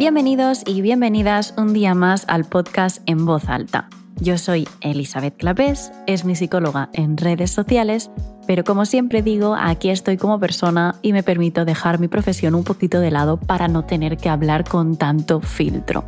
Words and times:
Bienvenidos 0.00 0.62
y 0.64 0.80
bienvenidas 0.80 1.52
un 1.58 1.74
día 1.74 1.94
más 1.94 2.24
al 2.26 2.46
podcast 2.46 3.02
En 3.04 3.26
Voz 3.26 3.50
Alta. 3.50 3.90
Yo 4.18 4.38
soy 4.38 4.66
Elizabeth 4.80 5.36
Clapés, 5.36 5.92
es 6.06 6.24
mi 6.24 6.34
psicóloga 6.34 6.88
en 6.94 7.18
redes 7.18 7.50
sociales, 7.50 8.10
pero 8.46 8.64
como 8.64 8.86
siempre 8.86 9.20
digo, 9.20 9.54
aquí 9.54 9.90
estoy 9.90 10.16
como 10.16 10.40
persona 10.40 10.94
y 11.02 11.12
me 11.12 11.22
permito 11.22 11.66
dejar 11.66 12.00
mi 12.00 12.08
profesión 12.08 12.54
un 12.54 12.64
poquito 12.64 12.98
de 12.98 13.10
lado 13.10 13.38
para 13.38 13.68
no 13.68 13.84
tener 13.84 14.16
que 14.16 14.30
hablar 14.30 14.66
con 14.66 14.96
tanto 14.96 15.42
filtro. 15.42 16.02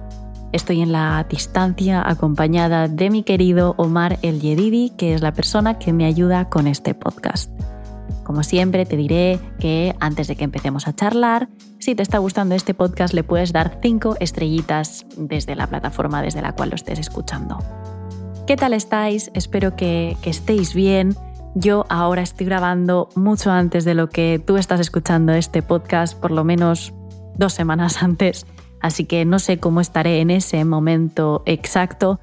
Estoy 0.53 0.81
en 0.81 0.93
la 0.93 1.27
distancia 1.29 2.03
acompañada 2.09 2.89
de 2.89 3.11
mi 3.11 3.25
querido 3.25 3.75
Omar 3.77 4.19
El 4.23 4.41
Yedidi, 4.41 4.89
que 4.97 5.12
es 5.12 5.21
la 5.21 5.34
persona 5.34 5.79
que 5.79 5.93
me 5.93 6.06
ayuda 6.06 6.49
con 6.49 6.67
este 6.67 6.95
podcast. 6.95 7.51
Como 8.25 8.45
siempre, 8.45 8.87
te 8.87 8.97
diré 8.97 9.41
que 9.59 9.97
antes 9.98 10.28
de 10.28 10.37
que 10.37 10.45
empecemos 10.45 10.87
a 10.87 10.95
charlar, 10.95 11.48
si 11.78 11.95
te 11.95 12.03
está 12.03 12.19
gustando 12.19 12.55
este 12.55 12.75
podcast, 12.75 13.15
le 13.15 13.25
puedes 13.25 13.53
dar 13.53 13.78
5 13.83 14.17
estrellitas 14.20 15.05
desde 15.17 15.56
la 15.56 15.67
plataforma 15.67 16.23
desde 16.23 16.41
la 16.41 16.53
cual 16.53 16.70
lo 16.70 16.77
estés 16.77 17.00
escuchando. 17.00 17.59
¿Qué 18.47 18.56
tal 18.56 18.75
estáis? 18.75 19.31
Espero 19.34 19.75
que, 19.75 20.17
estéis 20.23 20.75
bien. 20.75 21.17
Yo 21.55 21.84
ahora 21.89 22.23
estoy 22.23 22.47
grabando 22.47 23.09
mucho 23.17 23.50
antes 23.50 23.84
de 23.84 23.95
lo 23.95 24.09
que 24.09 24.43
tú 24.45 24.56
estás 24.56 24.81
escuchando 24.81 25.33
este 25.33 25.62
podcast, 25.62 26.19
por 26.19 26.31
lo 26.31 26.45
menos 26.45 26.95
dos 27.37 27.53
semanas 27.53 28.03
antes, 28.03 28.47
así 28.81 29.05
que 29.05 29.25
no 29.25 29.39
sé 29.39 29.59
cómo 29.59 29.81
estaré 29.81 30.20
en 30.20 30.31
ese 30.31 30.65
momento 30.65 31.43
exacto, 31.45 32.20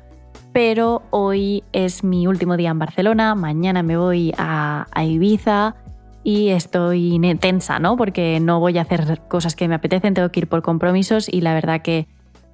pero 0.51 1.03
hoy 1.11 1.63
es 1.73 2.03
mi 2.03 2.25
último 2.25 2.57
día 2.57 2.71
en 2.71 2.79
Barcelona, 2.79 3.35
mañana 3.35 3.83
me 3.83 3.97
voy 3.97 4.33
a 4.37 4.87
Ibiza 4.95 5.75
y 6.23 6.49
estoy 6.49 7.19
tensa, 7.39 7.79
¿no? 7.79 7.97
Porque 7.97 8.39
no 8.39 8.59
voy 8.59 8.77
a 8.77 8.81
hacer 8.81 9.21
cosas 9.27 9.55
que 9.55 9.67
me 9.67 9.75
apetecen, 9.75 10.13
tengo 10.13 10.29
que 10.31 10.41
ir 10.41 10.47
por 10.47 10.61
compromisos 10.61 11.29
y 11.29 11.41
la 11.41 11.53
verdad 11.53 11.81
que, 11.81 12.07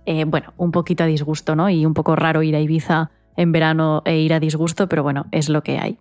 eh, 0.06 0.26
bueno, 0.26 0.54
un 0.58 0.72
poquito 0.72 1.04
a 1.04 1.08
disgusto, 1.08 1.56
¿no? 1.56 1.70
Y 1.70 1.86
un 1.86 1.94
poco 1.94 2.16
raro 2.16 2.44
ir 2.44 2.56
a 2.56 2.60
Ibiza 2.60 3.12
en 3.36 3.52
verano 3.52 4.02
e 4.06 4.20
ir 4.20 4.34
a 4.34 4.40
disgusto, 4.40 4.88
pero 4.88 5.04
bueno, 5.04 5.26
es 5.32 5.50
lo 5.50 5.64
que 5.64 5.80
hay. 5.80 6.00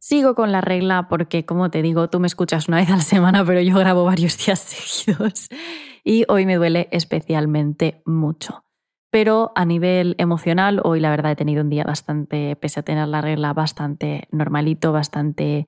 Sigo 0.00 0.34
con 0.34 0.52
la 0.52 0.60
regla 0.60 1.08
porque, 1.08 1.44
como 1.44 1.70
te 1.70 1.82
digo, 1.82 2.08
tú 2.08 2.20
me 2.20 2.26
escuchas 2.26 2.68
una 2.68 2.76
vez 2.78 2.90
a 2.90 2.96
la 2.96 3.02
semana, 3.02 3.44
pero 3.44 3.60
yo 3.60 3.76
grabo 3.76 4.04
varios 4.04 4.44
días 4.44 4.58
seguidos 5.04 5.48
y 6.04 6.24
hoy 6.28 6.46
me 6.46 6.56
duele 6.56 6.88
especialmente 6.92 8.02
mucho. 8.04 8.64
Pero 9.10 9.52
a 9.54 9.64
nivel 9.64 10.16
emocional, 10.18 10.80
hoy 10.84 11.00
la 11.00 11.10
verdad 11.10 11.32
he 11.32 11.36
tenido 11.36 11.62
un 11.62 11.70
día 11.70 11.84
bastante, 11.84 12.56
pese 12.56 12.80
a 12.80 12.82
tener 12.82 13.08
la 13.08 13.22
regla, 13.22 13.54
bastante 13.54 14.28
normalito, 14.30 14.92
bastante 14.92 15.66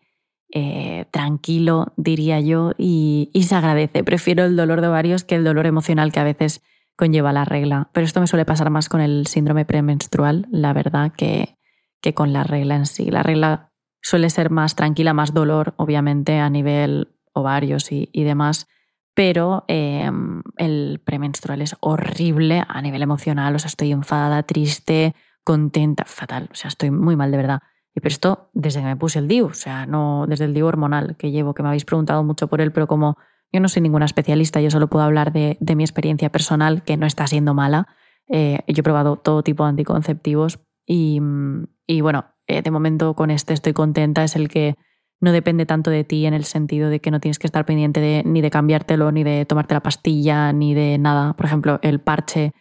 eh, 0.53 1.07
tranquilo, 1.13 1.93
diría 1.97 2.41
yo, 2.41 2.73
y, 2.77 3.31
se 3.43 3.55
agradece. 3.55 4.03
Prefiero 4.05 4.45
el 4.45 4.57
dolor 4.57 4.81
de 4.81 4.89
ovarios 4.89 5.25
que 5.25 5.37
el 5.37 5.45
dolor 5.45 5.67
emocional 5.67 6.13
que 6.13 6.21
a 6.21 6.25
veces 6.25 6.63
conlleva 6.97 7.33
la 7.33 7.45
regla. 7.45 7.89
Pero 7.93 8.05
esto 8.05 8.21
me 8.21 8.27
suele 8.27 8.45
pasar 8.45 8.71
más 8.71 8.89
con 8.89 9.01
el 9.01 9.27
síndrome 9.27 9.65
premenstrual, 9.65 10.47
la 10.51 10.73
verdad, 10.73 11.13
que, 11.17 11.57
que 12.01 12.15
con 12.15 12.33
la 12.33 12.45
regla 12.45 12.77
en 12.77 12.87
sí. 12.87 13.11
La 13.11 13.23
regla 13.23 13.71
suele 14.03 14.31
ser 14.31 14.51
más 14.51 14.75
tranquila, 14.75 15.15
más 15.15 15.35
dolor, 15.35 15.75
obviamente, 15.77 16.39
a 16.39 16.51
nivel 16.51 17.09
ovarios 17.33 17.93
y, 17.93 18.09
demás. 18.25 18.67
Pero 19.15 19.65
em, 19.69 20.43
el 20.57 21.01
premenstrual 21.05 21.63
es 21.63 21.77
horrible 21.81 22.63
a 22.67 22.83
nivel 22.83 23.03
emocional. 23.03 23.55
O 23.55 23.59
sea, 23.59 23.69
estoy 23.69 23.93
enfadada, 23.93 24.43
triste, 24.43 25.15
contenta, 25.45 26.05
fatal. 26.07 26.49
O 26.53 26.55
sea, 26.55 26.69
estoy 26.69 26.91
muy 26.91 27.17
mal 27.17 27.31
de 27.31 27.37
verdad. 27.37 27.61
Y 27.95 28.01
pero 28.01 28.13
esto 28.13 28.51
desde 28.53 28.81
que 28.81 28.87
me 28.87 28.97
puse 28.97 29.19
el 29.19 29.29
DIU, 29.29 29.47
o 29.47 29.55
sea, 29.55 29.87
no 29.87 30.27
desde 30.29 30.45
el 30.45 30.55
DIU 30.55 30.67
hormonal 30.67 31.17
que 31.17 31.31
llevo, 31.31 31.55
que 31.55 31.63
me 31.63 31.69
habéis 31.69 31.85
preguntado 31.85 32.23
mucho 32.23 32.49
por 32.49 32.61
él, 32.61 32.73
pero 32.73 32.87
como 32.87 33.17
yo 33.53 33.61
no 33.61 33.69
soy 33.69 33.83
ninguna 33.83 34.05
especialista, 34.05 34.61
yo 34.61 34.71
solo 34.71 34.89
puedo 34.89 35.05
hablar 35.05 35.33
de, 35.33 35.59
mi 35.75 35.83
experiencia 35.83 36.31
personal, 36.31 36.83
que 36.85 36.97
no 36.97 37.07
está 37.07 37.27
siendo 37.27 37.53
mala. 37.53 37.89
Eh, 38.29 38.61
yo 38.69 38.81
he 38.81 38.83
probado 38.85 39.17
todo 39.17 39.43
tipo 39.43 39.65
de 39.65 39.71
anticonceptivos 39.71 40.61
y, 40.87 41.21
bueno, 42.01 42.27
eh, 42.47 42.63
de 42.63 42.71
momento 42.71 43.15
con 43.15 43.31
este 43.31 43.55
estoy 43.55 43.73
contenta, 43.73 44.25
es 44.25 44.37
el 44.37 44.49
que 44.49 44.77
no 45.21 45.33
depende 45.33 45.67
tanto 45.67 45.91
de 45.91 46.05
ti 46.05 46.27
en 46.27 46.35
el 46.35 46.45
sentido 46.45 46.89
de 46.89 47.01
que 47.01 47.11
no 47.11 47.21
tienes 47.21 47.39
que 47.39 47.47
estar 47.47 47.67
pendiente 47.67 48.01
de, 48.01 48.23
ni 48.25 48.41
de 48.41 48.51
cambiártelo, 48.51 49.13
ni 49.13 49.23
de 49.23 49.45
tomarte 49.45 49.75
la 49.75 49.83
pastilla, 49.83 50.53
ni 50.53 50.75
de 50.75 50.99
nada. 50.99 51.35
Por 51.35 51.47
ejemplo, 51.47 51.79
el 51.83 52.01
parche 52.01 52.53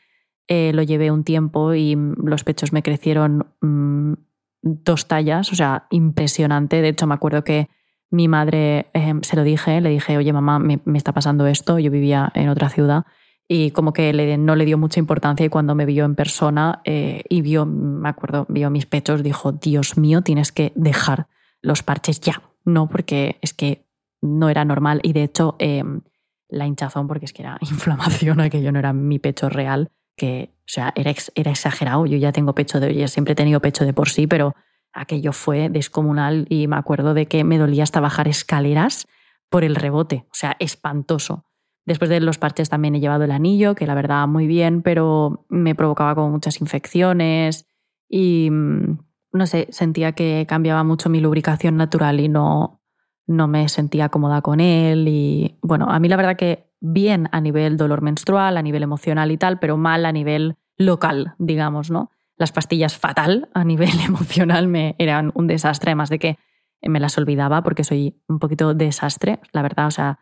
eh, 0.48 0.74
lo 0.74 0.84
llevé 0.84 1.12
un 1.12 1.24
tiempo 1.24 1.74
y 1.74 1.96
los 1.96 2.44
pechos 2.44 2.74
me 2.74 2.84
crecieron 2.84 3.54
mm, 3.62 4.14
dos 4.62 5.08
tallas, 5.08 5.52
o 5.52 5.56
sea, 5.56 5.88
impresionante. 5.90 6.81
De 6.81 6.90
hecho, 6.90 7.08
me 7.08 7.14
acuerdo 7.14 7.44
que 7.44 7.70
mi 8.12 8.28
madre 8.28 8.88
em, 8.94 9.22
se 9.22 9.36
lo 9.36 9.44
dije, 9.44 9.81
le 9.81 9.90
dije, 9.90 10.18
oye 10.18 10.34
mamá, 10.34 10.59
me, 10.59 10.80
está 10.96 11.14
pasando 11.14 11.47
esto, 11.47 11.80
yo 11.80 11.92
vivía 11.92 12.31
en 12.34 12.50
otra 12.50 12.69
ciudad 12.69 13.06
y 13.48 13.72
como 13.72 13.94
que 13.94 14.14
le, 14.14 14.38
no 14.38 14.56
le 14.56 14.66
dio 14.66 14.78
mucha 14.78 15.00
importancia 15.00 15.46
y 15.46 15.50
cuando 15.50 15.75
me 15.75 15.86
vio 15.86 16.06
en 16.06 16.16
persona 16.16 16.81
eh, 16.86 17.24
y 17.30 17.42
vio, 17.42 17.66
me 17.66 18.09
acuerdo, 18.09 18.46
vio 18.50 18.69
mis 18.69 18.86
pechos, 18.86 19.24
dijo, 19.24 19.52
Dios 19.52 19.98
mío, 19.98 20.22
tienes 20.22 20.52
que 20.52 20.72
dejar 20.75 21.28
los 21.62 21.84
parches 21.84 22.19
ya, 22.19 22.42
no, 22.66 22.88
porque 22.88 23.38
es 23.42 23.53
que 23.53 23.86
no 24.22 24.50
era 24.50 24.66
normal 24.66 25.00
y 25.03 25.14
de 25.14 25.24
hecho 25.24 25.56
em, 25.59 26.02
la 26.48 26.66
hinchazón, 26.66 27.08
porque 27.08 27.25
es 27.25 27.34
que 27.34 27.44
era 27.44 27.58
inflamación, 27.62 28.40
aquello 28.40 28.72
no 28.72 28.80
era 28.80 28.94
mi 28.94 29.19
pecho 29.19 29.50
real, 29.50 29.92
que, 30.19 30.53
o 30.59 30.68
sea, 30.68 30.94
era, 30.96 31.12
era 31.34 31.50
exagerado. 31.50 32.06
Yo 32.06 32.18
ya 32.18 32.31
tengo 32.31 32.53
pecho 32.53 32.80
de, 32.80 32.94
yo 32.94 33.07
siempre 33.07 33.31
he 33.31 33.35
tenido 33.35 33.59
pecho 33.59 33.84
de 33.85 33.94
por 33.94 34.09
sí, 34.09 34.28
pero 34.28 34.53
aquello 34.94 35.34
fue 35.34 35.69
descomunal 35.69 36.46
y 36.50 36.68
me 36.68 36.75
acuerdo 36.75 37.16
de 37.16 37.25
que 37.25 37.44
me 37.44 37.57
dolía 37.57 37.81
hasta 37.81 38.00
bajar 38.00 38.28
escaleras 38.28 39.07
por 39.50 39.63
el 39.63 39.75
rebote, 39.75 40.25
o 40.28 40.34
sea, 40.34 40.56
espantoso. 40.59 41.46
Después 41.85 42.09
de 42.12 42.19
los 42.19 42.38
parches 42.38 42.69
también 42.69 42.94
he 42.94 43.00
llevado 43.00 43.24
el 43.24 43.31
anillo, 43.31 43.74
que 43.74 43.88
la 43.88 43.96
verdad 43.96 44.28
muy 44.28 44.46
bien, 44.46 44.84
pero 44.84 45.47
me 45.50 45.74
provocaba 45.74 46.13
como 46.13 46.30
muchas 46.30 46.62
infecciones 46.62 47.66
y 48.07 48.50
mm, 48.51 49.00
no 49.31 49.47
sé, 49.47 49.68
sentía 49.72 50.12
que 50.12 50.46
cambiaba 50.47 50.84
mucho 50.84 51.09
mi 51.09 51.19
lubricación 51.19 51.78
natural 51.78 52.19
y 52.19 52.30
no, 52.30 52.81
no 53.25 53.47
me 53.47 53.69
sentía 53.69 54.09
cómoda 54.09 54.41
con 54.41 54.59
él. 54.59 55.07
Y 55.07 55.57
bueno, 55.62 55.90
a 55.90 56.00
mí 56.00 56.07
la 56.09 56.18
verdad 56.18 56.36
que 56.36 56.69
bien 56.82 57.30
a 57.32 57.42
nivel 57.42 57.78
dolor 57.78 58.02
menstrual, 58.02 58.58
a 58.58 58.62
nivel 58.62 58.84
emocional 58.84 59.31
y 59.31 59.38
tal, 59.38 59.60
pero 59.60 59.78
mal 59.78 60.06
a 60.06 60.12
nivel 60.12 60.58
local, 60.78 61.36
digamos, 61.38 61.92
¿no? 61.92 62.12
Las 62.38 62.52
pastillas 62.52 62.98
fatal 62.98 63.50
a 63.54 63.64
nivel 63.64 64.00
emocional 64.06 64.68
me 64.68 64.96
eran 64.98 65.31
un 65.36 65.48
desastre, 65.48 65.92
además 65.92 66.10
de 66.10 66.20
que 66.20 66.38
me 66.81 67.00
las 67.00 67.18
olvidaba 67.18 67.62
porque 67.62 67.84
soy 67.84 68.22
un 68.28 68.40
poquito 68.40 68.74
desastre, 68.74 69.40
la 69.52 69.62
verdad, 69.62 69.88
o 69.88 69.92
sea, 69.92 70.20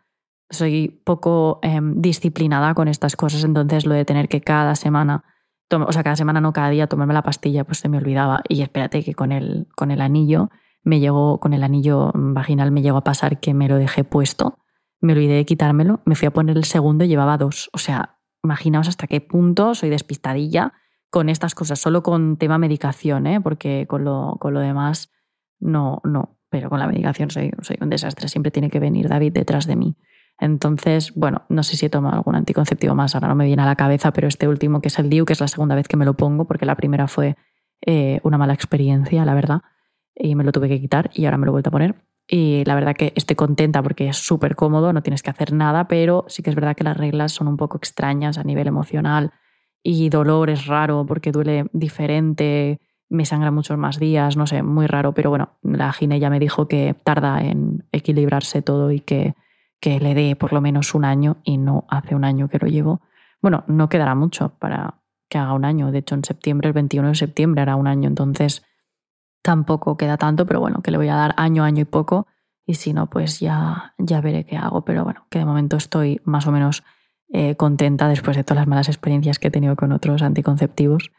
soy 0.50 1.00
poco 1.04 1.60
em, 1.62 2.00
disciplinada 2.00 2.74
con 2.74 2.88
estas 2.88 3.14
cosas, 3.16 3.44
entonces 3.44 3.86
lo 3.86 3.94
de 3.94 4.04
tener 4.04 4.28
que 4.28 4.40
cada 4.40 4.74
semana, 4.74 5.24
o 5.70 5.92
sea, 5.92 6.02
cada 6.02 6.16
semana 6.16 6.40
no 6.40 6.52
cada 6.52 6.70
día 6.70 6.86
tomarme 6.86 7.14
la 7.14 7.22
pastilla, 7.22 7.64
pues 7.64 7.78
se 7.78 7.88
me 7.88 7.98
olvidaba. 7.98 8.42
Y 8.48 8.62
espérate 8.62 9.04
que 9.04 9.14
con 9.14 9.30
el, 9.30 9.66
con 9.76 9.90
el 9.90 10.00
anillo 10.00 10.50
me 10.82 11.00
llegó, 11.00 11.38
con 11.38 11.52
el 11.52 11.62
anillo 11.62 12.10
vaginal 12.14 12.72
me 12.72 12.80
llegó 12.80 12.96
a 12.96 13.04
pasar 13.04 13.40
que 13.40 13.52
me 13.52 13.68
lo 13.68 13.76
dejé 13.76 14.04
puesto 14.04 14.58
me 15.00 15.12
olvidé 15.12 15.34
de 15.34 15.44
quitármelo, 15.44 16.00
me 16.04 16.14
fui 16.14 16.26
a 16.26 16.32
poner 16.32 16.56
el 16.56 16.64
segundo 16.64 17.04
y 17.04 17.08
llevaba 17.08 17.38
dos. 17.38 17.70
O 17.72 17.78
sea, 17.78 18.18
imaginaos 18.42 18.88
hasta 18.88 19.06
qué 19.06 19.20
punto 19.20 19.74
soy 19.74 19.90
despistadilla 19.90 20.72
con 21.10 21.28
estas 21.28 21.54
cosas, 21.54 21.78
solo 21.78 22.02
con 22.02 22.36
tema 22.36 22.58
medicación, 22.58 23.26
¿eh? 23.26 23.40
porque 23.40 23.86
con 23.88 24.04
lo, 24.04 24.36
con 24.40 24.54
lo 24.54 24.60
demás 24.60 25.10
no, 25.58 26.00
no, 26.04 26.38
pero 26.50 26.68
con 26.68 26.80
la 26.80 26.86
medicación 26.86 27.30
soy, 27.30 27.52
soy 27.62 27.76
un 27.80 27.90
desastre, 27.90 28.28
siempre 28.28 28.50
tiene 28.50 28.70
que 28.70 28.80
venir 28.80 29.08
David 29.08 29.32
detrás 29.32 29.66
de 29.66 29.76
mí. 29.76 29.96
Entonces, 30.40 31.14
bueno, 31.14 31.42
no 31.48 31.62
sé 31.62 31.76
si 31.76 31.86
he 31.86 31.90
tomado 31.90 32.16
algún 32.16 32.36
anticonceptivo 32.36 32.94
más, 32.94 33.14
ahora 33.14 33.28
no 33.28 33.34
me 33.34 33.46
viene 33.46 33.62
a 33.62 33.66
la 33.66 33.74
cabeza, 33.74 34.12
pero 34.12 34.28
este 34.28 34.46
último 34.46 34.80
que 34.80 34.88
es 34.88 34.98
el 34.98 35.10
DIU, 35.10 35.24
que 35.24 35.32
es 35.32 35.40
la 35.40 35.48
segunda 35.48 35.74
vez 35.74 35.88
que 35.88 35.96
me 35.96 36.04
lo 36.04 36.14
pongo, 36.14 36.46
porque 36.46 36.64
la 36.64 36.76
primera 36.76 37.08
fue 37.08 37.36
eh, 37.84 38.20
una 38.22 38.38
mala 38.38 38.54
experiencia, 38.54 39.24
la 39.24 39.34
verdad, 39.34 39.62
y 40.14 40.34
me 40.34 40.44
lo 40.44 40.52
tuve 40.52 40.68
que 40.68 40.80
quitar 40.80 41.10
y 41.12 41.24
ahora 41.24 41.38
me 41.38 41.46
lo 41.46 41.50
he 41.50 41.54
vuelto 41.54 41.70
a 41.70 41.72
poner. 41.72 41.96
Y 42.30 42.62
la 42.66 42.74
verdad 42.74 42.94
que 42.94 43.12
estoy 43.16 43.36
contenta 43.36 43.82
porque 43.82 44.08
es 44.08 44.18
súper 44.18 44.54
cómodo, 44.54 44.92
no 44.92 45.02
tienes 45.02 45.22
que 45.22 45.30
hacer 45.30 45.52
nada, 45.52 45.88
pero 45.88 46.26
sí 46.28 46.42
que 46.42 46.50
es 46.50 46.56
verdad 46.56 46.76
que 46.76 46.84
las 46.84 46.96
reglas 46.96 47.32
son 47.32 47.48
un 47.48 47.56
poco 47.56 47.78
extrañas 47.78 48.36
a 48.36 48.44
nivel 48.44 48.66
emocional 48.66 49.32
y 49.82 50.10
dolor 50.10 50.50
es 50.50 50.66
raro 50.66 51.06
porque 51.06 51.32
duele 51.32 51.64
diferente, 51.72 52.80
me 53.08 53.24
sangra 53.24 53.50
muchos 53.50 53.78
más 53.78 53.98
días, 53.98 54.36
no 54.36 54.46
sé, 54.46 54.62
muy 54.62 54.86
raro, 54.86 55.14
pero 55.14 55.30
bueno, 55.30 55.58
la 55.62 55.90
gine 55.92 56.20
ya 56.20 56.28
me 56.28 56.38
dijo 56.38 56.68
que 56.68 56.94
tarda 57.02 57.40
en 57.42 57.86
equilibrarse 57.92 58.60
todo 58.60 58.92
y 58.92 59.00
que 59.00 59.34
que 59.80 60.00
le 60.00 60.14
dé 60.14 60.36
por 60.36 60.52
lo 60.52 60.60
menos 60.60 60.94
un 60.94 61.04
año 61.04 61.38
y 61.44 61.58
no 61.58 61.86
hace 61.88 62.14
un 62.14 62.24
año 62.24 62.48
que 62.48 62.58
lo 62.58 62.66
llevo. 62.66 63.00
Bueno, 63.40 63.64
no 63.68 63.88
quedará 63.88 64.14
mucho 64.14 64.50
para 64.58 65.00
que 65.28 65.38
haga 65.38 65.52
un 65.52 65.64
año. 65.64 65.92
De 65.92 65.98
hecho, 65.98 66.14
en 66.14 66.24
septiembre, 66.24 66.68
el 66.68 66.74
21 66.74 67.08
de 67.08 67.14
septiembre, 67.14 67.62
hará 67.62 67.76
un 67.76 67.86
año. 67.86 68.08
Entonces, 68.08 68.64
tampoco 69.42 69.96
queda 69.96 70.16
tanto, 70.16 70.46
pero 70.46 70.60
bueno, 70.60 70.82
que 70.82 70.90
le 70.90 70.98
voy 70.98 71.08
a 71.08 71.14
dar 71.14 71.34
año, 71.36 71.64
año 71.64 71.82
y 71.82 71.84
poco. 71.84 72.26
Y 72.66 72.74
si 72.74 72.92
no, 72.92 73.08
pues 73.08 73.40
ya, 73.40 73.94
ya 73.98 74.20
veré 74.20 74.44
qué 74.44 74.56
hago. 74.56 74.84
Pero 74.84 75.04
bueno, 75.04 75.26
que 75.30 75.38
de 75.38 75.44
momento 75.44 75.76
estoy 75.76 76.20
más 76.24 76.46
o 76.46 76.52
menos 76.52 76.84
eh, 77.32 77.56
contenta 77.56 78.08
después 78.08 78.36
de 78.36 78.44
todas 78.44 78.60
las 78.60 78.68
malas 78.68 78.88
experiencias 78.88 79.38
que 79.38 79.48
he 79.48 79.50
tenido 79.50 79.76
con 79.76 79.92
otros 79.92 80.22
anticonceptivos. 80.22 81.10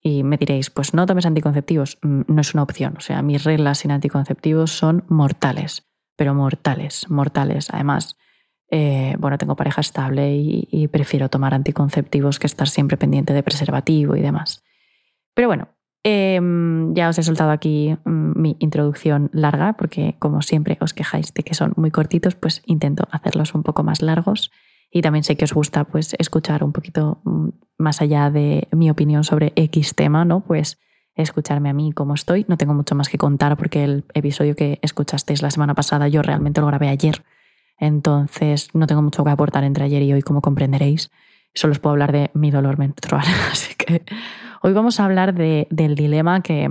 Y 0.00 0.22
me 0.22 0.36
diréis, 0.36 0.70
pues 0.70 0.94
no 0.94 1.04
tomes 1.06 1.26
anticonceptivos. 1.26 1.98
Mm, 2.02 2.22
no 2.28 2.40
es 2.40 2.54
una 2.54 2.62
opción. 2.62 2.94
O 2.96 3.00
sea, 3.00 3.22
mis 3.22 3.44
reglas 3.44 3.78
sin 3.78 3.90
anticonceptivos 3.90 4.70
son 4.70 5.04
mortales 5.08 5.86
pero 6.16 6.34
mortales, 6.34 7.08
mortales. 7.10 7.68
Además, 7.70 8.16
eh, 8.70 9.14
bueno, 9.18 9.38
tengo 9.38 9.54
pareja 9.54 9.82
estable 9.82 10.34
y, 10.34 10.88
prefiero 10.88 11.28
tomar 11.28 11.54
anticonceptivos 11.54 12.38
que 12.38 12.46
estar 12.46 12.68
siempre 12.68 12.96
pendiente 12.96 13.32
de 13.32 13.42
preservativo 13.42 14.16
y 14.16 14.22
demás. 14.22 14.64
Pero 15.34 15.48
bueno, 15.48 15.68
em, 16.08 16.94
ya 16.94 17.08
os 17.08 17.18
he 17.18 17.24
soltado 17.24 17.50
aquí 17.50 17.96
mm, 18.04 18.40
mi 18.40 18.56
introducción 18.60 19.28
larga, 19.32 19.72
porque 19.72 20.14
como 20.20 20.40
siempre 20.40 20.78
os 20.80 20.94
quejáis 20.94 21.34
de 21.34 21.42
que 21.42 21.54
son 21.54 21.72
muy 21.74 21.90
cortitos, 21.90 22.36
pues 22.36 22.62
intento 22.64 23.08
hacerlos 23.10 23.54
un 23.54 23.64
poco 23.64 23.82
más 23.82 24.02
largos. 24.02 24.52
Y 24.92 25.02
también 25.02 25.24
sé 25.24 25.36
que 25.36 25.44
os 25.44 25.52
gusta 25.52 25.82
pues, 25.82 26.14
escuchar 26.20 26.62
un 26.62 26.72
poquito 26.72 27.18
mm, 27.24 27.48
más 27.78 28.00
allá 28.00 28.30
de 28.30 28.68
mi 28.70 28.88
opinión 28.88 29.24
sobre 29.24 29.52
X 29.56 29.96
tema, 29.96 30.24
¿no? 30.24 30.44
Pues 30.44 30.78
escucharme 31.16 31.70
a 31.70 31.72
mí 31.72 31.90
cómo 31.90 32.14
estoy. 32.14 32.46
No 32.46 32.56
tengo 32.56 32.72
mucho 32.72 32.94
más 32.94 33.08
que 33.08 33.18
contar 33.18 33.56
porque 33.56 33.82
el 33.82 34.04
episodio 34.14 34.54
que 34.54 34.78
escuchasteis 34.82 35.42
la 35.42 35.50
semana 35.50 35.74
pasada 35.74 36.06
yo 36.06 36.22
realmente 36.22 36.60
lo 36.60 36.68
grabé 36.68 36.88
ayer. 36.88 37.24
Entonces 37.78 38.68
no 38.74 38.86
tengo 38.86 39.02
mucho 39.02 39.24
que 39.24 39.30
aportar 39.30 39.64
entre 39.64 39.84
ayer 39.84 40.02
y 40.02 40.12
hoy, 40.12 40.22
como 40.22 40.40
comprenderéis. 40.40 41.10
Solo 41.52 41.72
os 41.72 41.80
puedo 41.80 41.94
hablar 41.94 42.12
de 42.12 42.30
mi 42.34 42.52
dolor 42.52 42.78
menstrual. 42.78 43.24
Así 43.50 43.74
que 43.74 44.04
hoy 44.66 44.72
vamos 44.72 44.98
a 44.98 45.04
hablar 45.04 45.32
de, 45.32 45.68
del 45.70 45.94
dilema 45.94 46.40
que 46.40 46.68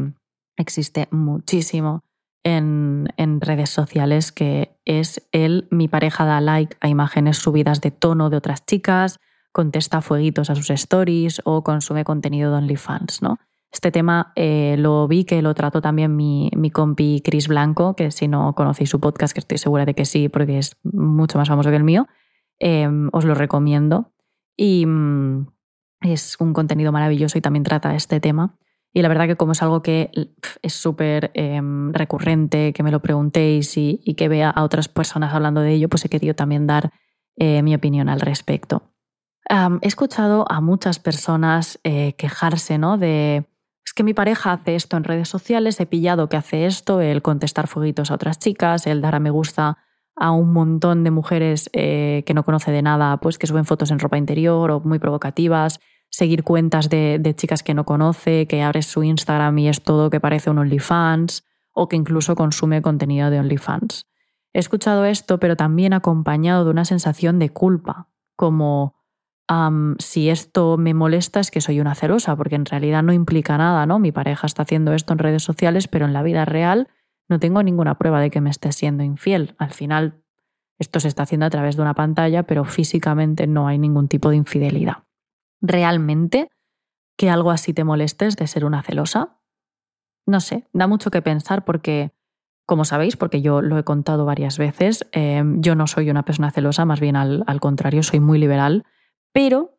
existe 0.57 1.07
muchísimo 1.11 2.03
en, 2.43 3.07
redes 3.39 3.69
sociales, 3.69 4.33
que 4.33 4.77
es 4.83 5.25
el 5.31 5.69
mi 5.71 5.87
pareja 5.87 6.25
da 6.25 6.41
like 6.41 6.75
a 6.81 6.89
imágenes 6.89 7.37
subidas 7.37 7.79
de 7.79 7.91
tono 7.91 8.29
de 8.29 8.35
otras 8.35 8.65
chicas, 8.65 9.19
contesta 9.53 10.01
fueguitos 10.01 10.49
a 10.49 10.55
sus 10.55 10.71
stories 10.71 11.41
o 11.45 11.63
consume 11.63 12.03
contenido 12.03 12.51
de 12.51 12.57
OnlyFans, 12.57 13.21
¿no? 13.21 13.39
Este 13.71 13.91
tema 13.91 14.33
eh, 14.35 14.75
lo 14.77 15.07
vi 15.07 15.23
que 15.23 15.41
lo 15.41 15.53
trató 15.53 15.79
también 15.79 16.17
mi, 16.17 16.51
compi 16.73 17.21
Chris 17.23 17.47
Blanco, 17.47 17.95
que 17.95 18.11
si 18.11 18.27
no 18.27 18.55
conocéis 18.55 18.89
su 18.89 18.99
podcast, 18.99 19.33
que 19.33 19.39
estoy 19.39 19.57
segura 19.57 19.85
de 19.85 19.93
que 19.93 20.03
sí, 20.03 20.27
porque 20.27 20.57
es 20.57 20.75
mucho 20.83 21.37
más 21.37 21.47
famoso 21.47 21.69
que 21.69 21.77
el 21.77 21.85
mío, 21.85 22.07
em, 22.59 23.09
os 23.13 23.23
lo 23.23 23.35
recomiendo. 23.35 24.11
Y 24.57 24.85
mm, 24.85 25.47
es 26.05 26.37
un 26.39 26.53
contenido 26.53 26.91
maravilloso 26.91 27.37
y 27.37 27.41
también 27.41 27.63
trata 27.63 27.95
este 27.95 28.19
tema. 28.19 28.55
Y 28.93 29.01
la 29.01 29.09
verdad 29.09 29.27
que 29.27 29.35
como 29.35 29.51
es 29.51 29.61
algo 29.61 29.81
que 29.81 30.09
es 30.61 30.73
súper 30.73 31.31
em, 31.33 31.91
recurrente, 31.91 32.71
que 32.71 32.83
me 32.83 32.91
lo 32.91 33.01
preguntéis 33.01 33.75
y, 33.77 33.97
que 34.15 34.29
vea 34.29 34.49
a 34.49 34.63
otras 34.63 34.87
personas 34.87 35.33
hablando 35.33 35.61
de 35.61 35.73
ello, 35.73 35.89
pues 35.89 36.05
he 36.05 36.09
querido 36.09 36.33
también 36.33 36.65
dar 36.65 36.91
eh, 37.35 37.61
mi 37.61 37.75
opinión 37.75 38.07
al 38.07 38.21
respecto. 38.21 38.83
he 39.49 39.87
escuchado 39.87 40.45
a 40.49 40.61
muchas 40.61 40.99
personas 40.99 41.79
eh, 41.83 42.13
quejarse 42.13 42.77
¿no? 42.77 42.97
de 42.97 43.45
es 43.85 43.93
que 43.93 44.03
mi 44.03 44.13
pareja 44.13 44.53
hace 44.53 44.75
esto 44.75 44.97
en 44.97 45.03
redes 45.03 45.29
sociales, 45.29 45.79
he 45.79 45.85
pillado 45.85 46.27
que 46.27 46.37
hace 46.37 46.65
esto, 46.65 47.01
el 47.01 47.21
contestar 47.21 47.67
fueguitos 47.67 48.09
a 48.09 48.15
otras 48.15 48.39
chicas, 48.39 48.87
el 48.87 49.01
dar 49.01 49.15
a 49.15 49.19
me 49.19 49.29
gusta 49.29 49.77
a 50.15 50.31
un 50.31 50.53
montón 50.53 51.03
de 51.03 51.11
mujeres 51.11 51.69
eh, 51.73 52.23
que 52.25 52.33
no 52.33 52.43
conoce 52.43 52.71
de 52.71 52.81
nada, 52.81 53.17
pues 53.17 53.37
que 53.37 53.47
suben 53.47 53.65
fotos 53.65 53.91
en 53.91 53.99
ropa 53.99 54.17
interior 54.17 54.71
o 54.71 54.79
muy 54.79 54.97
provocativas, 54.97 55.79
seguir 56.15 56.43
cuentas 56.43 56.89
de, 56.89 57.19
de 57.19 57.35
chicas 57.35 57.61
que 57.61 57.73
no 57.73 57.83
conoce, 57.83 58.47
que 58.47 58.63
abres 58.63 58.85
su 58.85 59.03
Instagram 59.03 59.57
y 59.59 59.67
es 59.67 59.81
todo 59.81 60.09
que 60.09 60.21
parece 60.21 60.49
un 60.49 60.59
OnlyFans, 60.59 61.43
o 61.73 61.89
que 61.89 61.97
incluso 61.97 62.35
consume 62.35 62.81
contenido 62.81 63.29
de 63.29 63.39
OnlyFans. 63.39 64.07
He 64.53 64.59
escuchado 64.59 65.03
esto, 65.03 65.39
pero 65.41 65.57
también 65.57 65.91
acompañado 65.91 66.63
de 66.63 66.71
una 66.71 66.85
sensación 66.85 67.37
de 67.37 67.49
culpa, 67.49 68.07
como 68.37 68.95
si 69.99 70.29
esto 70.29 70.77
me 70.77 70.93
molesta 70.93 71.41
es 71.41 71.51
que 71.51 71.61
soy 71.61 71.81
una 71.81 71.93
celosa, 71.95 72.35
porque 72.35 72.55
en 72.55 72.65
realidad 72.65 73.03
no 73.03 73.11
implica 73.11 73.57
nada, 73.57 73.85
¿no? 73.85 73.99
Mi 73.99 74.13
pareja 74.13 74.47
está 74.47 74.63
haciendo 74.63 74.93
esto 74.93 75.11
en 75.11 75.19
redes 75.19 75.43
sociales, 75.43 75.89
pero 75.89 76.05
en 76.05 76.13
la 76.13 76.23
vida 76.23 76.45
real 76.45 76.87
no 77.27 77.39
tengo 77.39 77.61
ninguna 77.61 77.97
prueba 77.97 78.21
de 78.21 78.31
que 78.31 78.41
me 78.41 78.49
esté 78.49 78.71
siendo 78.71 79.03
infiel. 79.03 79.53
Al 79.59 79.71
final, 79.71 80.23
esto 80.79 80.99
se 81.01 81.09
está 81.09 81.23
haciendo 81.23 81.45
a 81.45 81.49
través 81.49 81.75
de 81.75 81.81
una 81.81 81.93
pantalla, 81.93 82.43
pero 82.43 82.63
físicamente 82.63 83.47
no 83.47 83.67
hay 83.67 83.77
ningún 83.77 84.07
tipo 84.07 84.29
de 84.29 84.37
infidelidad. 84.37 85.04
¿Realmente 85.61 86.49
que 87.17 87.29
algo 87.29 87.51
así 87.51 87.73
te 87.73 87.83
molestes 87.83 88.35
de 88.35 88.47
ser 88.47 88.65
una 88.65 88.83
celosa? 88.83 89.39
No 90.27 90.39
sé, 90.39 90.67
da 90.73 90.87
mucho 90.87 91.11
que 91.11 91.21
pensar 91.21 91.65
porque, 91.65 92.11
como 92.65 92.85
sabéis, 92.85 93.15
porque 93.15 93.41
yo 93.41 93.61
lo 93.61 93.77
he 93.77 93.83
contado 93.83 94.25
varias 94.25 94.57
veces, 94.57 95.07
em, 95.11 95.61
yo 95.61 95.75
no 95.75 95.87
soy 95.87 96.09
una 96.09 96.23
persona 96.23 96.51
celosa, 96.51 96.85
más 96.85 96.99
bien 96.99 97.15
al, 97.15 97.43
al 97.47 97.59
contrario, 97.59 98.03
soy 98.03 98.19
muy 98.19 98.39
liberal 98.39 98.85
pero 99.35 99.71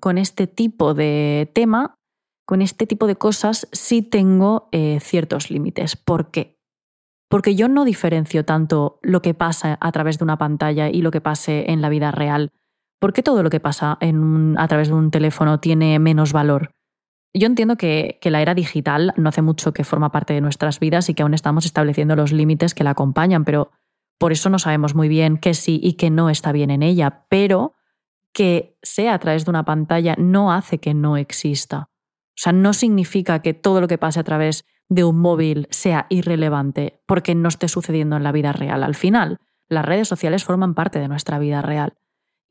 con 0.00 0.18
este 0.18 0.48
tipo 0.48 0.94
de 0.94 1.48
tema, 1.54 1.96
con 2.44 2.60
este 2.60 2.88
tipo 2.88 3.06
de 3.06 3.14
cosas, 3.14 3.68
sí 3.70 4.02
tengo 4.02 4.68
eh, 4.72 4.98
ciertos 5.00 5.48
límites. 5.48 5.94
¿Por 5.94 6.32
qué? 6.32 6.58
Porque 7.28 7.54
yo 7.54 7.68
no 7.68 7.84
diferencio 7.84 8.44
tanto 8.44 8.98
lo 9.02 9.22
que 9.22 9.32
pasa 9.32 9.78
a 9.80 9.92
través 9.92 10.18
de 10.18 10.24
una 10.24 10.38
pantalla 10.38 10.88
y 10.88 11.02
lo 11.02 11.12
que 11.12 11.20
pase 11.20 11.70
en 11.70 11.82
la 11.82 11.88
vida 11.88 12.10
real. 12.10 12.50
¿Por 13.00 13.12
qué 13.12 13.22
todo 13.22 13.42
lo 13.42 13.50
que 13.50 13.60
pasa 13.60 13.98
a 14.00 14.68
través 14.68 14.88
de 14.88 14.94
un 14.94 15.10
teléfono 15.10 15.58
tiene 15.58 15.98
menos 15.98 16.32
valor? 16.32 16.74
Yo 17.34 17.46
entiendo 17.46 17.76
que, 17.76 18.18
que, 18.20 18.30
la 18.30 18.42
era 18.42 18.54
digital 18.54 19.14
no 19.16 19.28
hace 19.28 19.40
mucho 19.40 19.72
que 19.72 19.84
forma 19.84 20.12
parte 20.12 20.34
de 20.34 20.40
nuestras 20.40 20.80
vidas 20.80 21.08
y 21.08 21.14
que 21.14 21.22
aún 21.22 21.32
estamos 21.32 21.64
estableciendo 21.64 22.14
los 22.14 22.32
límites 22.32 22.74
que 22.74 22.84
la 22.84 22.90
acompañan, 22.90 23.44
pero 23.44 23.70
por 24.18 24.32
eso 24.32 24.50
no 24.50 24.58
sabemos 24.58 24.94
muy 24.94 25.08
bien 25.08 25.38
qué 25.38 25.54
sí 25.54 25.80
y 25.82 25.94
qué 25.94 26.10
no 26.10 26.28
está 26.28 26.52
bien 26.52 26.70
en 26.70 26.82
ella. 26.82 27.24
Pero 27.30 27.74
que 28.34 28.76
sea 28.82 29.14
a 29.14 29.18
través 29.18 29.44
de 29.44 29.50
una 29.50 29.64
pantalla 29.64 30.14
no 30.18 30.52
hace 30.52 30.78
que 30.78 30.92
no 30.92 31.16
exista. 31.16 31.88
O 31.88 32.42
sea, 32.42 32.52
no 32.52 32.72
significa 32.72 33.40
que 33.40 33.54
todo 33.54 33.80
lo 33.80 33.88
que 33.88 33.98
pase 33.98 34.20
a 34.20 34.24
través 34.24 34.64
de 34.88 35.04
un 35.04 35.20
móvil 35.20 35.68
sea 35.70 36.06
irrelevante 36.10 37.00
porque 37.06 37.34
no 37.34 37.48
esté 37.48 37.68
sucediendo 37.68 38.16
en 38.16 38.24
la 38.24 38.32
vida 38.32 38.52
real. 38.52 38.82
Al 38.82 38.94
final, 38.94 39.38
las 39.68 39.84
redes 39.84 40.08
sociales 40.08 40.44
forman 40.44 40.74
parte 40.74 40.98
de 40.98 41.08
nuestra 41.08 41.38
vida 41.38 41.62
real. 41.62 41.94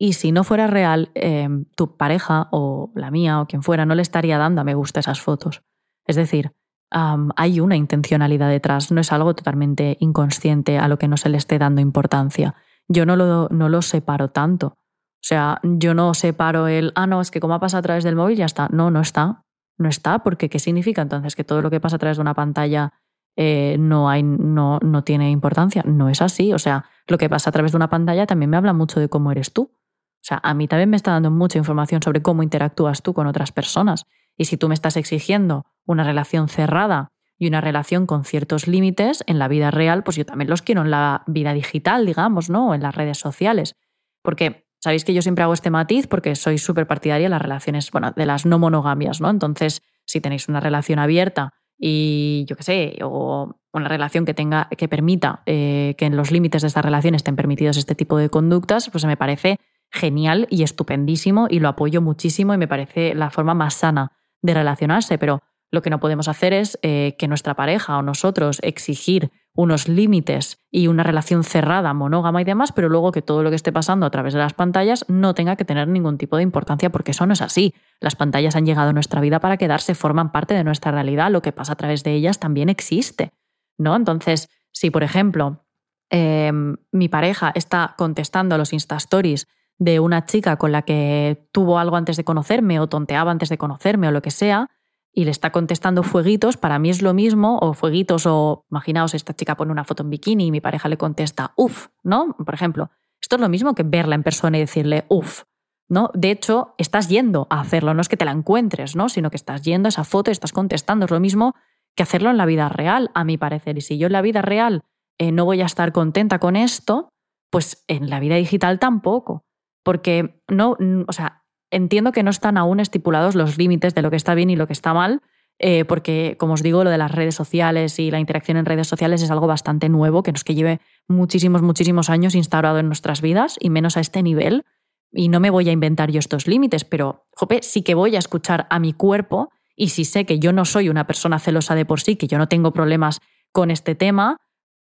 Y 0.02 0.14
si 0.14 0.32
no 0.32 0.46
fuera 0.46 0.66
real, 0.66 1.12
em, 1.14 1.66
tu 1.76 1.98
pareja 1.98 2.48
o 2.52 2.92
la 2.96 3.12
mía 3.12 3.42
o 3.42 3.48
quien 3.48 3.62
fuera 3.62 3.86
no 3.86 3.96
le 3.96 4.02
estaría 4.02 4.38
dando 4.38 4.62
a 4.62 4.64
me 4.64 4.74
gusta 4.74 5.02
esas 5.02 5.20
fotos. 5.20 5.62
Es 6.08 6.16
decir, 6.16 6.54
hay 6.90 7.60
una 7.60 7.76
intencionalidad 7.76 8.50
detrás, 8.50 8.92
no 8.92 9.02
es 9.02 9.12
algo 9.12 9.36
totalmente 9.36 9.98
inconsciente 10.00 10.80
a 10.80 10.88
lo 10.88 10.98
que 10.98 11.08
no 11.08 11.18
se 11.18 11.30
le 11.30 11.38
esté 11.38 11.60
dando 11.60 11.82
importancia. 11.82 12.56
Yo 12.88 13.06
no 13.06 13.16
lo, 13.16 13.50
no 13.50 13.70
lo 13.70 13.82
separo 13.82 14.30
tanto. 14.30 14.68
O 14.68 15.22
sea, 15.22 15.60
yo 15.64 15.94
no 15.94 16.14
separo 16.14 16.68
el, 16.68 16.94
ah, 16.96 17.06
no, 17.06 17.20
es 17.20 17.30
que 17.30 17.42
como 17.42 17.54
ha 17.54 17.60
pasado 17.60 17.80
a 17.80 17.84
través 17.84 18.04
del 18.06 18.16
móvil 18.16 18.38
ya 18.38 18.46
está. 18.46 18.70
No, 18.72 18.90
no 18.90 19.02
está. 19.02 19.44
No 19.78 19.90
está, 19.90 20.20
porque 20.20 20.50
¿qué 20.50 20.60
significa 20.60 21.02
entonces? 21.02 21.36
Que 21.36 21.44
todo 21.44 21.62
lo 21.62 21.70
que 21.70 21.80
pasa 21.80 21.98
a 21.98 22.00
través 22.00 22.18
de 22.18 22.22
una 22.22 22.34
pantalla 22.34 22.94
eh, 23.36 23.78
no, 23.80 24.10
hay, 24.10 24.24
no, 24.24 24.80
no 24.82 25.04
tiene 25.04 25.30
importancia. 25.30 25.84
No 25.86 26.10
es 26.10 26.22
así. 26.22 26.54
O 26.54 26.60
sea, 26.60 26.86
lo 27.08 27.18
que 27.18 27.30
pasa 27.30 27.50
a 27.50 27.54
través 27.54 27.74
de 27.74 27.78
una 27.78 27.90
pantalla 27.90 28.26
también 28.26 28.50
me 28.50 28.58
habla 28.58 28.74
mucho 28.74 29.00
de 29.00 29.10
cómo 29.10 29.32
eres 29.32 29.54
tú. 29.54 29.72
O 30.22 30.24
sea, 30.30 30.40
a 30.44 30.54
mí 30.54 30.68
también 30.68 30.90
me 30.90 30.98
está 30.98 31.12
dando 31.12 31.32
mucha 31.32 31.58
información 31.58 32.02
sobre 32.02 32.22
cómo 32.22 32.44
interactúas 32.44 33.02
tú 33.02 33.14
con 33.14 33.28
otras 33.28 33.52
personas. 33.52 34.06
Y 34.38 34.46
si 34.46 34.58
tú 34.58 34.68
me 34.68 34.74
estás 34.74 34.98
exigiendo 34.98 35.66
una 35.86 36.04
relación 36.04 36.50
cerrada 36.50 37.12
y 37.38 37.48
una 37.48 37.62
relación 37.62 38.06
con 38.06 38.26
ciertos 38.26 38.68
límites 38.68 39.24
en 39.28 39.40
la 39.40 39.48
vida 39.48 39.72
real, 39.72 40.04
pues 40.04 40.18
yo 40.18 40.26
también 40.26 40.50
los 40.50 40.62
quiero 40.62 40.82
en 40.82 40.92
la 40.92 41.24
vida 41.26 41.54
digital, 41.54 42.06
digamos, 42.06 42.50
¿no? 42.50 42.70
O 42.70 42.74
en 42.74 42.82
las 42.82 42.96
redes 42.96 43.18
sociales. 43.18 43.76
Porque 44.22 44.70
Sabéis 44.82 45.04
que 45.04 45.14
yo 45.14 45.22
siempre 45.22 45.44
hago 45.44 45.54
este 45.54 45.70
matiz 45.70 46.08
porque 46.08 46.36
soy 46.36 46.58
súper 46.58 46.88
partidaria 46.88 47.26
de 47.26 47.30
las 47.30 47.42
relaciones, 47.42 47.92
bueno, 47.92 48.14
de 48.16 48.26
las 48.26 48.46
no 48.46 48.60
monogamias, 48.60 49.20
¿no? 49.20 49.30
Entonces, 49.30 49.82
si 50.06 50.22
tenéis 50.22 50.48
una 50.48 50.62
relación 50.62 51.00
abierta 51.00 51.54
y 51.78 52.46
yo 52.48 52.56
qué 52.56 52.64
sé, 52.64 53.00
o 53.04 53.56
una 53.74 53.90
relación 53.90 54.26
que 54.26 54.34
tenga, 54.34 54.70
que 54.78 54.88
permita 54.88 55.44
eh, 55.46 55.96
que 55.98 56.06
en 56.06 56.16
los 56.16 56.32
límites 56.32 56.62
de 56.62 56.70
esta 56.70 56.82
relación 56.82 57.14
estén 57.14 57.36
permitidos 57.36 57.78
este 57.78 57.94
tipo 57.94 58.18
de 58.18 58.30
conductas, 58.30 58.90
pues 58.90 59.04
me 59.06 59.18
parece 59.18 59.58
genial 59.92 60.48
y 60.50 60.64
estupendísimo 60.64 61.48
y 61.50 61.60
lo 61.60 61.70
apoyo 61.70 62.02
muchísimo 62.02 62.54
y 62.54 62.58
me 62.58 62.68
parece 62.68 63.16
la 63.16 63.30
forma 63.30 63.54
más 63.54 63.74
sana 63.74 64.12
de 64.42 64.54
relacionarse, 64.54 65.18
pero 65.18 65.42
lo 65.72 65.82
que 65.82 65.90
no 65.90 66.00
podemos 66.00 66.28
hacer 66.28 66.54
es 66.54 66.80
eh, 66.82 67.16
que 67.20 67.28
nuestra 67.28 67.56
pareja 67.56 67.98
o 67.98 68.02
nosotros 68.02 68.60
exigir 68.64 69.32
unos 69.54 69.88
límites 69.88 70.60
y 70.72 70.88
una 70.88 71.04
relación 71.04 71.44
cerrada, 71.44 71.94
monógama 71.94 72.42
y 72.42 72.46
demás, 72.46 72.72
pero 72.72 72.90
luego 72.90 73.12
que 73.12 73.22
todo 73.22 73.44
lo 73.44 73.50
que 73.50 73.56
esté 73.56 73.72
pasando 73.72 74.06
a 74.06 74.10
través 74.10 74.34
de 74.34 74.40
las 74.40 74.54
pantallas 74.54 75.06
no 75.10 75.34
tenga 75.34 75.56
que 75.58 75.66
tener 75.66 75.88
ningún 75.88 76.18
tipo 76.18 76.38
de 76.38 76.44
importancia, 76.44 76.90
porque 76.92 77.12
eso 77.12 77.26
no 77.26 77.34
es 77.34 77.42
así. 77.42 77.74
Las 78.00 78.16
pantallas 78.16 78.56
han 78.56 78.66
llegado 78.66 78.90
a 78.90 78.94
nuestra 78.94 79.22
vida 79.22 79.40
para 79.40 79.58
quedarse, 79.58 79.96
forman 79.96 80.32
parte 80.32 80.54
de 80.54 80.64
nuestra 80.64 80.92
realidad, 80.92 81.30
lo 81.30 81.42
que 81.42 81.52
pasa 81.52 81.74
a 81.74 81.76
través 81.76 82.04
de 82.04 82.14
ellas 82.14 82.40
también 82.40 82.70
existe. 82.70 83.34
¿no? 83.78 83.96
Entonces, 83.96 84.50
si 84.72 84.92
por 84.92 85.04
ejemplo 85.04 85.66
em, 86.10 86.78
mi 86.92 87.10
pareja 87.10 87.52
está 87.56 87.96
contestando 87.98 88.56
a 88.56 88.58
los 88.58 88.74
Insta 88.74 88.98
Stories 88.98 89.48
de 89.80 90.00
una 90.00 90.26
chica 90.26 90.58
con 90.58 90.72
la 90.72 90.84
que 90.84 91.48
tuvo 91.52 91.80
algo 91.80 91.96
antes 91.96 92.18
de 92.18 92.26
conocerme 92.26 92.80
o 92.80 92.88
tonteaba 92.88 93.32
antes 93.32 93.50
de 93.50 93.58
conocerme 93.58 94.10
o 94.10 94.12
lo 94.12 94.22
que 94.22 94.30
sea, 94.30 94.70
y 95.12 95.26
le 95.26 95.32
está 95.32 95.52
contestando 95.52 96.04
fueguitos, 96.04 96.58
para 96.58 96.78
mí 96.78 96.90
es 96.90 97.02
lo 97.02 97.14
mismo, 97.14 97.58
o 97.62 97.74
fueguitos, 97.74 98.26
o 98.28 98.66
imaginaos, 98.70 99.16
esta 99.16 99.34
chica 99.34 99.58
pone 99.58 99.72
una 99.72 99.84
foto 99.84 100.04
en 100.04 100.12
bikini 100.12 100.48
y 100.48 100.52
mi 100.52 100.62
pareja 100.62 100.88
le 100.88 100.98
contesta, 100.98 101.54
uff, 101.56 101.88
¿no? 102.04 102.36
Por 102.38 102.54
ejemplo, 102.54 102.92
esto 103.20 103.38
es 103.38 103.42
lo 103.42 103.50
mismo 103.50 103.74
que 103.74 103.84
verla 103.84 104.16
en 104.16 104.24
persona 104.24 104.58
y 104.58 104.62
decirle, 104.62 105.06
uff, 105.10 105.44
¿no? 105.88 106.12
De 106.14 106.30
hecho, 106.30 106.76
estás 106.78 107.10
yendo 107.10 107.48
a 107.50 107.62
hacerlo, 107.62 107.94
no 107.94 108.02
es 108.02 108.10
que 108.10 108.18
te 108.18 108.26
la 108.26 108.32
encuentres, 108.32 108.96
¿no? 108.96 109.10
Sino 109.10 109.32
que 109.32 109.38
estás 109.38 109.64
yendo 109.64 109.88
a 109.88 109.90
esa 109.90 110.04
foto 110.04 110.30
y 110.30 110.34
estás 110.34 110.52
contestando, 110.52 111.06
es 111.06 111.12
lo 111.12 111.20
mismo 111.20 111.56
que 111.96 112.04
hacerlo 112.04 112.30
en 112.30 112.38
la 112.38 112.46
vida 112.46 112.70
real, 112.70 113.10
a 113.16 113.24
mi 113.24 113.38
parecer. 113.38 113.78
Y 113.78 113.82
si 113.82 113.98
yo 113.98 114.08
en 114.08 114.14
la 114.14 114.22
vida 114.22 114.42
real 114.42 114.84
eh, 115.18 115.32
no 115.32 115.46
voy 115.46 115.62
a 115.62 115.66
estar 115.66 115.92
contenta 115.92 116.40
con 116.40 116.56
esto, 116.56 117.10
pues 117.50 117.84
en 117.88 118.10
la 118.10 118.20
vida 118.20 118.36
digital 118.36 118.78
tampoco 118.78 119.44
porque 119.90 120.40
no, 120.48 120.78
o 121.08 121.14
sea, 121.14 121.42
entiendo 121.72 122.12
que 122.12 122.22
no 122.22 122.30
están 122.30 122.60
aún 122.60 122.80
estipulados 122.80 123.34
los 123.34 123.58
límites 123.58 123.96
de 123.96 124.04
lo 124.04 124.12
que 124.12 124.18
está 124.18 124.36
bien 124.36 124.52
y 124.52 124.56
lo 124.56 124.68
que 124.68 124.74
está 124.74 124.94
mal, 124.94 125.24
eh, 125.58 125.84
porque, 125.84 126.36
como 126.38 126.54
os 126.54 126.62
digo, 126.62 126.84
lo 126.84 126.92
de 126.92 127.00
las 127.00 127.12
redes 127.12 127.34
sociales 127.34 127.98
y 127.98 128.12
la 128.12 128.20
interacción 128.20 128.58
en 128.58 128.68
redes 128.68 128.86
sociales 128.86 129.24
es 129.24 129.32
algo 129.32 129.48
bastante 129.48 129.90
nuevo, 129.90 130.22
que 130.22 130.32
nos 130.32 130.44
que 130.44 130.54
lleve 130.54 130.80
muchísimos, 131.08 131.64
muchísimos 131.64 132.12
años 132.12 132.36
instaurado 132.36 132.78
en 132.78 132.86
nuestras 132.86 133.24
vidas 133.24 133.58
y 133.60 133.72
menos 133.72 133.98
a 133.98 134.02
este 134.02 134.22
nivel. 134.22 134.64
Y 135.12 135.30
no 135.30 135.40
me 135.40 135.50
voy 135.50 135.68
a 135.70 135.72
inventar 135.72 136.12
yo 136.12 136.20
estos 136.20 136.46
límites, 136.46 136.86
pero, 136.86 137.26
jope, 137.36 137.64
sí 137.64 137.82
que 137.82 137.96
voy 137.96 138.16
a 138.16 138.20
escuchar 138.20 138.68
a 138.70 138.78
mi 138.78 138.94
cuerpo 138.94 139.50
y 139.76 139.90
si 139.90 140.06
sé 140.06 140.28
que 140.28 140.38
yo 140.38 140.54
no 140.54 140.66
soy 140.66 140.90
una 140.90 141.08
persona 141.08 141.40
celosa 141.40 141.74
de 141.74 141.86
por 141.86 142.00
sí, 142.00 142.16
que 142.16 142.28
yo 142.28 142.38
no 142.38 142.48
tengo 142.48 142.74
problemas 142.74 143.22
con 143.52 143.72
este 143.72 143.96
tema, 143.96 144.38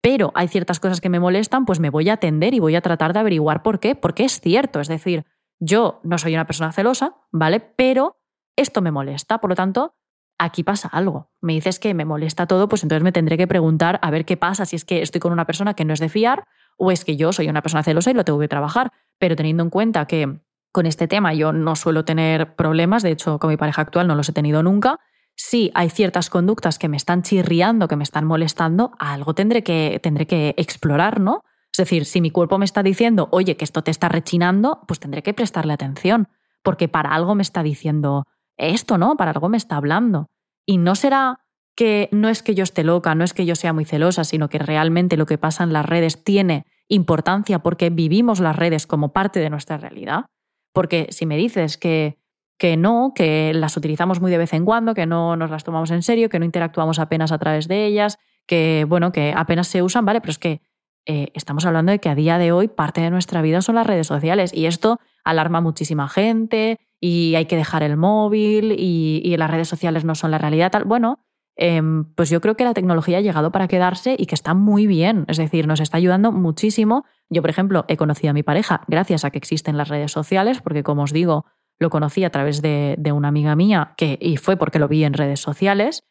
pero 0.10 0.32
hay 0.36 0.48
ciertas 0.48 0.80
cosas 0.80 1.02
que 1.02 1.10
me 1.10 1.20
molestan, 1.20 1.66
pues 1.66 1.82
me 1.82 1.90
voy 1.90 2.08
a 2.08 2.14
atender 2.14 2.54
y 2.54 2.60
voy 2.60 2.78
a 2.78 2.82
tratar 2.82 3.12
de 3.12 3.20
averiguar 3.20 3.62
por 3.62 3.82
qué, 3.82 3.94
porque 3.94 4.24
es 4.24 4.40
cierto, 4.40 4.80
es 4.80 4.88
decir, 4.88 5.26
yo 5.60 6.00
no 6.02 6.18
soy 6.18 6.34
una 6.34 6.48
persona 6.48 6.72
celosa, 6.72 7.18
¿vale? 7.30 7.60
Pero 7.60 8.16
esto 8.56 8.82
me 8.82 8.90
molesta, 8.90 9.40
por 9.40 9.50
lo 9.50 9.58
tanto, 9.58 9.96
aquí 10.38 10.64
pasa 10.64 10.88
algo. 10.88 11.30
Me 11.42 11.52
dices 11.52 11.78
que 11.78 11.94
me 11.94 12.06
molesta 12.06 12.48
todo, 12.48 12.70
pues 12.70 12.84
entonces 12.84 13.04
me 13.04 13.12
tendré 13.12 13.36
que 13.36 13.48
preguntar 13.48 14.00
a 14.02 14.10
ver 14.10 14.24
qué 14.24 14.38
pasa 14.38 14.66
si 14.66 14.78
es 14.78 14.86
que 14.86 15.02
estoy 15.02 15.20
con 15.20 15.34
una 15.34 15.44
persona 15.44 15.74
que 15.74 15.84
no 15.84 15.94
es 15.94 16.00
de 16.00 16.08
fiar 16.08 16.46
o 16.78 16.90
es 16.90 17.04
que 17.04 17.18
yo 17.18 17.34
soy 17.34 17.50
una 17.50 17.62
persona 17.62 17.84
celosa 17.84 18.10
y 18.12 18.14
lo 18.14 18.24
tengo 18.24 18.40
que 18.40 18.48
trabajar. 18.48 18.94
Pero 19.20 19.36
teniendo 19.36 19.62
en 19.64 19.70
cuenta 19.70 20.08
que 20.08 20.40
con 20.72 20.86
este 20.86 21.10
tema 21.10 21.34
yo 21.34 21.52
no 21.52 21.76
suelo 21.76 22.06
tener 22.06 22.56
problemas, 22.56 23.04
de 23.04 23.12
hecho 23.12 23.40
con 23.40 23.50
mi 23.50 23.58
pareja 23.58 23.82
actual 23.82 24.08
no 24.08 24.16
los 24.16 24.30
he 24.30 24.32
tenido 24.32 24.64
nunca, 24.64 25.02
si 25.38 25.72
hay 25.76 25.90
ciertas 25.90 26.30
conductas 26.30 26.80
que 26.80 26.90
me 26.90 26.98
están 26.98 27.22
chirriando, 27.22 27.88
que 27.88 27.96
me 27.96 28.04
están 28.04 28.26
molestando, 28.26 28.92
algo 28.98 29.36
tendré 29.36 29.64
que, 29.64 30.00
tendré 30.02 30.26
que 30.26 30.56
explorar, 30.58 31.22
¿no? 31.22 31.44
Es 31.72 31.78
decir, 31.78 32.06
si 32.06 32.22
mi 32.22 32.32
cuerpo 32.32 32.58
me 32.58 32.66
está 32.66 32.82
diciendo, 32.82 33.30
oye, 33.32 33.56
que 33.56 33.64
esto 33.64 33.84
te 33.84 33.92
está 33.92 34.10
rechinando, 34.10 34.82
pues 34.88 35.00
tendré 35.00 35.22
que 35.22 35.36
prestarle 35.36 35.74
atención, 35.74 36.28
porque 36.64 36.88
para 36.88 37.12
algo 37.12 37.36
me 37.36 37.44
está 37.44 37.62
diciendo 37.62 38.26
esto, 38.58 38.98
¿no? 38.98 39.16
Para 39.16 39.32
algo 39.32 39.48
me 39.48 39.58
está 39.58 39.78
hablando. 39.78 40.26
Y 40.66 40.80
no 40.80 40.96
será 40.96 41.40
que 41.76 42.10
no 42.12 42.30
es 42.30 42.42
que 42.42 42.56
yo 42.56 42.64
esté 42.64 42.84
loca, 42.84 43.14
no 43.14 43.24
es 43.24 43.36
que 43.36 43.46
yo 43.46 43.56
sea 43.56 43.74
muy 43.74 43.86
celosa, 43.86 44.24
sino 44.24 44.50
que 44.50 44.58
realmente 44.58 45.18
lo 45.18 45.28
que 45.28 45.38
pasa 45.38 45.64
en 45.64 45.72
las 45.72 45.86
redes 45.86 46.24
tiene 46.24 46.66
importancia 46.88 47.60
porque 47.60 47.92
vivimos 47.92 48.40
las 48.40 48.56
redes 48.56 48.88
como 48.88 49.14
parte 49.14 49.40
de 49.40 49.52
nuestra 49.52 49.78
realidad. 49.78 50.26
Porque 50.74 51.08
si 51.12 51.28
me 51.28 51.38
dices 51.38 51.78
que 51.78 52.18
que 52.58 52.76
no, 52.78 53.14
que 53.16 53.54
las 53.54 53.78
utilizamos 53.78 54.20
muy 54.20 54.32
de 54.32 54.38
vez 54.38 54.54
en 54.54 54.66
cuando, 54.66 54.94
que 54.94 55.06
no 55.06 55.36
nos 55.36 55.50
las 55.52 55.64
tomamos 55.64 55.92
en 55.92 56.02
serio, 56.02 56.30
que 56.30 56.40
no 56.40 56.46
interactuamos 56.46 57.00
apenas 57.00 57.32
a 57.32 57.38
través 57.38 57.68
de 57.68 57.86
ellas, 57.86 58.18
que 58.46 58.86
bueno, 58.88 59.12
que 59.12 59.34
apenas 59.36 59.68
se 59.68 59.84
usan, 59.84 60.06
¿vale? 60.06 60.22
Pero 60.22 60.32
es 60.32 60.40
que 60.40 60.62
eh, 61.06 61.32
estamos 61.36 61.66
hablando 61.66 61.92
de 61.92 62.00
que 62.00 62.10
a 62.10 62.16
día 62.16 62.38
de 62.38 62.52
hoy 62.52 62.68
parte 62.68 63.00
de 63.00 63.10
nuestra 63.10 63.42
vida 63.42 63.62
son 63.62 63.76
las 63.76 63.88
redes 63.88 64.08
sociales 64.08 64.52
y 64.54 64.66
esto 64.66 65.00
alarma 65.24 65.62
muchísima 65.62 66.10
gente 66.10 66.80
y 67.00 67.36
hay 67.36 67.46
que 67.46 67.56
dejar 67.56 67.82
el 67.84 67.96
móvil 67.96 68.76
y, 68.78 69.36
las 69.38 69.50
redes 69.50 69.70
sociales 69.70 70.04
no 70.04 70.16
son 70.16 70.32
la 70.32 70.38
realidad. 70.38 70.72
Bueno, 70.86 71.20
em, 71.56 72.06
pues 72.16 72.30
yo 72.30 72.42
creo 72.42 72.56
que 72.56 72.64
la 72.64 72.74
tecnología 72.74 73.20
ha 73.20 73.22
llegado 73.22 73.52
para 73.52 73.68
quedarse 73.68 74.16
y 74.18 74.26
que 74.26 74.36
está 74.36 74.54
muy 74.54 74.88
bien, 74.88 75.26
es 75.28 75.38
decir, 75.38 75.68
nos 75.68 75.80
está 75.80 75.98
ayudando 75.98 76.32
muchísimo. 76.32 77.06
Yo, 77.30 77.42
por 77.42 77.52
ejemplo, 77.52 77.86
he 77.88 77.98
conocido 77.98 78.32
a 78.32 78.34
mi 78.34 78.44
pareja 78.44 78.82
gracias 78.88 79.24
a 79.26 79.30
que 79.30 79.38
existen 79.38 79.78
las 79.78 79.90
redes 79.90 80.12
sociales, 80.12 80.62
porque 80.62 80.84
como 80.84 81.04
os 81.04 81.14
digo, 81.14 81.46
lo 81.80 81.90
conocí 81.90 82.24
a 82.24 82.30
través 82.30 82.62
de, 82.62 82.98
una 83.14 83.28
amiga 83.28 83.56
mía 83.56 83.94
que, 83.98 84.18
y 84.22 84.38
fue 84.38 84.58
porque 84.58 84.80
lo 84.80 84.88
vi 84.88 85.04
en 85.04 85.14
redes 85.14 85.40
sociales. 85.40 86.04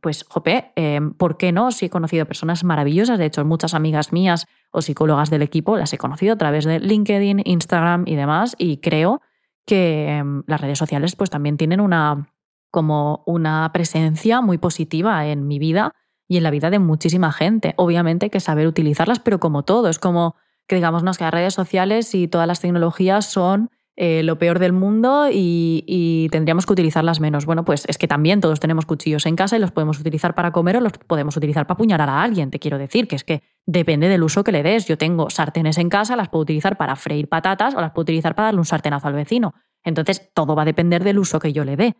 pues, 0.00 0.24
jope, 0.28 0.72
em, 0.76 1.12
¿por 1.12 1.36
qué 1.36 1.52
no? 1.52 1.70
Si 1.70 1.86
he 1.86 1.90
conocido 1.90 2.24
personas 2.26 2.64
maravillosas, 2.64 3.18
de 3.18 3.26
hecho, 3.26 3.44
muchas 3.44 3.74
amigas 3.74 4.12
mías 4.12 4.46
o 4.70 4.80
psicólogas 4.80 5.28
del 5.30 5.42
equipo 5.42 5.76
las 5.76 5.92
he 5.92 5.98
conocido 5.98 6.34
a 6.34 6.38
través 6.38 6.64
de 6.64 6.80
LinkedIn, 6.80 7.42
Instagram 7.44 8.04
y 8.06 8.16
demás, 8.16 8.54
y 8.58 8.78
creo 8.78 9.20
que 9.66 10.08
em, 10.08 10.42
las 10.46 10.60
redes 10.60 10.78
sociales 10.78 11.16
pues 11.16 11.30
también 11.30 11.56
tienen 11.56 11.80
una, 11.80 12.28
como 12.70 13.22
una 13.26 13.70
presencia 13.72 14.40
muy 14.40 14.58
positiva 14.58 15.26
en 15.26 15.46
mi 15.46 15.58
vida 15.58 15.92
y 16.26 16.38
en 16.38 16.42
la 16.42 16.50
vida 16.50 16.70
de 16.70 16.78
muchísima 16.78 17.32
gente. 17.32 17.74
Obviamente 17.76 18.30
que 18.30 18.40
saber 18.40 18.66
utilizarlas, 18.66 19.20
pero 19.20 19.40
como 19.40 19.62
todo, 19.62 19.88
es 19.88 19.98
como 19.98 20.36
que 20.66 20.76
digamos, 20.76 21.02
no, 21.02 21.12
que 21.12 21.24
las 21.24 21.34
redes 21.34 21.54
sociales 21.54 22.14
y 22.14 22.28
todas 22.28 22.46
las 22.46 22.60
tecnologías 22.60 23.26
son 23.26 23.70
eh, 23.96 24.24
lo 24.24 24.38
peor 24.38 24.58
del 24.58 24.72
mundo 24.72 25.28
y, 25.30 26.28
tendríamos 26.32 26.66
que 26.66 26.72
utilizarlas 26.72 27.20
menos. 27.20 27.46
Bueno, 27.46 27.64
pues 27.64 27.84
es 27.86 27.96
que 27.96 28.08
también 28.08 28.40
todos 28.40 28.58
tenemos 28.58 28.86
cuchillos 28.86 29.24
en 29.26 29.36
casa 29.36 29.56
y 29.56 29.60
los 29.60 29.70
podemos 29.70 30.00
utilizar 30.00 30.34
para 30.34 30.50
comer 30.50 30.78
o 30.78 30.80
los 30.80 30.92
podemos 30.92 31.36
utilizar 31.36 31.66
para 31.66 31.74
apuñalar 31.74 32.08
a 32.08 32.22
alguien. 32.22 32.50
Te 32.50 32.58
quiero 32.58 32.76
decir 32.76 33.06
que 33.06 33.14
es 33.14 33.22
que 33.22 33.42
depende 33.66 34.08
del 34.08 34.24
uso 34.24 34.42
que 34.42 34.50
le 34.50 34.64
des. 34.64 34.86
Yo 34.86 34.98
tengo 34.98 35.30
sartenes 35.30 35.78
en 35.78 35.88
casa, 35.88 36.16
las 36.16 36.28
puedo 36.28 36.42
utilizar 36.42 36.76
para 36.76 36.96
freír 36.96 37.28
patatas 37.28 37.74
o 37.74 37.80
las 37.80 37.92
puedo 37.92 38.02
utilizar 38.02 38.34
para 38.34 38.46
darle 38.46 38.58
un 38.58 38.64
sartenazo 38.64 39.06
al 39.06 39.14
vecino. 39.14 39.54
Entonces, 39.84 40.32
todo 40.34 40.56
va 40.56 40.62
a 40.62 40.66
depender 40.66 41.04
del 41.04 41.18
uso 41.18 41.38
que 41.38 41.52
yo 41.52 41.64
le 41.64 41.76
dé. 41.76 41.94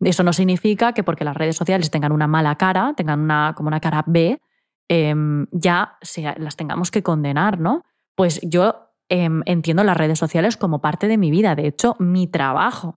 Eso 0.00 0.22
no 0.22 0.32
significa 0.32 0.92
que 0.92 1.02
porque 1.02 1.24
las 1.24 1.36
redes 1.36 1.56
sociales 1.56 1.90
tengan 1.90 2.12
una 2.12 2.26
mala 2.26 2.54
cara, 2.56 2.94
tengan 2.96 3.20
una, 3.20 3.54
como 3.56 3.68
una 3.68 3.80
cara 3.80 4.04
B, 4.06 4.40
em, 4.88 5.46
ya 5.50 5.98
las 6.38 6.56
tengamos 6.56 6.90
que 6.90 7.02
condenar, 7.02 7.58
¿no? 7.58 7.84
Pues 8.14 8.40
yo 8.42 8.89
Em, 9.12 9.42
entiendo 9.44 9.82
las 9.82 9.96
redes 9.96 10.20
sociales 10.20 10.56
como 10.56 10.80
parte 10.80 11.08
de 11.08 11.18
mi 11.18 11.32
vida, 11.32 11.56
de 11.56 11.66
hecho, 11.66 11.96
mi 11.98 12.28
trabajo. 12.28 12.94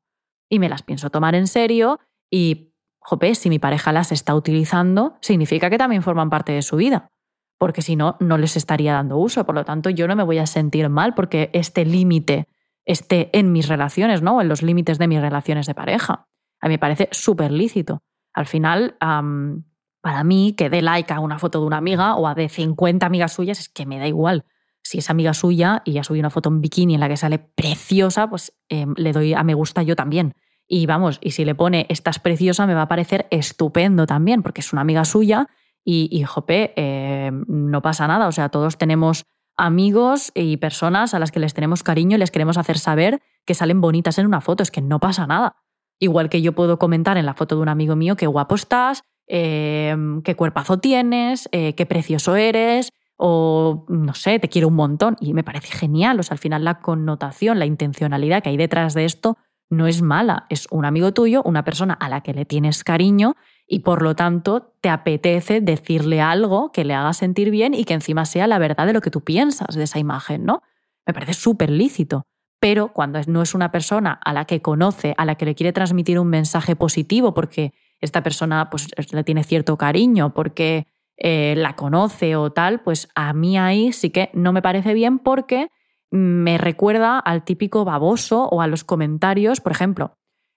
Y 0.47 0.59
me 0.59 0.69
las 0.69 0.83
pienso 0.83 1.09
tomar 1.09 1.33
en 1.33 1.47
serio 1.47 1.99
y, 2.31 2.71
jope, 2.99 3.33
si 3.33 3.49
mi 3.49 3.57
pareja 3.57 3.91
las 3.91 4.11
está 4.11 4.35
utilizando, 4.35 5.15
significa 5.21 5.71
que 5.71 5.79
también 5.79 6.03
forman 6.03 6.29
parte 6.29 6.51
de 6.51 6.61
su 6.61 6.75
vida. 6.75 7.09
Porque 7.57 7.81
si 7.81 7.95
no, 7.95 8.15
no 8.19 8.37
les 8.37 8.55
estaría 8.55 8.93
dando 8.93 9.17
uso. 9.17 9.43
Por 9.43 9.55
lo 9.55 9.65
tanto, 9.65 9.89
yo 9.89 10.07
no 10.07 10.15
me 10.15 10.21
voy 10.21 10.37
a 10.37 10.45
sentir 10.45 10.87
mal 10.87 11.15
porque 11.15 11.49
este 11.51 11.83
límite 11.83 12.47
esté 12.85 13.31
en 13.33 13.51
mis 13.51 13.67
relaciones, 13.67 14.21
¿no? 14.21 14.39
En 14.39 14.49
los 14.49 14.61
límites 14.61 14.99
de 14.99 15.07
mis 15.07 15.19
relaciones 15.19 15.65
de 15.65 15.73
pareja. 15.73 16.27
A 16.61 16.67
mí 16.67 16.75
me 16.75 16.79
parece 16.79 17.09
súper 17.11 17.51
lícito. 17.51 18.03
Al 18.35 18.45
final, 18.45 18.97
para 18.99 20.23
mí, 20.23 20.53
que 20.55 20.69
dé 20.69 20.83
like 20.83 21.11
a 21.11 21.19
una 21.19 21.39
foto 21.39 21.59
de 21.59 21.65
una 21.65 21.77
amiga 21.77 22.15
o 22.17 22.27
a 22.27 22.35
de 22.35 22.49
50 22.49 23.03
amigas 23.03 23.33
suyas, 23.33 23.59
es 23.59 23.69
que 23.69 23.87
me 23.87 23.97
da 23.97 24.07
igual 24.07 24.45
si 24.83 24.99
es 24.99 25.09
amiga 25.09 25.33
suya 25.33 25.81
y 25.85 25.93
ya 25.93 26.03
subido 26.03 26.21
una 26.21 26.29
foto 26.29 26.49
en 26.49 26.61
bikini 26.61 26.93
en 26.93 26.99
la 26.99 27.09
que 27.09 27.17
sale 27.17 27.39
preciosa, 27.39 28.29
pues 28.29 28.53
em, 28.69 28.93
le 28.97 29.13
doy 29.13 29.33
a 29.33 29.43
me 29.43 29.53
gusta 29.53 29.81
yo 29.81 29.95
también. 29.95 30.35
Y 30.67 30.85
vamos, 30.85 31.19
y 31.21 31.31
si 31.31 31.45
le 31.45 31.55
pone 31.55 31.85
estás 31.89 32.19
preciosa, 32.19 32.67
me 32.67 32.73
va 32.73 32.83
a 32.83 32.87
parecer 32.87 33.27
estupendo 33.31 34.05
también, 34.05 34.43
porque 34.43 34.61
es 34.61 34.73
una 34.73 34.81
amiga 34.81 35.05
suya 35.05 35.47
y, 35.83 36.09
y 36.11 36.23
jope, 36.23 36.73
em, 36.75 37.45
no 37.47 37.81
pasa 37.81 38.07
nada. 38.07 38.27
O 38.27 38.31
sea, 38.31 38.49
todos 38.49 38.77
tenemos 38.77 39.25
amigos 39.57 40.31
y 40.35 40.57
personas 40.57 41.13
a 41.13 41.19
las 41.19 41.31
que 41.31 41.39
les 41.39 41.53
tenemos 41.53 41.83
cariño 41.83 42.15
y 42.15 42.19
les 42.19 42.31
queremos 42.31 42.57
hacer 42.57 42.77
saber 42.77 43.21
que 43.45 43.53
salen 43.53 43.81
bonitas 43.81 44.17
en 44.17 44.25
una 44.25 44.41
foto. 44.41 44.63
Es 44.63 44.71
que 44.71 44.81
no 44.81 44.99
pasa 44.99 45.27
nada. 45.27 45.55
Igual 45.99 46.29
que 46.29 46.41
yo 46.41 46.53
puedo 46.53 46.79
comentar 46.79 47.17
en 47.17 47.25
la 47.25 47.33
foto 47.33 47.55
de 47.55 47.61
un 47.61 47.69
amigo 47.69 47.95
mío 47.95 48.15
qué 48.15 48.27
guapo 48.27 48.55
estás, 48.55 49.03
em, 49.27 50.21
qué 50.23 50.35
cuerpazo 50.35 50.79
tienes, 50.79 51.47
eh, 51.51 51.75
qué 51.75 51.85
precioso 51.85 52.35
eres, 52.35 52.91
o 53.25 53.85
no 53.87 54.13
sé, 54.15 54.37
te 54.37 54.49
quiero 54.49 54.67
un 54.67 54.73
montón 54.73 55.15
y 55.21 55.33
me 55.33 55.45
parece 55.45 55.69
genial. 55.69 56.19
O 56.19 56.23
sea, 56.23 56.35
al 56.35 56.39
final 56.39 56.65
la 56.65 56.81
connotación, 56.81 57.57
la 57.57 57.65
intencionalidad 57.65 58.43
que 58.43 58.49
hay 58.49 58.57
detrás 58.57 58.93
de 58.93 59.05
esto 59.05 59.37
no 59.69 59.87
es 59.87 60.01
mala, 60.01 60.45
es 60.49 60.67
un 60.71 60.83
amigo 60.83 61.13
tuyo, 61.13 61.41
una 61.45 61.63
persona 61.63 61.93
a 61.93 62.09
la 62.09 62.19
que 62.19 62.33
le 62.33 62.43
tienes 62.43 62.83
cariño 62.83 63.37
y 63.65 63.79
por 63.79 64.01
lo 64.01 64.13
tanto 64.13 64.73
te 64.81 64.89
apetece 64.89 65.61
decirle 65.61 66.19
algo 66.19 66.73
que 66.73 66.83
le 66.83 66.95
haga 66.95 67.13
sentir 67.13 67.49
bien 67.49 67.73
y 67.73 67.85
que 67.85 67.93
encima 67.93 68.25
sea 68.25 68.45
la 68.45 68.59
verdad 68.59 68.87
de 68.87 68.93
lo 68.93 68.99
que 68.99 69.09
tú 69.09 69.21
piensas 69.21 69.73
de 69.73 69.83
esa 69.83 69.99
imagen, 69.99 70.43
¿no? 70.43 70.61
Me 71.07 71.13
parece 71.13 71.33
súper 71.33 71.69
lícito. 71.69 72.23
Pero 72.59 72.91
cuando 72.91 73.21
no 73.27 73.41
es 73.41 73.55
una 73.55 73.71
persona 73.71 74.19
a 74.21 74.33
la 74.33 74.43
que 74.43 74.61
conoce, 74.61 75.15
a 75.17 75.23
la 75.23 75.35
que 75.35 75.45
le 75.45 75.55
quiere 75.55 75.71
transmitir 75.71 76.19
un 76.19 76.27
mensaje 76.27 76.75
positivo 76.75 77.33
porque 77.33 77.73
esta 78.01 78.21
persona 78.21 78.69
pues, 78.69 78.89
le 79.13 79.23
tiene 79.23 79.45
cierto 79.45 79.77
cariño, 79.77 80.33
porque 80.33 80.87
eh, 81.17 81.55
la 81.57 81.75
conoce 81.75 82.35
o 82.35 82.51
tal, 82.51 82.81
pues 82.81 83.09
a 83.15 83.33
mí 83.33 83.57
ahí 83.57 83.93
sí 83.93 84.09
que 84.09 84.29
no 84.33 84.53
me 84.53 84.61
parece 84.61 84.93
bien 84.93 85.19
porque 85.19 85.69
me 86.11 86.57
recuerda 86.57 87.19
al 87.19 87.43
típico 87.43 87.85
baboso 87.85 88.43
o 88.45 88.61
a 88.61 88.67
los 88.67 88.83
comentarios, 88.83 89.61
por 89.61 89.71
ejemplo. 89.71 90.13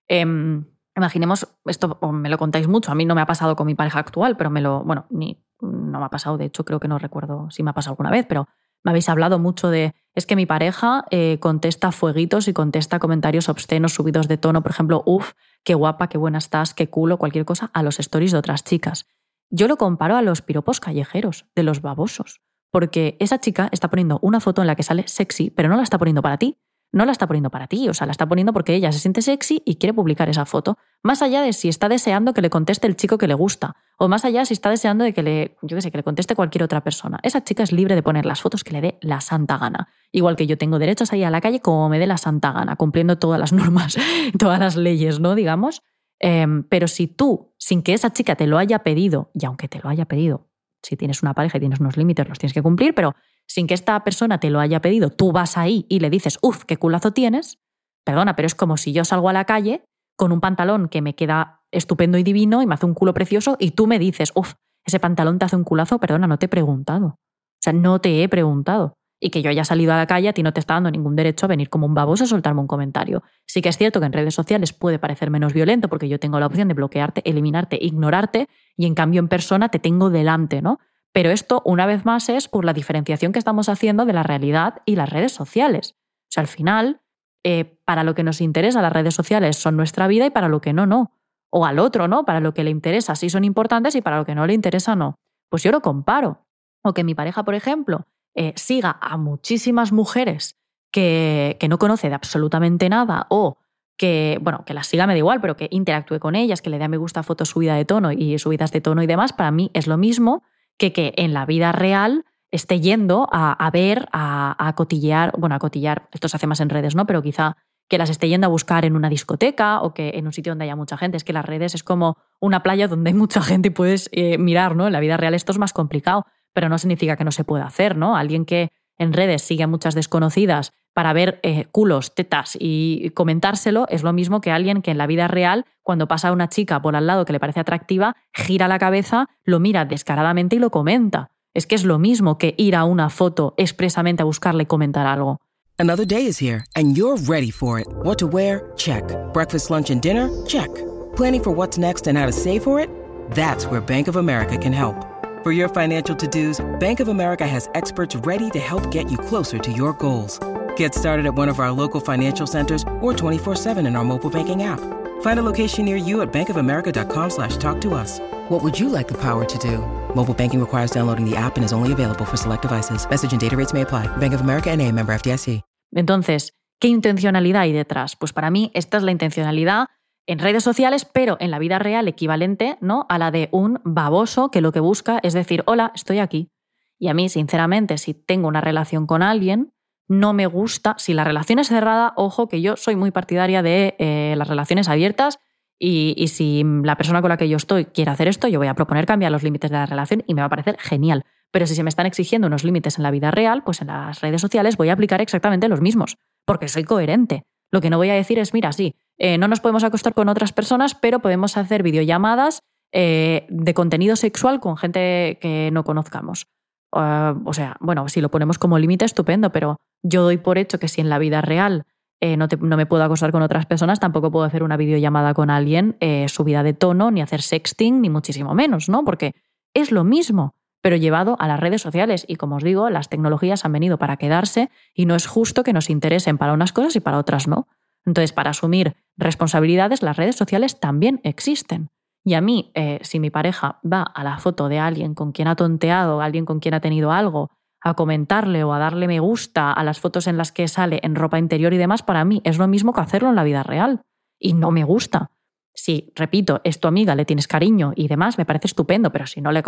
Em, 0.08 0.64
imaginemos, 0.94 1.48
esto 1.64 1.98
me 2.12 2.28
lo 2.28 2.38
contáis 2.38 2.68
mucho, 2.68 2.92
a 2.92 2.94
mí 2.94 3.04
no 3.04 3.14
me 3.14 3.20
ha 3.20 3.26
pasado 3.26 3.56
con 3.56 3.66
mi 3.66 3.74
pareja 3.74 3.98
actual, 3.98 4.36
pero 4.36 4.50
me 4.50 4.60
lo, 4.60 4.82
bueno, 4.84 5.06
ni, 5.10 5.42
no 5.60 5.98
me 5.98 6.04
ha 6.04 6.10
pasado, 6.10 6.38
de 6.38 6.46
hecho 6.46 6.64
creo 6.64 6.80
que 6.80 6.88
no 6.88 6.98
recuerdo 6.98 7.50
si 7.50 7.62
me 7.62 7.70
ha 7.70 7.74
pasado 7.74 7.92
alguna 7.92 8.10
vez, 8.10 8.26
pero 8.28 8.48
me 8.82 8.90
habéis 8.90 9.08
hablado 9.08 9.38
mucho 9.38 9.68
de, 9.68 9.94
es 10.14 10.26
que 10.26 10.36
mi 10.36 10.46
pareja 10.46 11.04
eh, 11.10 11.38
contesta 11.40 11.90
fueguitos 11.90 12.48
y 12.48 12.52
contesta 12.52 12.98
comentarios 12.98 13.48
obscenos, 13.48 13.94
subidos 13.94 14.28
de 14.28 14.38
tono, 14.38 14.62
por 14.62 14.70
ejemplo, 14.70 15.02
uff, 15.06 15.32
qué 15.64 15.74
guapa, 15.74 16.08
qué 16.08 16.18
buena 16.18 16.38
estás, 16.38 16.72
qué 16.72 16.88
culo, 16.88 17.18
cualquier 17.18 17.44
cosa, 17.44 17.70
a 17.74 17.82
los 17.82 17.98
stories 17.98 18.32
de 18.32 18.38
otras 18.38 18.62
chicas. 18.62 19.06
Yo 19.50 19.68
lo 19.68 19.76
comparo 19.76 20.16
a 20.16 20.22
los 20.22 20.42
piropos 20.42 20.80
callejeros, 20.80 21.46
de 21.54 21.62
los 21.62 21.80
babosos, 21.80 22.40
porque 22.70 23.16
esa 23.20 23.38
chica 23.38 23.68
está 23.72 23.88
poniendo 23.88 24.18
una 24.22 24.40
foto 24.40 24.60
en 24.60 24.66
la 24.66 24.74
que 24.74 24.82
sale 24.82 25.06
sexy, 25.06 25.50
pero 25.50 25.68
no 25.68 25.76
la 25.76 25.82
está 25.82 25.98
poniendo 25.98 26.22
para 26.22 26.36
ti, 26.36 26.58
no 26.92 27.04
la 27.04 27.12
está 27.12 27.26
poniendo 27.26 27.50
para 27.50 27.66
ti, 27.66 27.88
o 27.88 27.94
sea, 27.94 28.06
la 28.06 28.10
está 28.10 28.26
poniendo 28.26 28.52
porque 28.52 28.74
ella 28.74 28.90
se 28.90 28.98
siente 28.98 29.22
sexy 29.22 29.62
y 29.64 29.76
quiere 29.76 29.92
publicar 29.92 30.28
esa 30.28 30.46
foto, 30.46 30.78
más 31.02 31.22
allá 31.22 31.42
de 31.42 31.52
si 31.52 31.68
está 31.68 31.88
deseando 31.88 32.32
que 32.32 32.42
le 32.42 32.50
conteste 32.50 32.86
el 32.86 32.96
chico 32.96 33.18
que 33.18 33.28
le 33.28 33.34
gusta, 33.34 33.76
o 33.98 34.08
más 34.08 34.24
allá 34.24 34.44
si 34.44 34.54
está 34.54 34.70
deseando 34.70 35.04
de 35.04 35.12
que 35.12 35.22
le, 35.22 35.56
yo 35.62 35.76
qué 35.76 35.82
sé, 35.82 35.90
que 35.90 35.98
le 35.98 36.04
conteste 36.04 36.34
cualquier 36.34 36.64
otra 36.64 36.82
persona. 36.82 37.18
Esa 37.22 37.44
chica 37.44 37.62
es 37.62 37.72
libre 37.72 37.94
de 37.94 38.02
poner 38.02 38.26
las 38.26 38.40
fotos 38.40 38.64
que 38.64 38.72
le 38.72 38.80
dé 38.80 38.98
la 39.00 39.20
santa 39.20 39.58
gana. 39.58 39.88
Igual 40.10 40.36
que 40.36 40.46
yo 40.46 40.58
tengo 40.58 40.78
derecho 40.78 41.04
a 41.04 41.06
salir 41.06 41.26
a 41.26 41.30
la 41.30 41.40
calle 41.40 41.60
como 41.60 41.88
me 41.88 41.98
dé 41.98 42.06
la 42.06 42.18
santa 42.18 42.52
gana, 42.52 42.76
cumpliendo 42.76 43.18
todas 43.18 43.38
las 43.38 43.52
normas, 43.52 43.96
todas 44.38 44.58
las 44.58 44.76
leyes, 44.76 45.20
¿no? 45.20 45.34
Digamos. 45.34 45.82
Em, 46.20 46.62
pero 46.64 46.88
si 46.88 47.06
tú, 47.06 47.54
sin 47.58 47.82
que 47.82 47.94
esa 47.94 48.12
chica 48.12 48.36
te 48.36 48.46
lo 48.46 48.58
haya 48.58 48.80
pedido, 48.80 49.30
y 49.34 49.44
aunque 49.46 49.68
te 49.68 49.80
lo 49.80 49.88
haya 49.88 50.06
pedido, 50.06 50.48
si 50.82 50.96
tienes 50.96 51.22
una 51.22 51.34
pareja 51.34 51.58
y 51.58 51.60
tienes 51.60 51.80
unos 51.80 51.96
límites, 51.96 52.28
los 52.28 52.38
tienes 52.38 52.54
que 52.54 52.62
cumplir, 52.62 52.94
pero 52.94 53.14
sin 53.46 53.66
que 53.66 53.74
esta 53.74 54.02
persona 54.04 54.40
te 54.40 54.50
lo 54.50 54.60
haya 54.60 54.80
pedido, 54.80 55.10
tú 55.10 55.32
vas 55.32 55.56
ahí 55.56 55.86
y 55.88 56.00
le 56.00 56.10
dices, 56.10 56.38
uff, 56.42 56.64
qué 56.64 56.76
culazo 56.76 57.12
tienes, 57.12 57.58
perdona, 58.04 58.36
pero 58.36 58.46
es 58.46 58.54
como 58.54 58.76
si 58.76 58.92
yo 58.92 59.04
salgo 59.04 59.28
a 59.28 59.32
la 59.32 59.44
calle 59.44 59.84
con 60.16 60.32
un 60.32 60.40
pantalón 60.40 60.88
que 60.88 61.02
me 61.02 61.14
queda 61.14 61.62
estupendo 61.70 62.18
y 62.18 62.22
divino 62.22 62.62
y 62.62 62.66
me 62.66 62.74
hace 62.74 62.86
un 62.86 62.94
culo 62.94 63.12
precioso 63.14 63.56
y 63.58 63.72
tú 63.72 63.86
me 63.86 63.98
dices, 63.98 64.32
uff, 64.34 64.54
ese 64.84 65.00
pantalón 65.00 65.38
te 65.38 65.44
hace 65.44 65.56
un 65.56 65.64
culazo, 65.64 65.98
perdona, 65.98 66.26
no 66.26 66.38
te 66.38 66.46
he 66.46 66.48
preguntado. 66.48 67.06
O 67.06 67.60
sea, 67.60 67.72
no 67.72 68.00
te 68.00 68.22
he 68.22 68.28
preguntado. 68.28 68.94
Y 69.18 69.30
que 69.30 69.40
yo 69.40 69.50
haya 69.50 69.64
salido 69.64 69.92
a 69.92 69.96
la 69.96 70.06
calle 70.06 70.28
a 70.28 70.32
ti 70.32 70.42
no 70.42 70.52
te 70.52 70.60
está 70.60 70.74
dando 70.74 70.90
ningún 70.90 71.16
derecho 71.16 71.46
a 71.46 71.48
venir 71.48 71.70
como 71.70 71.86
un 71.86 71.94
baboso 71.94 72.24
a 72.24 72.26
soltarme 72.26 72.60
un 72.60 72.66
comentario. 72.66 73.22
Sí 73.46 73.62
que 73.62 73.70
es 73.70 73.78
cierto 73.78 74.00
que 74.00 74.06
en 74.06 74.12
redes 74.12 74.34
sociales 74.34 74.72
puede 74.72 74.98
parecer 74.98 75.30
menos 75.30 75.54
violento 75.54 75.88
porque 75.88 76.08
yo 76.08 76.18
tengo 76.18 76.38
la 76.38 76.46
opción 76.46 76.68
de 76.68 76.74
bloquearte, 76.74 77.22
eliminarte, 77.28 77.78
ignorarte 77.80 78.48
y 78.76 78.86
en 78.86 78.94
cambio 78.94 79.20
en 79.20 79.28
persona 79.28 79.70
te 79.70 79.78
tengo 79.78 80.10
delante, 80.10 80.60
¿no? 80.60 80.78
Pero 81.12 81.30
esto, 81.30 81.62
una 81.64 81.86
vez 81.86 82.04
más, 82.04 82.28
es 82.28 82.46
por 82.46 82.66
la 82.66 82.74
diferenciación 82.74 83.32
que 83.32 83.38
estamos 83.38 83.70
haciendo 83.70 84.04
de 84.04 84.12
la 84.12 84.22
realidad 84.22 84.82
y 84.84 84.96
las 84.96 85.08
redes 85.08 85.32
sociales. 85.32 85.96
O 86.24 86.28
sea, 86.28 86.42
al 86.42 86.46
final, 86.46 87.00
eh, 87.42 87.78
para 87.86 88.04
lo 88.04 88.14
que 88.14 88.22
nos 88.22 88.42
interesa 88.42 88.82
las 88.82 88.92
redes 88.92 89.14
sociales 89.14 89.56
son 89.56 89.76
nuestra 89.76 90.08
vida 90.08 90.26
y 90.26 90.30
para 90.30 90.48
lo 90.48 90.60
que 90.60 90.74
no, 90.74 90.84
no. 90.84 91.12
O 91.48 91.64
al 91.64 91.78
otro, 91.78 92.06
¿no? 92.06 92.26
Para 92.26 92.40
lo 92.40 92.52
que 92.52 92.64
le 92.64 92.70
interesa 92.70 93.14
sí 93.14 93.30
son 93.30 93.44
importantes 93.44 93.94
y 93.94 94.02
para 94.02 94.18
lo 94.18 94.26
que 94.26 94.34
no 94.34 94.46
le 94.46 94.52
interesa 94.52 94.94
no. 94.94 95.18
Pues 95.48 95.62
yo 95.62 95.70
lo 95.70 95.80
comparo. 95.80 96.44
O 96.82 96.92
que 96.92 97.02
mi 97.02 97.14
pareja, 97.14 97.44
por 97.44 97.54
ejemplo, 97.54 98.06
eh, 98.36 98.52
siga 98.56 98.98
a 99.00 99.16
muchísimas 99.16 99.92
mujeres 99.92 100.56
que, 100.92 101.56
que 101.58 101.68
no 101.68 101.78
conoce 101.78 102.08
de 102.08 102.14
absolutamente 102.14 102.88
nada 102.88 103.26
o 103.30 103.58
que, 103.96 104.38
bueno, 104.40 104.64
que 104.64 104.74
las 104.74 104.86
siga 104.86 105.06
me 105.06 105.14
da 105.14 105.18
igual, 105.18 105.40
pero 105.40 105.56
que 105.56 105.68
interactúe 105.70 106.18
con 106.20 106.36
ellas, 106.36 106.62
que 106.62 106.70
le 106.70 106.78
dé 106.78 106.84
a 106.84 106.88
me 106.88 106.98
gusta 106.98 107.22
fotos 107.22 107.48
subida 107.48 107.74
de 107.74 107.84
tono 107.84 108.12
y 108.12 108.38
subidas 108.38 108.70
de 108.72 108.80
tono 108.80 109.02
y 109.02 109.06
demás, 109.06 109.32
para 109.32 109.50
mí 109.50 109.70
es 109.74 109.86
lo 109.86 109.96
mismo 109.96 110.42
que, 110.78 110.92
que 110.92 111.14
en 111.16 111.32
la 111.32 111.46
vida 111.46 111.72
real 111.72 112.24
esté 112.50 112.80
yendo 112.80 113.28
a, 113.32 113.70
ver, 113.72 114.08
a, 114.12 114.72
cotillear, 114.76 115.32
bueno, 115.38 115.54
a 115.54 115.58
cotillear, 115.58 116.08
esto 116.12 116.28
se 116.28 116.36
hace 116.36 116.46
más 116.46 116.60
en 116.60 116.68
redes, 116.68 116.94
¿no? 116.94 117.06
Pero 117.06 117.22
quizá 117.22 117.56
que 117.88 117.98
las 117.98 118.10
esté 118.10 118.28
yendo 118.28 118.46
a 118.46 118.50
buscar 118.50 118.84
en 118.84 118.96
una 118.96 119.08
discoteca 119.08 119.80
o 119.80 119.94
que 119.94 120.12
en 120.14 120.26
un 120.26 120.32
sitio 120.32 120.52
donde 120.52 120.64
haya 120.64 120.74
mucha 120.74 120.96
gente. 120.96 121.16
Es 121.16 121.24
que 121.24 121.32
las 121.32 121.44
redes 121.44 121.74
es 121.74 121.84
como 121.84 122.16
una 122.40 122.62
playa 122.62 122.88
donde 122.88 123.10
hay 123.10 123.14
mucha 123.14 123.42
gente 123.42 123.68
y 123.68 123.70
puedes 123.70 124.08
eh, 124.12 124.38
mirar, 124.38 124.74
¿no? 124.74 124.86
En 124.86 124.92
la 124.92 125.00
vida 125.00 125.16
real 125.16 125.34
esto 125.34 125.52
es 125.52 125.58
más 125.58 125.72
complicado, 125.72 126.26
pero 126.56 126.70
no 126.70 126.78
significa 126.78 127.18
que 127.18 127.24
no 127.24 127.32
se 127.32 127.44
pueda 127.44 127.66
hacer, 127.66 127.98
¿no? 127.98 128.16
Alguien 128.16 128.46
que 128.46 128.70
en 128.96 129.12
redes 129.12 129.42
sigue 129.42 129.64
a 129.64 129.66
muchas 129.66 129.94
desconocidas 129.94 130.72
para 130.94 131.12
ver 131.12 131.38
eh, 131.42 131.66
culos, 131.70 132.14
tetas 132.14 132.56
y 132.58 133.10
comentárselo 133.10 133.86
es 133.90 134.02
lo 134.02 134.14
mismo 134.14 134.40
que 134.40 134.50
alguien 134.50 134.80
que 134.80 134.90
en 134.90 134.96
la 134.96 135.06
vida 135.06 135.28
real, 135.28 135.66
cuando 135.82 136.08
pasa 136.08 136.32
una 136.32 136.48
chica 136.48 136.80
por 136.80 136.96
al 136.96 137.06
lado 137.06 137.26
que 137.26 137.34
le 137.34 137.40
parece 137.40 137.60
atractiva, 137.60 138.16
gira 138.32 138.68
la 138.68 138.78
cabeza, 138.78 139.28
lo 139.44 139.60
mira 139.60 139.84
descaradamente 139.84 140.56
y 140.56 140.58
lo 140.58 140.70
comenta. 140.70 141.28
Es 141.52 141.66
que 141.66 141.74
es 141.74 141.84
lo 141.84 141.98
mismo 141.98 142.38
que 142.38 142.54
ir 142.56 142.74
a 142.74 142.84
una 142.84 143.10
foto 143.10 143.52
expresamente 143.58 144.22
a 144.22 144.24
buscarle 144.24 144.62
y 144.62 144.66
comentar 144.66 145.06
algo. 145.06 145.42
Another 145.78 146.06
day 146.06 146.26
is 146.26 146.40
here 146.40 146.64
and 146.74 146.96
you're 146.96 147.22
ready 147.28 147.50
for 147.50 147.78
it. 147.78 147.86
What 148.02 148.16
to 148.20 148.26
wear? 148.26 148.72
Check. 148.76 149.04
Breakfast, 149.34 149.68
lunch 149.68 149.90
and 149.90 150.00
dinner? 150.00 150.30
Check. 150.46 150.70
Planning 151.16 151.42
for 151.42 151.54
what's 151.54 151.76
next 151.76 152.06
and 152.06 152.16
how 152.16 152.24
to 152.24 152.32
save 152.32 152.62
for 152.62 152.80
it? 152.80 152.88
That's 153.32 153.66
where 153.66 153.82
Bank 153.82 154.08
of 154.08 154.16
America 154.16 154.56
can 154.56 154.72
help. 154.72 155.15
For 155.46 155.52
your 155.52 155.68
financial 155.68 156.16
to-dos, 156.16 156.60
Bank 156.80 156.98
of 156.98 157.06
America 157.06 157.46
has 157.46 157.70
experts 157.76 158.16
ready 158.26 158.50
to 158.50 158.58
help 158.58 158.90
get 158.90 159.08
you 159.08 159.16
closer 159.16 159.58
to 159.58 159.70
your 159.70 159.92
goals. 159.92 160.40
Get 160.74 160.92
started 160.92 161.24
at 161.24 161.34
one 161.36 161.48
of 161.48 161.60
our 161.60 161.70
local 161.70 162.00
financial 162.00 162.48
centers 162.48 162.82
or 163.00 163.12
24-7 163.12 163.86
in 163.86 163.94
our 163.94 164.02
mobile 164.02 164.28
banking 164.28 164.64
app. 164.64 164.80
Find 165.20 165.38
a 165.38 165.44
location 165.44 165.84
near 165.84 165.94
you 165.94 166.22
at 166.22 166.32
bankofamerica.com 166.32 167.30
slash 167.30 167.58
talk 167.58 167.80
to 167.82 167.94
us. 167.94 168.18
What 168.50 168.64
would 168.64 168.76
you 168.76 168.88
like 168.88 169.06
the 169.06 169.18
power 169.22 169.44
to 169.44 169.58
do? 169.58 169.78
Mobile 170.16 170.34
banking 170.34 170.58
requires 170.58 170.90
downloading 170.90 171.30
the 171.30 171.36
app 171.36 171.54
and 171.54 171.64
is 171.64 171.72
only 171.72 171.92
available 171.92 172.24
for 172.24 172.36
select 172.36 172.62
devices. 172.62 173.08
Message 173.08 173.30
and 173.30 173.40
data 173.40 173.56
rates 173.56 173.72
may 173.72 173.82
apply. 173.82 174.08
Bank 174.16 174.34
of 174.34 174.40
America 174.40 174.76
NA, 174.76 174.90
member 174.90 175.12
FDIC. 175.14 175.62
Entonces, 175.94 176.54
¿qué 176.80 176.88
intencionalidad 176.88 177.62
hay 177.62 177.72
detrás? 177.72 178.16
Pues 178.16 178.32
para 178.32 178.50
mí 178.50 178.72
esta 178.74 178.96
es 178.96 179.04
la 179.04 179.12
intencionalidad 179.12 179.86
en 180.26 180.38
redes 180.38 180.64
sociales, 180.64 181.04
pero 181.04 181.36
en 181.40 181.50
la 181.50 181.58
vida 181.58 181.78
real 181.78 182.08
equivalente 182.08 182.78
¿no? 182.80 183.06
a 183.08 183.18
la 183.18 183.30
de 183.30 183.48
un 183.52 183.80
baboso 183.84 184.50
que 184.50 184.60
lo 184.60 184.72
que 184.72 184.80
busca 184.80 185.20
es 185.22 185.34
decir, 185.34 185.62
hola, 185.66 185.92
estoy 185.94 186.18
aquí. 186.18 186.50
Y 186.98 187.08
a 187.08 187.14
mí, 187.14 187.28
sinceramente, 187.28 187.98
si 187.98 188.14
tengo 188.14 188.48
una 188.48 188.60
relación 188.60 189.06
con 189.06 189.22
alguien, 189.22 189.72
no 190.08 190.32
me 190.32 190.46
gusta. 190.46 190.94
Si 190.98 191.14
la 191.14 191.24
relación 191.24 191.58
es 191.58 191.68
cerrada, 191.68 192.12
ojo 192.16 192.48
que 192.48 192.60
yo 192.60 192.76
soy 192.76 192.96
muy 192.96 193.10
partidaria 193.10 193.62
de 193.62 193.96
eh, 193.98 194.34
las 194.36 194.48
relaciones 194.48 194.88
abiertas 194.88 195.38
y, 195.78 196.28
si 196.28 196.64
la 196.64 196.96
persona 196.96 197.20
con 197.20 197.28
la 197.28 197.36
que 197.36 197.48
yo 197.48 197.56
estoy 197.56 197.86
quiere 197.86 198.10
hacer 198.10 198.28
esto, 198.28 198.48
yo 198.48 198.58
voy 198.58 198.68
a 198.68 198.74
proponer 198.74 199.04
cambiar 199.04 199.30
los 199.30 199.42
límites 199.42 199.70
de 199.70 199.76
la 199.76 199.86
relación 199.86 200.24
y 200.26 200.34
me 200.34 200.40
va 200.40 200.46
a 200.46 200.50
parecer 200.50 200.76
genial. 200.78 201.24
Pero 201.50 201.66
si 201.66 201.74
se 201.74 201.82
me 201.82 201.88
están 201.88 202.06
exigiendo 202.06 202.46
unos 202.46 202.64
límites 202.64 202.98
en 202.98 203.02
la 203.02 203.10
vida 203.10 203.30
real, 203.30 203.62
pues 203.62 203.82
en 203.82 203.88
las 203.88 204.20
redes 204.20 204.40
sociales 204.40 204.76
voy 204.76 204.88
a 204.88 204.94
aplicar 204.94 205.20
exactamente 205.20 205.68
los 205.68 205.80
mismos, 205.80 206.16
porque 206.44 206.68
soy 206.68 206.84
coherente. 206.84 207.44
Lo 207.70 207.80
que 207.80 207.90
no 207.90 207.98
voy 207.98 208.10
a 208.10 208.14
decir 208.14 208.38
es, 208.38 208.54
mira, 208.54 208.72
sí, 208.72 208.94
eh, 209.18 209.38
no 209.38 209.48
nos 209.48 209.60
podemos 209.60 209.84
acostar 209.84 210.14
con 210.14 210.28
otras 210.28 210.52
personas, 210.52 210.94
pero 210.94 211.20
podemos 211.20 211.56
hacer 211.56 211.82
videollamadas 211.82 212.60
eh, 212.92 213.46
de 213.48 213.74
contenido 213.74 214.16
sexual 214.16 214.60
con 214.60 214.76
gente 214.76 215.38
que 215.40 215.70
no 215.72 215.84
conozcamos. 215.84 216.46
Ah, 216.92 217.34
o 217.44 217.52
sea, 217.52 217.76
bueno, 217.80 218.08
si 218.08 218.20
lo 218.20 218.30
ponemos 218.30 218.58
como 218.58 218.78
límite, 218.78 219.04
estupendo, 219.04 219.50
pero 219.50 219.76
yo 220.02 220.22
doy 220.22 220.38
por 220.38 220.58
hecho 220.58 220.78
que 220.78 220.88
si 220.88 221.00
en 221.00 221.08
la 221.08 221.18
vida 221.18 221.40
real 221.40 221.84
eh, 222.20 222.36
no, 222.36 222.48
me 222.76 222.86
puedo 222.86 223.02
acostar 223.02 223.32
con 223.32 223.42
otras 223.42 223.66
personas, 223.66 224.00
tampoco 224.00 224.30
puedo 224.30 224.44
hacer 224.44 224.62
una 224.62 224.76
videollamada 224.76 225.34
con 225.34 225.50
alguien 225.50 225.96
subida 226.28 226.62
de 226.62 226.72
tono, 226.72 227.10
ni 227.10 227.20
hacer 227.20 227.42
sexting, 227.42 228.00
ni 228.00 228.08
muchísimo 228.08 228.54
menos, 228.54 228.88
¿no? 228.88 229.04
Porque 229.04 229.34
es 229.74 229.92
lo 229.92 230.04
mismo, 230.04 230.54
pero 230.80 230.96
llevado 230.96 231.36
a 231.38 231.48
las 231.48 231.60
redes 231.60 231.82
sociales. 231.82 232.24
Y 232.28 232.36
como 232.36 232.56
os 232.56 232.62
digo, 232.62 232.88
las 232.90 233.08
tecnologías 233.08 233.64
han 233.64 233.72
venido 233.72 233.98
para 233.98 234.16
quedarse 234.16 234.70
y 234.94 235.04
no 235.04 235.14
es 235.14 235.26
justo 235.26 235.64
que 235.64 235.72
nos 235.72 235.90
interesen 235.90 236.38
para 236.38 236.52
unas 236.52 236.72
cosas 236.72 236.96
y 236.96 237.00
para 237.00 237.18
otras 237.18 237.48
no. 237.48 237.66
Entonces, 238.06 238.32
para 238.32 238.50
asumir 238.50 238.96
responsabilidades, 239.16 240.02
las 240.02 240.16
redes 240.16 240.36
sociales 240.36 240.80
también 240.80 241.20
existen. 241.24 241.90
Y 242.24 242.34
a 242.34 242.40
mí, 242.40 242.70
eh, 242.74 242.98
si 243.02 243.20
mi 243.20 243.30
pareja 243.30 243.80
va 243.84 244.02
a 244.02 244.24
la 244.24 244.38
foto 244.38 244.68
de 244.68 244.78
alguien 244.78 245.14
con 245.14 245.32
quien 245.32 245.48
ha 245.48 245.56
tonteado, 245.56 246.20
alguien 246.20 246.44
con 246.44 246.60
quien 246.60 246.74
ha 246.74 246.80
tenido 246.80 247.12
algo, 247.12 247.50
a 247.82 247.94
comentarle 247.94 248.64
o 248.64 248.72
a 248.72 248.78
darle 248.78 249.06
me 249.06 249.20
gusta 249.20 249.72
a 249.72 249.84
las 249.84 250.00
fotos 250.00 250.26
en 250.26 250.36
las 250.36 250.50
que 250.50 250.66
sale 250.66 250.98
en 251.02 251.14
ropa 251.14 251.38
interior 251.38 251.72
y 251.72 251.76
demás, 251.76 252.02
para 252.02 252.24
mí 252.24 252.40
es 252.44 252.58
lo 252.58 252.66
mismo 252.66 252.92
que 252.92 253.00
hacerlo 253.00 253.28
en 253.28 253.36
la 253.36 253.44
vida 253.44 253.62
real. 253.62 254.00
Y 254.38 254.54
no 254.54 254.70
me 254.70 254.82
gusta. 254.82 255.30
Si, 255.72 256.12
repito, 256.16 256.60
es 256.64 256.80
tu 256.80 256.88
amiga, 256.88 257.14
le 257.14 257.24
tienes 257.24 257.46
cariño 257.46 257.92
y 257.94 258.08
demás, 258.08 258.38
me 258.38 258.46
parece 258.46 258.66
estupendo, 258.66 259.12
pero 259.12 259.26
si 259.26 259.40
no, 259.40 259.52
la 259.52 259.62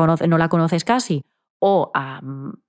conoces 0.49 0.85
casi 0.85 1.25
o 1.61 1.93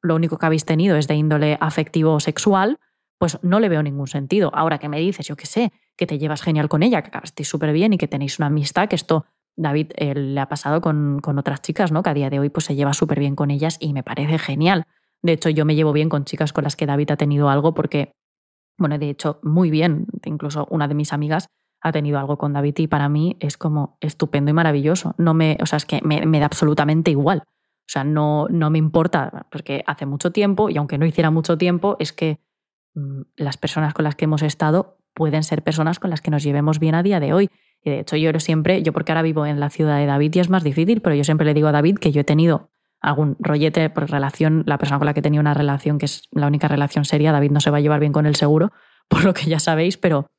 lo 0.01 0.15
único 0.15 0.37
que 0.37 0.45
habéis 0.45 0.65
tenido 0.65 0.95
es 0.97 1.07
de 1.07 1.15
índole 1.15 1.57
afectivo 1.61 2.13
o 2.13 2.19
sexual, 2.19 2.79
pues 3.19 3.37
no 3.43 3.59
le 3.59 3.69
veo 3.69 3.83
ningún 3.83 4.07
sentido. 4.07 4.49
Ahora 4.55 4.79
que 4.79 4.89
me 4.89 4.99
dices, 4.99 5.27
yo 5.27 5.35
qué 5.35 5.45
sé, 5.45 5.71
que 5.95 6.07
te 6.07 6.17
llevas 6.17 6.41
genial 6.41 6.69
con 6.69 6.81
ella, 6.81 7.01
que 7.03 7.09
acabasteis 7.09 7.47
súper 7.47 7.73
bien 7.73 7.93
y 7.93 7.97
que 7.97 8.07
tenéis 8.07 8.39
una 8.39 8.47
amistad, 8.47 8.87
que 8.87 8.95
esto 8.95 9.25
David 9.57 9.91
eh, 9.97 10.15
le 10.15 10.39
ha 10.39 10.47
pasado 10.47 10.79
con, 10.79 11.19
con, 11.19 11.37
otras 11.37 11.61
chicas, 11.61 11.91
¿no? 11.91 12.01
Que 12.01 12.09
a 12.09 12.13
día 12.13 12.29
de 12.29 12.39
hoy 12.39 12.49
pues, 12.49 12.65
se 12.65 12.75
lleva 12.75 12.93
súper 12.93 13.19
bien 13.19 13.35
con 13.35 13.51
ellas 13.51 13.77
y 13.79 13.93
me 13.93 14.03
parece 14.03 14.39
genial. 14.39 14.85
De 15.21 15.33
hecho, 15.33 15.49
yo 15.49 15.65
me 15.65 15.75
llevo 15.75 15.91
bien 15.91 16.07
con 16.07 16.23
chicas 16.23 16.53
con 16.53 16.63
las 16.63 16.77
que 16.77 16.85
David 16.85 17.11
ha 17.11 17.17
tenido 17.17 17.49
algo 17.49 17.73
porque, 17.73 18.13
bueno, 18.77 18.97
de 18.97 19.09
hecho, 19.09 19.39
muy 19.43 19.69
bien. 19.69 20.07
Incluso 20.23 20.65
una 20.69 20.87
de 20.87 20.95
mis 20.95 21.11
amigas 21.11 21.49
ha 21.81 21.91
tenido 21.91 22.19
algo 22.19 22.37
con 22.37 22.53
David 22.53 22.75
y 22.77 22.87
para 22.87 23.09
mí 23.09 23.35
es 23.41 23.57
como 23.57 23.97
estupendo 23.99 24.49
y 24.49 24.53
maravilloso. 24.53 25.13
No 25.17 25.33
me, 25.33 25.57
o 25.61 25.65
sea, 25.65 25.75
es 25.75 25.85
que 25.85 25.99
me, 26.03 26.25
me 26.25 26.39
da 26.39 26.45
absolutamente 26.45 27.11
igual. 27.11 27.43
O 27.45 27.91
sea, 27.91 28.05
no, 28.05 28.47
no 28.49 28.69
me 28.69 28.77
importa, 28.77 29.47
porque 29.51 29.83
hace 29.87 30.05
mucho 30.05 30.31
tiempo, 30.31 30.69
y 30.69 30.77
aunque 30.77 30.97
no 30.97 31.05
hiciera 31.05 31.31
mucho 31.31 31.57
tiempo, 31.57 31.97
es 31.99 32.13
que 32.13 32.39
las 33.35 33.57
personas 33.57 33.93
con 33.93 34.03
las 34.03 34.15
que 34.15 34.25
hemos 34.25 34.41
estado 34.41 34.97
pueden 35.13 35.43
ser 35.43 35.63
personas 35.63 35.99
con 35.99 36.09
las 36.09 36.21
que 36.21 36.31
nos 36.31 36.43
llevemos 36.43 36.79
bien 36.79 36.95
a 36.95 37.03
día 37.03 37.19
de 37.19 37.33
hoy. 37.33 37.49
Y 37.83 37.89
de 37.89 37.99
hecho, 37.99 38.15
yo 38.15 38.37
siempre, 38.39 38.83
yo 38.83 38.93
porque 38.93 39.11
ahora 39.11 39.21
vivo 39.21 39.45
en 39.45 39.59
la 39.59 39.69
ciudad 39.69 39.97
de 39.97 40.05
David 40.05 40.35
y 40.35 40.39
es 40.39 40.49
más 40.49 40.63
difícil, 40.63 41.01
pero 41.01 41.15
yo 41.15 41.23
siempre 41.23 41.45
le 41.45 41.53
digo 41.53 41.67
a 41.67 41.71
David 41.71 41.97
que 41.97 42.11
yo 42.11 42.21
he 42.21 42.25
tenido 42.25 42.71
algún 43.01 43.37
rollete 43.39 43.89
por 43.89 44.09
relación, 44.09 44.63
la 44.65 44.77
persona 44.77 44.99
con 44.99 45.05
la 45.05 45.13
que 45.13 45.21
tenía 45.21 45.39
una 45.39 45.53
relación, 45.53 45.97
que 45.97 46.05
es 46.05 46.23
la 46.31 46.47
única 46.47 46.67
relación 46.67 47.05
seria, 47.05 47.31
David 47.31 47.51
no 47.51 47.61
se 47.61 47.71
va 47.71 47.77
a 47.77 47.81
llevar 47.81 47.99
bien 47.99 48.11
con 48.11 48.25
el 48.25 48.35
seguro, 48.35 48.71
por 49.07 49.23
lo 49.23 49.33
que 49.33 49.45
ya 49.49 49.59
sabéis, 49.59 49.97
pero 49.97 50.29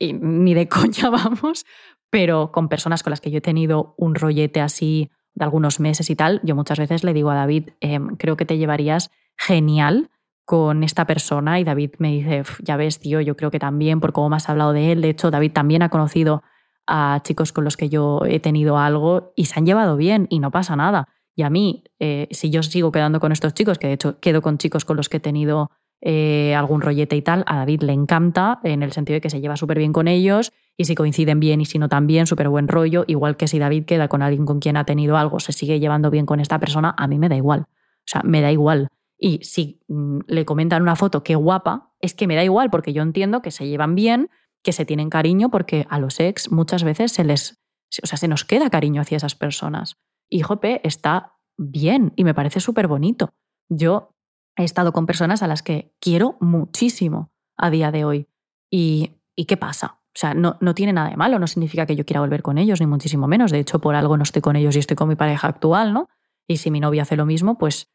ni 0.00 0.54
de 0.54 0.68
coña 0.68 1.10
vamos, 1.10 1.66
pero 2.10 2.50
con 2.52 2.68
personas 2.68 3.02
con 3.02 3.10
las 3.10 3.20
que 3.20 3.30
yo 3.30 3.38
he 3.38 3.42
tenido 3.42 3.94
un 3.96 4.14
rollete 4.14 4.60
así 4.60 5.10
de 5.34 5.44
algunos 5.44 5.78
meses 5.78 6.10
y 6.10 6.16
tal, 6.16 6.40
yo 6.42 6.56
muchas 6.56 6.78
veces 6.78 7.04
le 7.04 7.14
digo 7.14 7.30
a 7.30 7.36
David, 7.36 7.70
em, 7.80 8.16
creo 8.16 8.36
que 8.36 8.44
te 8.44 8.58
llevarías 8.58 9.10
genial 9.36 10.10
con 10.44 10.82
esta 10.82 11.06
persona 11.06 11.60
y 11.60 11.64
David 11.64 11.92
me 11.98 12.10
dice, 12.10 12.42
ya 12.62 12.76
ves, 12.76 12.98
tío, 12.98 13.20
yo 13.20 13.36
creo 13.36 13.50
que 13.50 13.58
también, 13.58 14.00
por 14.00 14.12
cómo 14.12 14.30
me 14.30 14.36
has 14.36 14.48
hablado 14.48 14.72
de 14.72 14.92
él, 14.92 15.00
de 15.02 15.10
hecho, 15.10 15.30
David 15.30 15.52
también 15.52 15.82
ha 15.82 15.88
conocido 15.88 16.42
a 16.86 17.20
chicos 17.22 17.52
con 17.52 17.64
los 17.64 17.76
que 17.76 17.88
yo 17.88 18.22
he 18.26 18.40
tenido 18.40 18.76
algo 18.76 19.32
y 19.36 19.44
se 19.44 19.58
han 19.58 19.66
llevado 19.66 19.96
bien 19.96 20.26
y 20.28 20.40
no 20.40 20.50
pasa 20.50 20.74
nada. 20.74 21.08
Y 21.36 21.42
a 21.42 21.50
mí, 21.50 21.84
eh, 22.00 22.26
si 22.32 22.50
yo 22.50 22.62
sigo 22.62 22.90
quedando 22.90 23.20
con 23.20 23.32
estos 23.32 23.54
chicos, 23.54 23.78
que 23.78 23.86
de 23.86 23.92
hecho 23.94 24.18
quedo 24.20 24.42
con 24.42 24.58
chicos 24.58 24.84
con 24.84 24.96
los 24.96 25.08
que 25.08 25.18
he 25.18 25.20
tenido 25.20 25.70
eh, 26.02 26.54
algún 26.54 26.80
rollete 26.80 27.14
y 27.14 27.22
tal, 27.22 27.44
a 27.46 27.56
David 27.56 27.82
le 27.82 27.92
encanta 27.92 28.58
en 28.64 28.82
el 28.82 28.92
sentido 28.92 29.14
de 29.14 29.20
que 29.20 29.30
se 29.30 29.40
lleva 29.40 29.56
súper 29.56 29.78
bien 29.78 29.92
con 29.92 30.08
ellos 30.08 30.52
y 30.76 30.86
si 30.86 30.94
coinciden 30.94 31.40
bien 31.40 31.60
y 31.60 31.66
si 31.66 31.78
no 31.78 31.88
también, 31.88 32.26
súper 32.26 32.48
buen 32.48 32.68
rollo, 32.68 33.04
igual 33.06 33.36
que 33.36 33.48
si 33.48 33.58
David 33.58 33.84
queda 33.84 34.08
con 34.08 34.22
alguien 34.22 34.46
con 34.46 34.60
quien 34.60 34.76
ha 34.76 34.84
tenido 34.84 35.16
algo, 35.16 35.38
se 35.38 35.52
sigue 35.52 35.78
llevando 35.78 36.10
bien 36.10 36.26
con 36.26 36.40
esta 36.40 36.58
persona, 36.58 36.94
a 36.96 37.06
mí 37.06 37.18
me 37.18 37.28
da 37.28 37.36
igual. 37.36 37.66
O 37.70 38.06
sea, 38.06 38.22
me 38.24 38.40
da 38.40 38.50
igual. 38.50 38.88
Y 39.20 39.40
si 39.44 39.82
mm, 39.86 40.20
le 40.26 40.44
comentan 40.46 40.82
una 40.82 40.96
foto, 40.96 41.22
qué 41.22 41.34
guapa, 41.34 41.92
es 42.00 42.14
que 42.14 42.26
me 42.26 42.34
da 42.34 42.42
igual 42.42 42.70
porque 42.70 42.94
yo 42.94 43.02
entiendo 43.02 43.42
que 43.42 43.50
se 43.50 43.68
llevan 43.68 43.94
bien, 43.94 44.30
que 44.62 44.72
se 44.72 44.86
tienen 44.86 45.10
cariño, 45.10 45.50
porque 45.50 45.86
a 45.90 45.98
los 45.98 46.18
ex 46.18 46.50
muchas 46.50 46.82
veces 46.82 47.12
se 47.12 47.22
les, 47.22 47.60
o 48.02 48.06
sea, 48.06 48.16
se 48.18 48.28
nos 48.28 48.44
queda 48.44 48.70
cariño 48.70 49.02
hacia 49.02 49.18
esas 49.18 49.34
personas. 49.34 49.98
Y 50.28 50.40
Jope 50.40 50.80
está 50.84 51.34
bien 51.58 52.14
y 52.16 52.24
me 52.24 52.34
parece 52.34 52.60
súper 52.60 52.88
bonito. 52.88 53.34
Yo 53.68 54.14
he 54.56 54.64
estado 54.64 54.92
con 54.92 55.06
personas 55.06 55.42
a 55.42 55.46
las 55.46 55.62
que 55.62 55.94
quiero 56.00 56.36
muchísimo 56.40 57.30
a 57.58 57.70
día 57.70 57.90
de 57.90 58.04
hoy. 58.06 58.26
¿Y, 58.70 59.20
¿y 59.36 59.44
qué 59.44 59.58
pasa? 59.58 60.00
O 60.06 60.18
sea, 60.18 60.32
no, 60.34 60.56
no, 60.60 60.74
tiene 60.74 60.92
nada 60.92 61.10
de 61.10 61.16
malo, 61.16 61.38
no 61.38 61.46
significa 61.46 61.86
que 61.86 61.94
yo 61.94 62.04
quiera 62.04 62.20
volver 62.20 62.42
con 62.42 62.58
ellos, 62.58 62.80
ni 62.80 62.86
muchísimo 62.86 63.28
menos. 63.28 63.52
De 63.52 63.58
hecho, 63.58 63.80
por 63.80 63.94
algo 63.94 64.16
no 64.16 64.22
estoy 64.22 64.42
con 64.42 64.56
ellos 64.56 64.74
y 64.76 64.78
estoy 64.78 64.96
con 64.96 65.08
mi 65.08 65.14
pareja 65.14 65.46
actual, 65.46 65.92
¿no? 65.92 66.08
Y 66.48 66.56
si 66.56 66.70
mi 66.70 66.80
novia 66.80 67.02
hace 67.02 67.16
lo 67.16 67.26
mismo, 67.26 67.58
pues 67.58 67.90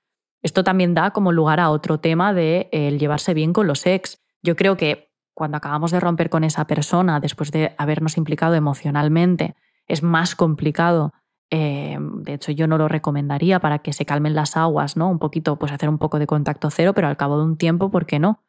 esto 0.45 0.63
también 0.63 0.93
da 0.93 1.10
como 1.10 1.31
lugar 1.31 1.60
a 1.60 1.71
otro 1.71 1.99
tema 1.99 2.31
de 2.31 2.69
el 2.71 2.99
llevarse 2.99 3.34
bien 3.34 3.51
con 3.51 3.65
los 3.65 3.84
ex. 3.88 4.23
Yo 4.43 4.55
creo 4.55 4.77
que 4.77 5.10
cuando 5.34 5.58
acabamos 5.58 5.89
de 5.89 5.99
romper 5.99 6.29
con 6.29 6.43
esa 6.43 6.67
persona, 6.67 7.19
después 7.19 7.51
de 7.51 7.73
habernos 7.79 8.15
implicado 8.15 8.53
emocionalmente, 8.53 9.55
es 9.88 10.03
más 10.03 10.36
complicado. 10.36 11.13
Eh, 11.49 11.97
de 11.99 12.36
hecho, 12.36 12.51
yo 12.51 12.67
no 12.67 12.77
lo 12.77 12.88
recomendaría 12.88 13.60
para 13.60 13.79
que 13.79 13.91
se 13.91 14.05
calmen 14.05 14.36
las 14.36 14.55
aguas, 14.55 14.97
¿no? 14.97 15.10
Un 15.10 15.17
poquito, 15.17 15.58
pues 15.58 15.71
hacer 15.71 15.89
un 15.89 15.97
poco 15.97 16.19
de 16.19 16.27
contacto 16.27 16.69
cero, 16.69 16.93
pero 16.93 17.08
al 17.08 17.17
cabo 17.17 17.39
de 17.39 17.45
un 17.45 17.58
tiempo, 17.58 17.89
¿por 17.89 18.05
qué 18.05 18.19
no? 18.19 18.43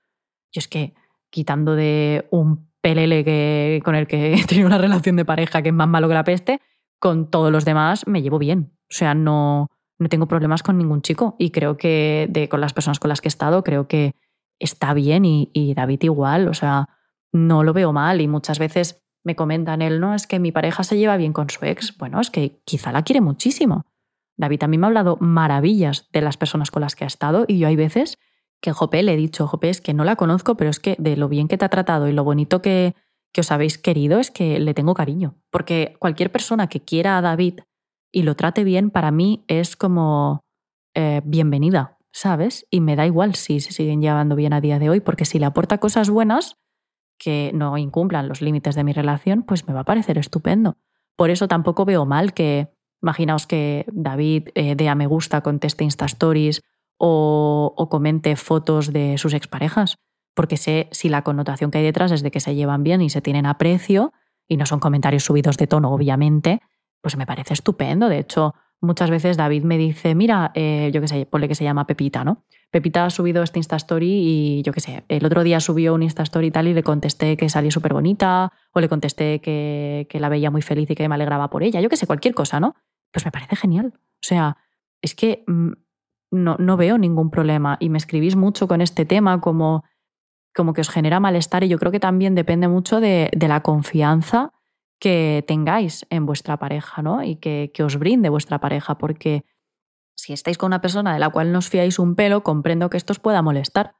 Yo 0.52 0.58
es 0.58 0.68
que 0.68 0.92
quitando 1.30 1.76
de 1.76 2.28
un 2.30 2.68
pelele 2.82 3.24
que, 3.24 3.80
con 3.82 3.94
el 3.94 4.06
que 4.06 4.34
he 4.38 4.44
tenido 4.44 4.66
una 4.66 4.76
relación 4.76 5.16
de 5.16 5.24
pareja 5.24 5.62
que 5.62 5.70
es 5.70 5.74
más 5.74 5.88
malo 5.88 6.08
que 6.08 6.14
la 6.14 6.24
peste, 6.24 6.60
con 6.98 7.30
todos 7.30 7.50
los 7.50 7.64
demás 7.64 8.06
me 8.06 8.20
llevo 8.20 8.38
bien. 8.38 8.76
O 8.82 8.92
sea, 8.92 9.14
no, 9.14 9.70
no 9.98 10.08
tengo 10.08 10.26
problemas 10.26 10.62
con 10.62 10.78
ningún 10.78 11.02
chico 11.02 11.36
y 11.38 11.50
creo 11.50 11.76
que 11.76 12.28
de, 12.30 12.48
con 12.48 12.60
las 12.60 12.72
personas 12.72 12.98
con 12.98 13.08
las 13.08 13.20
que 13.20 13.28
he 13.28 13.30
estado, 13.30 13.64
creo 13.64 13.88
que 13.88 14.14
está 14.58 14.94
bien 14.94 15.24
y, 15.24 15.74
David 15.74 16.02
igual, 16.02 16.48
o 16.48 16.54
sea, 16.54 16.88
no 17.32 17.62
lo 17.62 17.72
veo 17.72 17.92
mal 17.92 18.20
y 18.20 18.28
muchas 18.28 18.58
veces 18.58 19.02
me 19.24 19.36
comentan 19.36 19.82
él, 19.82 20.00
no, 20.00 20.14
es 20.14 20.26
que 20.26 20.38
mi 20.38 20.52
pareja 20.52 20.84
se 20.84 20.96
lleva 20.96 21.16
bien 21.16 21.32
con 21.32 21.50
su 21.50 21.64
ex, 21.64 21.96
bueno, 21.98 22.20
es 22.20 22.30
que 22.30 22.60
quizá 22.64 22.92
la 22.92 23.02
quiere 23.02 23.20
muchísimo. 23.20 23.86
David 24.36 24.62
a 24.62 24.68
mí 24.68 24.78
me 24.78 24.86
ha 24.86 24.88
hablado 24.88 25.16
maravillas 25.20 26.08
de 26.12 26.20
las 26.20 26.36
personas 26.36 26.70
con 26.70 26.82
las 26.82 26.94
que 26.94 27.04
ha 27.04 27.06
estado 27.06 27.44
y 27.48 27.58
yo 27.58 27.68
hay 27.68 27.76
veces 27.76 28.18
que 28.60 28.72
Jope 28.72 29.02
le 29.02 29.14
he 29.14 29.16
dicho, 29.16 29.46
Jope, 29.46 29.70
es 29.70 29.80
que 29.80 29.94
no 29.94 30.04
la 30.04 30.16
conozco, 30.16 30.56
pero 30.56 30.70
es 30.70 30.78
que 30.78 30.96
de 30.98 31.16
lo 31.16 31.28
bien 31.28 31.48
que 31.48 31.58
te 31.58 31.64
ha 31.64 31.70
tratado 31.70 32.08
y 32.08 32.12
lo 32.12 32.24
bonito 32.24 32.62
que, 32.62 32.94
que 33.32 33.40
os 33.40 33.50
habéis 33.52 33.78
querido 33.78 34.18
es 34.18 34.30
que 34.30 34.58
le 34.58 34.74
tengo 34.74 34.94
cariño. 34.94 35.34
Porque 35.50 35.96
cualquier 35.98 36.30
persona 36.32 36.68
que 36.68 36.80
quiera 36.80 37.18
a 37.18 37.20
David 37.20 37.60
y 38.16 38.22
lo 38.22 38.34
trate 38.34 38.64
bien, 38.64 38.88
para 38.88 39.10
mí 39.10 39.44
es 39.46 39.76
como 39.76 40.42
eh, 40.94 41.20
bienvenida, 41.26 41.98
¿sabes? 42.12 42.66
Y 42.70 42.80
me 42.80 42.96
da 42.96 43.04
igual 43.04 43.34
si 43.34 43.60
se 43.60 43.72
siguen 43.72 44.00
llevando 44.00 44.36
bien 44.36 44.54
a 44.54 44.62
día 44.62 44.78
de 44.78 44.88
hoy, 44.88 45.00
porque 45.00 45.26
si 45.26 45.38
le 45.38 45.44
aporta 45.44 45.76
cosas 45.76 46.08
buenas 46.08 46.56
que 47.18 47.50
no 47.52 47.76
incumplan 47.76 48.26
los 48.26 48.40
límites 48.40 48.74
de 48.74 48.84
mi 48.84 48.94
relación, 48.94 49.42
pues 49.42 49.68
me 49.68 49.74
va 49.74 49.80
a 49.80 49.84
parecer 49.84 50.16
estupendo. 50.16 50.78
Por 51.14 51.28
eso 51.28 51.46
tampoco 51.46 51.84
veo 51.84 52.06
mal 52.06 52.32
que, 52.32 52.70
imaginaos 53.02 53.46
que 53.46 53.84
David 53.92 54.48
eh, 54.54 54.76
dé 54.76 54.88
a 54.88 54.94
me 54.94 55.06
gusta, 55.06 55.42
conteste 55.42 55.84
Insta 55.84 56.06
Stories 56.06 56.62
o, 56.96 57.74
o 57.76 57.88
comente 57.90 58.34
fotos 58.36 58.94
de 58.94 59.18
sus 59.18 59.34
exparejas, 59.34 59.98
porque 60.34 60.56
sé 60.56 60.88
si 60.90 61.10
la 61.10 61.20
connotación 61.20 61.70
que 61.70 61.78
hay 61.78 61.84
detrás 61.84 62.12
es 62.12 62.22
de 62.22 62.30
que 62.30 62.40
se 62.40 62.54
llevan 62.54 62.82
bien 62.82 63.02
y 63.02 63.10
se 63.10 63.20
tienen 63.20 63.44
aprecio, 63.44 64.14
y 64.48 64.56
no 64.56 64.64
son 64.64 64.80
comentarios 64.80 65.24
subidos 65.24 65.58
de 65.58 65.66
tono, 65.66 65.92
obviamente, 65.92 66.62
pues 67.06 67.16
me 67.16 67.24
parece 67.24 67.54
estupendo. 67.54 68.08
De 68.08 68.18
hecho, 68.18 68.56
muchas 68.80 69.10
veces 69.10 69.36
David 69.36 69.62
me 69.62 69.78
dice, 69.78 70.16
mira, 70.16 70.50
eh, 70.56 70.90
yo 70.92 71.00
qué 71.00 71.06
sé, 71.06 71.24
ponle 71.24 71.46
que 71.46 71.54
se 71.54 71.62
llama 71.62 71.86
Pepita, 71.86 72.24
¿no? 72.24 72.42
Pepita 72.72 73.04
ha 73.04 73.10
subido 73.10 73.44
este 73.44 73.60
Insta 73.60 73.76
Story 73.76 74.10
y 74.10 74.62
yo 74.64 74.72
qué 74.72 74.80
sé, 74.80 75.04
el 75.06 75.24
otro 75.24 75.44
día 75.44 75.60
subió 75.60 75.94
un 75.94 76.02
Insta 76.02 76.24
Story 76.24 76.48
y 76.48 76.50
tal 76.50 76.66
y 76.66 76.74
le 76.74 76.82
contesté 76.82 77.36
que 77.36 77.48
salía 77.48 77.70
súper 77.70 77.92
bonita 77.92 78.50
o 78.72 78.80
le 78.80 78.88
contesté 78.88 79.40
que, 79.40 80.08
que, 80.10 80.18
la 80.18 80.28
veía 80.28 80.50
muy 80.50 80.62
feliz 80.62 80.90
y 80.90 80.96
que 80.96 81.08
me 81.08 81.14
alegraba 81.14 81.48
por 81.48 81.62
ella, 81.62 81.80
yo 81.80 81.88
qué 81.88 81.96
sé, 81.96 82.08
cualquier 82.08 82.34
cosa, 82.34 82.58
¿no? 82.58 82.74
Pues 83.12 83.24
me 83.24 83.30
parece 83.30 83.54
genial. 83.54 83.92
O 83.94 84.22
sea, 84.22 84.56
es 85.00 85.14
que 85.14 85.44
mm, 85.46 85.74
no, 86.32 86.56
no 86.58 86.76
veo 86.76 86.98
ningún 86.98 87.30
problema 87.30 87.76
y 87.78 87.88
me 87.88 87.98
escribís 87.98 88.34
mucho 88.34 88.66
con 88.66 88.80
este 88.80 89.04
tema 89.04 89.40
como, 89.40 89.84
como 90.52 90.72
que 90.72 90.80
os 90.80 90.88
genera 90.90 91.20
malestar 91.20 91.62
y 91.62 91.68
yo 91.68 91.78
creo 91.78 91.92
que 91.92 92.00
también 92.00 92.34
depende 92.34 92.66
mucho 92.66 92.98
de 92.98 93.30
la 93.32 93.60
confianza 93.62 94.54
que 94.98 95.44
tengáis 95.46 96.06
en 96.10 96.26
vuestra 96.26 96.58
pareja, 96.58 97.02
¿no? 97.02 97.22
Y 97.22 97.36
que, 97.36 97.70
os 97.84 97.98
brinde 97.98 98.28
vuestra 98.28 98.58
pareja, 98.60 98.98
porque 98.98 99.44
si 100.16 100.32
estáis 100.32 100.58
con 100.58 100.68
una 100.68 100.80
persona 100.80 101.12
de 101.12 101.18
la 101.18 101.30
cual 101.30 101.52
no 101.52 101.58
os 101.58 101.68
fiáis 101.68 101.98
un 101.98 102.14
pelo, 102.14 102.42
comprendo 102.42 102.90
que 102.90 102.96
esto 102.96 103.12
os 103.12 103.20
pueda 103.20 103.42
molestar. 103.42 103.94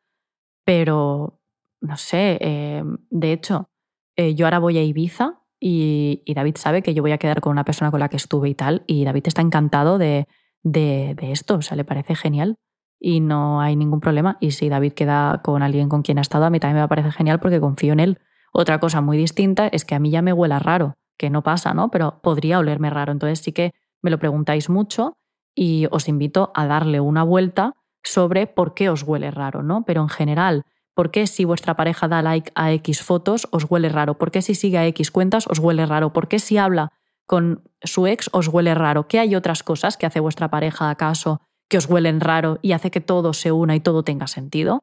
Pero, 0.64 1.40
no 1.80 1.96
sé, 1.96 2.38
eh, 2.40 2.82
de 3.10 3.32
hecho, 3.32 3.70
eh, 4.16 4.34
yo 4.34 4.46
ahora 4.46 4.58
voy 4.58 4.78
a 4.78 4.82
Ibiza 4.82 5.42
y, 5.60 6.22
David 6.34 6.56
sabe 6.56 6.82
que 6.82 6.94
yo 6.94 7.02
voy 7.02 7.12
a 7.12 7.18
quedar 7.18 7.40
con 7.40 7.52
una 7.52 7.64
persona 7.64 7.90
con 7.90 8.00
la 8.00 8.08
que 8.08 8.16
estuve 8.16 8.48
y 8.48 8.54
tal, 8.54 8.82
y 8.86 9.04
David 9.04 9.26
está 9.26 9.42
encantado 9.42 9.98
de, 9.98 10.26
de, 10.62 11.14
de 11.14 11.32
esto, 11.32 11.56
o 11.56 11.62
sea, 11.62 11.76
le 11.76 11.84
parece 11.84 12.14
genial 12.14 12.56
y 12.98 13.20
no 13.20 13.60
hay 13.60 13.76
ningún 13.76 14.00
problema. 14.00 14.38
Y 14.40 14.52
si 14.52 14.68
David 14.68 14.92
queda 14.92 15.40
con 15.44 15.62
alguien 15.62 15.88
con 15.88 16.02
quien 16.02 16.18
ha 16.18 16.22
estado, 16.22 16.44
a 16.46 16.50
mí 16.50 16.60
también 16.60 16.82
me 16.82 16.88
parece 16.88 17.12
genial 17.12 17.40
porque 17.40 17.60
confío 17.60 17.92
en 17.92 18.00
él. 18.00 18.18
Otra 18.58 18.80
cosa 18.80 19.02
muy 19.02 19.18
distinta 19.18 19.68
es 19.68 19.84
que 19.84 19.94
a 19.94 19.98
mí 19.98 20.10
ya 20.10 20.22
me 20.22 20.32
huela 20.32 20.58
raro, 20.58 20.96
que 21.18 21.28
no 21.28 21.42
pasa, 21.42 21.74
¿no? 21.74 21.90
Pero 21.90 22.20
podría 22.22 22.58
olerme 22.58 22.88
raro. 22.88 23.12
Entonces 23.12 23.40
sí 23.40 23.52
que 23.52 23.74
me 24.00 24.10
lo 24.10 24.18
preguntáis 24.18 24.70
mucho 24.70 25.18
y 25.54 25.88
os 25.90 26.08
invito 26.08 26.52
a 26.54 26.66
darle 26.66 27.00
una 27.00 27.22
vuelta 27.22 27.74
sobre 28.02 28.46
por 28.46 28.72
qué 28.72 28.88
os 28.88 29.02
huele 29.02 29.30
raro, 29.30 29.62
¿no? 29.62 29.84
Pero 29.84 30.00
en 30.00 30.08
general, 30.08 30.64
¿por 30.94 31.10
qué 31.10 31.26
si 31.26 31.44
vuestra 31.44 31.76
pareja 31.76 32.08
da 32.08 32.22
like 32.22 32.50
a 32.54 32.72
X 32.72 33.02
fotos 33.02 33.46
os 33.50 33.66
huele 33.68 33.90
raro? 33.90 34.16
¿Por 34.16 34.30
qué 34.30 34.40
si 34.40 34.54
sigue 34.54 34.78
a 34.78 34.86
X 34.86 35.10
cuentas 35.10 35.46
os 35.48 35.58
huele 35.58 35.84
raro? 35.84 36.14
¿Por 36.14 36.26
qué 36.26 36.38
si 36.38 36.56
habla 36.56 36.92
con 37.26 37.62
su 37.82 38.06
ex 38.06 38.30
os 38.32 38.48
huele 38.48 38.74
raro? 38.74 39.06
¿Qué 39.06 39.18
hay 39.18 39.34
otras 39.34 39.62
cosas 39.62 39.98
que 39.98 40.06
hace 40.06 40.20
vuestra 40.20 40.48
pareja 40.48 40.88
acaso 40.88 41.42
que 41.68 41.76
os 41.76 41.90
huelen 41.90 42.20
raro 42.20 42.58
y 42.62 42.72
hace 42.72 42.90
que 42.90 43.02
todo 43.02 43.34
se 43.34 43.52
una 43.52 43.76
y 43.76 43.80
todo 43.80 44.02
tenga 44.02 44.28
sentido? 44.28 44.80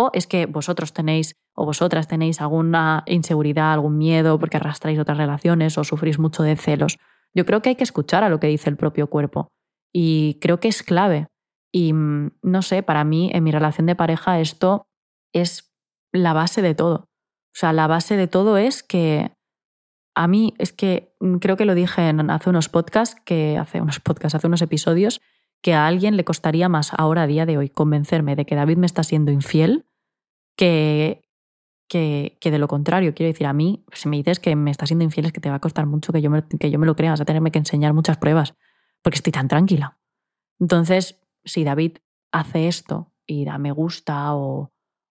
¿O 0.00 0.10
es 0.14 0.26
que 0.26 0.46
vosotros 0.46 0.94
tenéis 0.94 1.36
o 1.54 1.66
vosotras 1.66 2.08
tenéis 2.08 2.40
alguna 2.40 3.02
inseguridad, 3.04 3.74
algún 3.74 3.98
miedo 3.98 4.38
porque 4.38 4.56
arrastráis 4.56 4.98
otras 4.98 5.18
relaciones 5.18 5.76
o 5.76 5.84
sufrís 5.84 6.18
mucho 6.18 6.42
de 6.42 6.56
celos. 6.56 6.98
Yo 7.34 7.44
creo 7.44 7.60
que 7.60 7.68
hay 7.68 7.76
que 7.76 7.84
escuchar 7.84 8.24
a 8.24 8.30
lo 8.30 8.40
que 8.40 8.46
dice 8.46 8.70
el 8.70 8.78
propio 8.78 9.08
cuerpo 9.08 9.48
y 9.92 10.38
creo 10.40 10.58
que 10.58 10.68
es 10.68 10.82
clave. 10.82 11.26
Y 11.70 11.92
mm, 11.92 12.30
no 12.42 12.62
sé, 12.62 12.82
para 12.82 13.04
mí 13.04 13.30
en 13.34 13.44
mi 13.44 13.50
relación 13.50 13.86
de 13.86 13.94
pareja 13.94 14.40
esto 14.40 14.86
es 15.34 15.70
la 16.12 16.32
base 16.32 16.62
de 16.62 16.74
todo. 16.74 17.04
O 17.52 17.58
sea, 17.58 17.74
la 17.74 17.86
base 17.86 18.16
de 18.16 18.26
todo 18.26 18.56
es 18.56 18.82
que 18.82 19.32
a 20.16 20.28
mí 20.28 20.54
es 20.56 20.72
que 20.72 21.14
mm, 21.20 21.36
creo 21.36 21.58
que 21.58 21.66
lo 21.66 21.74
dije 21.74 22.08
en, 22.08 22.30
hace 22.30 22.48
unos 22.48 22.70
podcasts, 22.70 23.20
que 23.26 23.58
hace 23.58 23.82
unos 23.82 24.00
podcasts, 24.00 24.34
hace 24.34 24.46
unos 24.46 24.62
episodios, 24.62 25.20
que 25.60 25.74
a 25.74 25.86
alguien 25.86 26.16
le 26.16 26.24
costaría 26.24 26.70
más 26.70 26.92
ahora 26.96 27.24
a 27.24 27.26
día 27.26 27.44
de 27.44 27.58
hoy 27.58 27.68
convencerme 27.68 28.34
de 28.34 28.46
que 28.46 28.54
David 28.54 28.78
me 28.78 28.86
está 28.86 29.02
siendo 29.02 29.30
infiel 29.30 29.84
que, 30.60 31.22
que, 31.88 32.50
de 32.50 32.58
lo 32.58 32.68
contrario. 32.68 33.14
Quiero 33.14 33.32
decir, 33.32 33.46
a 33.46 33.54
mí, 33.54 33.82
si 33.92 34.08
me 34.08 34.18
dices 34.18 34.38
que 34.38 34.54
me 34.56 34.70
está 34.70 34.84
siendo 34.84 35.04
infiel 35.04 35.26
es 35.26 35.32
que 35.32 35.40
te 35.40 35.48
va 35.48 35.56
a 35.56 35.60
costar 35.60 35.86
mucho 35.86 36.12
que 36.12 36.20
yo 36.20 36.28
me, 36.28 36.46
que 36.46 36.70
yo 36.70 36.78
me 36.78 36.86
lo 36.86 36.94
crea, 36.94 37.12
vas 37.12 37.22
a 37.22 37.24
tenerme 37.24 37.50
que 37.50 37.58
enseñar 37.58 37.94
muchas 37.94 38.18
pruebas, 38.18 38.54
porque 39.02 39.16
estoy 39.16 39.32
tan 39.32 39.48
tranquila. 39.48 39.98
Entonces, 40.58 41.18
si 41.44 41.64
David 41.64 41.98
hace 42.30 42.68
esto 42.68 43.14
y 43.26 43.46
da 43.46 43.56
me 43.56 43.72
gusta 43.72 44.34
o, 44.34 44.70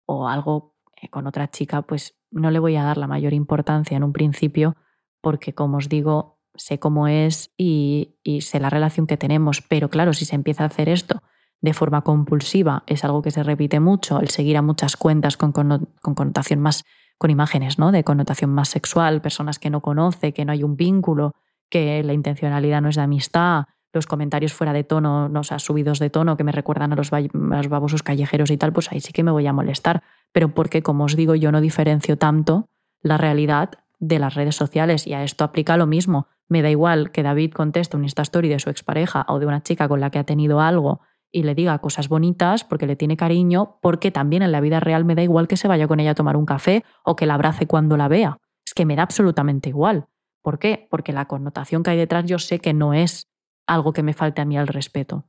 o 0.06 0.28
algo 0.28 0.74
eh, 1.00 1.10
con 1.10 1.26
otra 1.26 1.50
chica, 1.50 1.82
pues 1.82 2.16
no 2.30 2.50
le 2.50 2.58
voy 2.58 2.76
a 2.76 2.82
dar 2.82 2.96
la 2.96 3.06
mayor 3.06 3.34
importancia 3.34 3.96
en 3.96 4.04
un 4.04 4.14
principio, 4.14 4.76
porque 5.20 5.52
como 5.52 5.76
os 5.76 5.90
digo, 5.90 6.40
sé 6.54 6.78
cómo 6.78 7.06
es 7.06 7.52
y, 7.58 8.16
sé 8.40 8.60
la 8.60 8.70
relación 8.70 9.06
que 9.06 9.18
tenemos. 9.18 9.60
Pero 9.60 9.90
claro, 9.90 10.14
si 10.14 10.24
se 10.24 10.34
empieza 10.34 10.64
a 10.64 10.68
hacer 10.68 10.88
esto 10.88 11.22
de 11.64 11.72
forma 11.72 12.02
compulsiva, 12.02 12.82
es 12.86 13.04
algo 13.04 13.22
que 13.22 13.30
se 13.30 13.42
repite 13.42 13.80
mucho, 13.80 14.20
el 14.20 14.28
seguir 14.28 14.58
a 14.58 14.62
muchas 14.62 14.98
cuentas 14.98 15.38
con, 15.38 15.50
connotación 15.50 16.60
más, 16.60 16.84
con 17.16 17.30
imágenes, 17.30 17.78
¿no? 17.78 17.90
De 17.90 18.04
connotación 18.04 18.50
más 18.50 18.68
sexual, 18.68 19.22
personas 19.22 19.58
que 19.58 19.70
no 19.70 19.80
conoce, 19.80 20.34
que 20.34 20.44
no 20.44 20.52
hay 20.52 20.62
un 20.62 20.76
vínculo, 20.76 21.32
que 21.70 22.02
la 22.02 22.12
intencionalidad 22.12 22.82
no 22.82 22.90
es 22.90 22.96
de 22.96 23.02
amistad, 23.02 23.64
los 23.94 24.06
comentarios 24.06 24.52
fuera 24.52 24.74
de 24.74 24.84
tono, 24.84 25.30
no 25.30 25.42
sea, 25.42 25.58
subidos 25.58 26.00
de 26.00 26.10
tono, 26.10 26.36
que 26.36 26.44
me 26.44 26.52
recuerdan 26.52 26.92
a 26.92 26.96
los, 26.96 27.10
a 27.14 27.22
los 27.22 27.68
babosos 27.68 28.02
callejeros 28.02 28.50
y 28.50 28.58
tal, 28.58 28.74
pues 28.74 28.92
ahí 28.92 29.00
sí 29.00 29.14
que 29.14 29.22
me 29.22 29.30
voy 29.30 29.46
a 29.46 29.54
molestar. 29.54 30.02
Pero 30.32 30.50
porque, 30.50 30.82
como 30.82 31.04
os 31.04 31.16
digo, 31.16 31.34
yo 31.34 31.50
no 31.50 31.62
diferencio 31.62 32.18
tanto 32.18 32.68
la 33.00 33.16
realidad 33.16 33.70
de 34.00 34.18
las 34.18 34.34
redes 34.34 34.54
sociales 34.54 35.06
y 35.06 35.14
a 35.14 35.24
esto 35.24 35.44
aplica 35.44 35.78
lo 35.78 35.86
mismo. 35.86 36.26
Me 36.46 36.60
da 36.60 36.68
igual 36.68 37.10
que 37.10 37.22
David 37.22 37.52
conteste 37.52 37.96
un 37.96 38.02
Instastory 38.02 38.50
de 38.50 38.58
su 38.58 38.68
expareja 38.68 39.24
o 39.28 39.38
de 39.38 39.46
una 39.46 39.62
chica 39.62 39.88
con 39.88 40.00
la 40.00 40.10
que 40.10 40.18
ha 40.18 40.24
tenido 40.24 40.60
algo 40.60 41.00
y 41.34 41.42
le 41.42 41.56
diga 41.56 41.76
cosas 41.80 42.08
bonitas 42.08 42.62
porque 42.62 42.86
le 42.86 42.94
tiene 42.94 43.16
cariño, 43.16 43.78
porque 43.82 44.12
también 44.12 44.42
en 44.42 44.52
la 44.52 44.60
vida 44.60 44.78
real 44.78 45.04
me 45.04 45.16
da 45.16 45.22
igual 45.22 45.48
que 45.48 45.56
se 45.56 45.66
vaya 45.66 45.88
con 45.88 45.98
ella 45.98 46.12
a 46.12 46.14
tomar 46.14 46.36
un 46.36 46.46
café 46.46 46.84
o 47.04 47.16
que 47.16 47.26
la 47.26 47.34
abrace 47.34 47.66
cuando 47.66 47.96
la 47.96 48.06
vea. 48.06 48.38
Es 48.64 48.72
que 48.72 48.86
me 48.86 48.94
da 48.94 49.02
absolutamente 49.02 49.68
igual. 49.68 50.06
¿Por 50.42 50.60
qué? 50.60 50.86
Porque 50.90 51.12
la 51.12 51.26
connotación 51.26 51.82
que 51.82 51.90
hay 51.90 51.98
detrás 51.98 52.24
yo 52.26 52.38
sé 52.38 52.60
que 52.60 52.72
no 52.72 52.94
es 52.94 53.26
algo 53.66 53.92
que 53.92 54.04
me 54.04 54.12
falte 54.12 54.42
a 54.42 54.44
mí 54.44 54.56
al 54.56 54.68
respeto. 54.68 55.24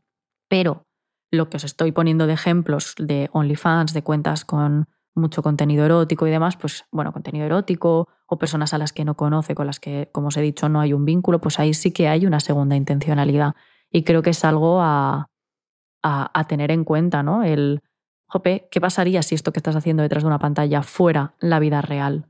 Pero 0.48 0.86
lo 1.32 1.50
que 1.50 1.58
os 1.58 1.64
estoy 1.64 1.92
poniendo 1.92 2.28
de 2.28 2.34
ejemplos 2.34 2.94
de 3.00 3.32
OnlyFans, 3.34 3.94
de 3.94 4.04
cuentas 4.04 4.46
con 4.46 4.88
mucho 5.16 5.42
contenido 5.42 5.86
erótico 5.86 6.28
y 6.28 6.30
demás, 6.30 6.56
pues 6.56 6.86
bueno, 6.92 7.14
contenido 7.14 7.48
erótico 7.48 8.10
o 8.28 8.38
personas 8.38 8.76
a 8.76 8.78
las 8.78 8.94
que 8.94 9.06
no 9.06 9.16
conoce, 9.16 9.56
con 9.56 9.66
las 9.66 9.80
que, 9.80 10.10
como 10.12 10.28
os 10.28 10.38
he 10.38 10.42
dicho, 10.42 10.70
no 10.70 10.82
hay 10.82 10.94
un 10.94 11.04
vínculo, 11.04 11.42
pues 11.42 11.60
ahí 11.60 11.74
sí 11.74 11.92
que 11.92 12.08
hay 12.08 12.28
una 12.28 12.40
segunda 12.40 12.76
intencionalidad. 12.76 13.56
Y 13.90 14.04
creo 14.04 14.22
que 14.22 14.30
es 14.32 14.46
algo 14.46 14.82
a, 14.82 15.30
a, 16.08 16.46
tener 16.48 16.72
en 16.72 16.84
cuenta, 16.84 17.24
¿no? 17.24 17.44
El, 17.44 17.82
jope, 18.28 18.68
¿qué 18.72 18.82
pasaría 18.82 19.24
si 19.24 19.36
esto 19.36 19.52
que 19.52 19.60
estás 19.60 19.76
haciendo 19.76 20.04
detrás 20.04 20.24
de 20.24 20.28
una 20.28 20.40
pantalla 20.40 20.84
fuera 20.84 21.36
la 21.40 21.60
vida 21.60 21.82
real? 21.82 22.28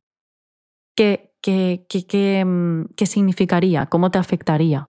¿Qué, 0.95 1.33
qué, 1.41 1.85
qué, 1.89 2.05
qué, 2.05 2.45
mm, 2.45 2.85
significaría? 3.05 3.87
¿Cómo 3.87 4.11
te 4.11 4.17
afectaría? 4.17 4.87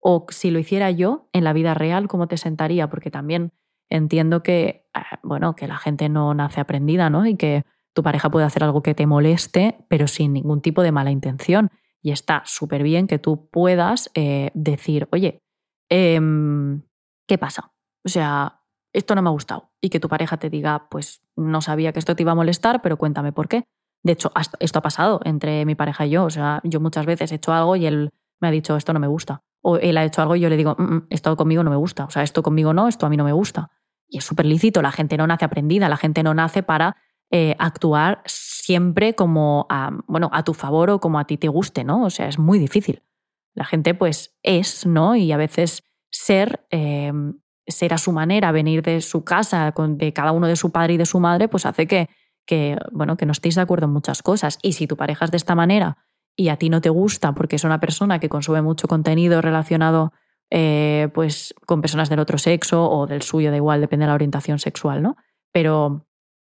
O 0.00 0.26
si 0.28 0.50
lo 0.50 0.58
hiciera 0.58 0.90
yo 0.90 1.28
en 1.32 1.44
la 1.44 1.52
vida 1.52 1.74
real, 1.74 2.08
¿cómo 2.08 2.28
te 2.28 2.36
sentaría? 2.36 2.88
Porque 2.88 3.10
también 3.10 3.52
entiendo 3.88 4.42
que, 4.42 4.88
ah, 4.92 5.18
bueno, 5.22 5.54
que 5.56 5.66
la 5.66 5.78
gente 5.78 6.08
no 6.08 6.34
nace 6.34 6.60
aprendida, 6.60 7.10
¿no? 7.10 7.26
Y 7.26 7.36
que 7.36 7.64
tu 7.94 8.02
pareja 8.02 8.30
puede 8.30 8.46
hacer 8.46 8.62
algo 8.62 8.82
que 8.82 8.94
te 8.94 9.06
moleste, 9.06 9.78
pero 9.88 10.06
sin 10.06 10.34
ningún 10.34 10.60
tipo 10.60 10.82
de 10.82 10.92
mala 10.92 11.10
intención. 11.10 11.70
Y 12.02 12.12
está 12.12 12.42
súper 12.44 12.82
bien 12.82 13.06
que 13.06 13.18
tú 13.18 13.48
puedas 13.50 14.10
eh, 14.14 14.50
decir, 14.54 15.08
oye, 15.10 15.40
em, 15.88 16.82
¿qué 17.26 17.38
pasa? 17.38 17.72
O 18.06 18.08
sea, 18.08 18.60
esto 18.92 19.14
no 19.14 19.22
me 19.22 19.28
ha 19.28 19.32
gustado. 19.32 19.70
Y 19.80 19.90
que 19.90 20.00
tu 20.00 20.08
pareja 20.08 20.36
te 20.36 20.48
diga, 20.48 20.88
pues 20.88 21.20
no 21.34 21.60
sabía 21.60 21.92
que 21.92 21.98
esto 21.98 22.14
te 22.14 22.22
iba 22.22 22.32
a 22.32 22.36
molestar, 22.36 22.80
pero 22.80 22.96
cuéntame 22.96 23.32
por 23.32 23.48
qué. 23.48 23.64
De 24.02 24.12
hecho, 24.12 24.32
esto 24.60 24.78
ha 24.78 24.82
pasado 24.82 25.20
entre 25.24 25.66
mi 25.66 25.74
pareja 25.74 26.06
y 26.06 26.10
yo. 26.10 26.24
O 26.24 26.30
sea, 26.30 26.60
yo 26.62 26.80
muchas 26.80 27.04
veces 27.04 27.32
he 27.32 27.34
hecho 27.34 27.52
algo 27.52 27.74
y 27.76 27.84
él 27.84 28.10
me 28.40 28.48
ha 28.48 28.50
dicho, 28.52 28.76
esto 28.76 28.92
no 28.92 29.00
me 29.00 29.08
gusta. 29.08 29.42
O 29.60 29.76
él 29.76 29.98
ha 29.98 30.04
hecho 30.04 30.22
algo 30.22 30.36
y 30.36 30.40
yo 30.40 30.48
le 30.48 30.56
digo, 30.56 30.76
mm, 30.78 30.82
mm, 30.82 31.06
esto 31.10 31.36
conmigo 31.36 31.64
no 31.64 31.70
me 31.70 31.76
gusta. 31.76 32.04
O 32.04 32.10
sea, 32.10 32.22
esto 32.22 32.42
conmigo 32.42 32.72
no, 32.72 32.86
esto 32.86 33.06
a 33.06 33.08
mí 33.08 33.16
no 33.16 33.24
me 33.24 33.32
gusta. 33.32 33.70
Y 34.08 34.18
es 34.18 34.24
súper 34.24 34.46
lícito, 34.46 34.80
la 34.82 34.92
gente 34.92 35.16
no 35.16 35.26
nace 35.26 35.44
aprendida, 35.44 35.88
la 35.88 35.96
gente 35.96 36.22
no 36.22 36.32
nace 36.32 36.62
para 36.62 36.96
eh, 37.32 37.56
actuar 37.58 38.22
siempre 38.26 39.14
como 39.16 39.66
a, 39.68 39.90
bueno, 40.06 40.30
a 40.32 40.44
tu 40.44 40.54
favor 40.54 40.90
o 40.90 41.00
como 41.00 41.18
a 41.18 41.24
ti 41.24 41.36
te 41.38 41.48
guste, 41.48 41.82
¿no? 41.82 42.04
O 42.04 42.10
sea, 42.10 42.28
es 42.28 42.38
muy 42.38 42.60
difícil. 42.60 43.02
La 43.54 43.64
gente 43.64 43.94
pues 43.94 44.38
es, 44.44 44.86
¿no? 44.86 45.16
Y 45.16 45.32
a 45.32 45.36
veces 45.36 45.82
ser, 46.10 46.66
em, 46.70 47.40
ser 47.66 47.94
a 47.94 47.98
su 47.98 48.12
manera, 48.12 48.52
venir 48.52 48.82
de 48.82 49.00
su 49.00 49.24
casa, 49.24 49.72
de 49.76 50.12
cada 50.12 50.32
uno 50.32 50.46
de 50.46 50.56
su 50.56 50.70
padre 50.70 50.94
y 50.94 50.96
de 50.96 51.06
su 51.06 51.20
madre, 51.20 51.48
pues 51.48 51.66
hace 51.66 51.86
que, 51.86 52.08
que, 52.46 52.76
bueno, 52.92 53.16
que 53.16 53.26
no 53.26 53.32
estéis 53.32 53.56
de 53.56 53.62
acuerdo 53.62 53.86
en 53.86 53.92
muchas 53.92 54.22
cosas. 54.22 54.58
Y 54.62 54.72
si 54.72 54.86
tu 54.86 54.96
pareja 54.96 55.24
es 55.24 55.30
de 55.30 55.36
esta 55.36 55.54
manera 55.54 55.98
y 56.36 56.48
a 56.48 56.56
ti 56.56 56.68
no 56.70 56.80
te 56.80 56.90
gusta 56.90 57.32
porque 57.32 57.56
es 57.56 57.64
una 57.64 57.80
persona 57.80 58.18
que 58.20 58.28
consume 58.28 58.62
mucho 58.62 58.88
contenido 58.88 59.40
relacionado 59.40 60.12
eh, 60.50 61.08
pues 61.12 61.54
con 61.66 61.80
personas 61.80 62.08
del 62.08 62.20
otro 62.20 62.38
sexo 62.38 62.88
o 62.88 63.06
del 63.06 63.22
suyo, 63.22 63.50
da 63.50 63.56
igual, 63.56 63.80
depende 63.80 64.04
de 64.04 64.08
la 64.08 64.14
orientación 64.14 64.58
sexual, 64.58 65.02
¿no? 65.02 65.16
Pero 65.52 66.06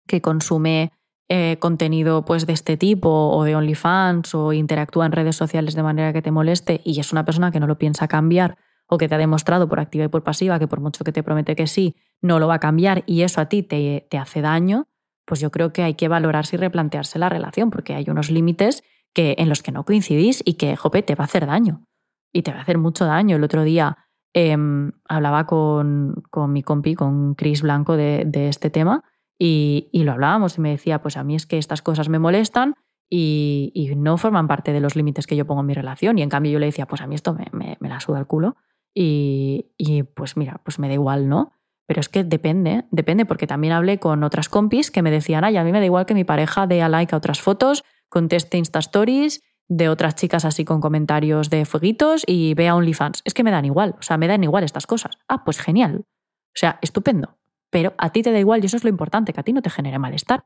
que 0.07 0.21
consume 0.21 0.91
eh, 1.29 1.57
contenido 1.59 2.23
pues 2.23 2.45
de 2.45 2.53
este 2.53 2.77
tipo 2.77 3.09
o 3.09 3.43
de 3.43 3.55
OnlyFans 3.55 4.35
o 4.35 4.53
interactúa 4.53 5.05
en 5.05 5.11
redes 5.11 5.35
sociales 5.35 5.75
de 5.75 5.83
manera 5.83 6.13
que 6.13 6.21
te 6.21 6.31
moleste 6.31 6.81
y 6.85 6.99
es 6.99 7.11
una 7.11 7.25
persona 7.25 7.51
que 7.51 7.59
no 7.59 7.67
lo 7.67 7.77
piensa 7.77 8.07
cambiar 8.07 8.57
o 8.87 8.97
que 8.97 9.07
te 9.07 9.15
ha 9.15 9.17
demostrado 9.17 9.67
por 9.67 9.79
activa 9.79 10.05
y 10.05 10.07
por 10.07 10.23
pasiva 10.23 10.59
que 10.59 10.67
por 10.67 10.79
mucho 10.79 11.03
que 11.03 11.11
te 11.11 11.23
promete 11.23 11.55
que 11.55 11.67
sí, 11.67 11.95
no 12.21 12.39
lo 12.39 12.47
va 12.47 12.55
a 12.55 12.59
cambiar 12.59 13.03
y 13.05 13.21
eso 13.21 13.41
a 13.41 13.47
ti 13.47 13.63
te, 13.63 14.07
te 14.09 14.17
hace 14.17 14.41
daño, 14.41 14.87
pues 15.25 15.39
yo 15.41 15.51
creo 15.51 15.73
que 15.73 15.83
hay 15.83 15.95
que 15.95 16.07
valorarse 16.07 16.55
y 16.55 16.59
replantearse 16.59 17.19
la 17.19 17.29
relación 17.29 17.69
porque 17.69 17.93
hay 17.93 18.05
unos 18.09 18.31
límites 18.31 18.83
que, 19.13 19.35
en 19.37 19.49
los 19.49 19.61
que 19.61 19.71
no 19.71 19.83
coincidís 19.83 20.41
y 20.45 20.53
que, 20.53 20.75
jope, 20.75 21.03
te 21.03 21.15
va 21.15 21.23
a 21.23 21.25
hacer 21.25 21.45
daño 21.45 21.83
y 22.31 22.43
te 22.43 22.51
va 22.51 22.59
a 22.59 22.61
hacer 22.61 22.77
mucho 22.77 23.05
daño. 23.05 23.35
El 23.35 23.43
otro 23.43 23.63
día 23.63 23.97
em, 24.33 24.93
hablaba 25.07 25.45
con, 25.45 26.23
con, 26.31 26.53
mi 26.53 26.63
compi, 26.63 26.95
con 26.95 27.35
Chris 27.35 27.61
Blanco, 27.61 27.97
de, 27.97 28.23
de 28.25 28.47
este 28.47 28.69
tema 28.69 29.03
y, 29.37 29.89
y, 29.91 30.03
lo 30.03 30.13
hablábamos 30.13 30.57
y 30.57 30.61
me 30.61 30.69
decía, 30.69 31.01
pues 31.01 31.17
a 31.17 31.23
mí 31.23 31.35
es 31.35 31.45
que 31.45 31.57
estas 31.57 31.81
cosas 31.81 32.09
me 32.09 32.19
molestan 32.19 32.75
y, 33.09 33.71
y, 33.73 33.95
no 33.95 34.17
forman 34.17 34.47
parte 34.47 34.71
de 34.71 34.79
los 34.79 34.95
límites 34.95 35.27
que 35.27 35.35
yo 35.35 35.45
pongo 35.45 35.61
en 35.61 35.67
mi 35.67 35.73
relación. 35.73 36.17
Y 36.17 36.21
en 36.21 36.29
cambio 36.29 36.51
yo 36.51 36.59
le 36.59 36.67
decía, 36.67 36.87
pues 36.87 37.01
a 37.01 37.07
mí 37.07 37.15
esto 37.15 37.33
me, 37.33 37.47
me, 37.51 37.77
me 37.79 37.89
la 37.89 37.99
suda 37.99 38.19
el 38.19 38.27
culo 38.27 38.55
y, 38.99 40.03
pues 40.15 40.37
mira, 40.37 40.59
pues 40.63 40.79
me 40.79 40.87
da 40.87 40.95
igual, 40.95 41.29
¿no? 41.29 41.51
Pero 41.85 42.01
es 42.01 42.09
que 42.09 42.23
depende, 42.23 42.85
depende, 42.89 43.25
porque 43.25 43.45
también 43.45 43.73
hablé 43.73 43.99
con 43.99 44.23
otras 44.23 44.49
compis 44.49 44.89
que 44.89 45.03
me 45.03 45.11
decían, 45.11 45.43
ay, 45.43 45.55
a 45.57 45.63
mí 45.63 45.71
me 45.71 45.79
da 45.79 45.85
igual 45.85 46.05
que 46.05 46.15
mi 46.15 46.23
pareja 46.23 46.65
dé 46.65 46.81
a 46.81 46.89
like 46.89 47.13
a 47.13 47.17
otras 47.17 47.39
fotos, 47.39 47.83
conteste 48.09 48.57
Insta 48.57 48.79
Stories 48.79 49.41
de 49.69 49.89
otras 49.89 50.15
chicas 50.15 50.45
así 50.45 50.65
con 50.65 50.81
comentarios 50.81 51.49
de 51.49 51.65
fueguitos 51.65 52.23
y 52.25 52.55
vea 52.55 52.75
OnlyFans. 52.75 53.21
Es 53.23 53.33
que 53.33 53.43
me 53.43 53.51
dan 53.51 53.65
igual, 53.65 53.95
o 53.99 54.01
sea, 54.01 54.17
me 54.17 54.27
dan 54.27 54.43
igual 54.43 54.63
estas 54.63 54.87
cosas. 54.87 55.15
Ah, 55.27 55.43
pues 55.43 55.59
genial. 55.59 56.05
O 56.07 56.59
sea, 56.59 56.79
estupendo. 56.81 57.37
Pero 57.69 57.93
a 57.97 58.11
ti 58.11 58.23
te 58.23 58.31
da 58.31 58.39
igual 58.39 58.63
y 58.63 58.65
eso 58.65 58.77
es 58.77 58.83
lo 58.83 58.89
importante, 58.89 59.31
que 59.31 59.39
a 59.39 59.43
ti 59.43 59.53
no 59.53 59.61
te 59.61 59.69
genere 59.69 59.99
malestar. 59.99 60.45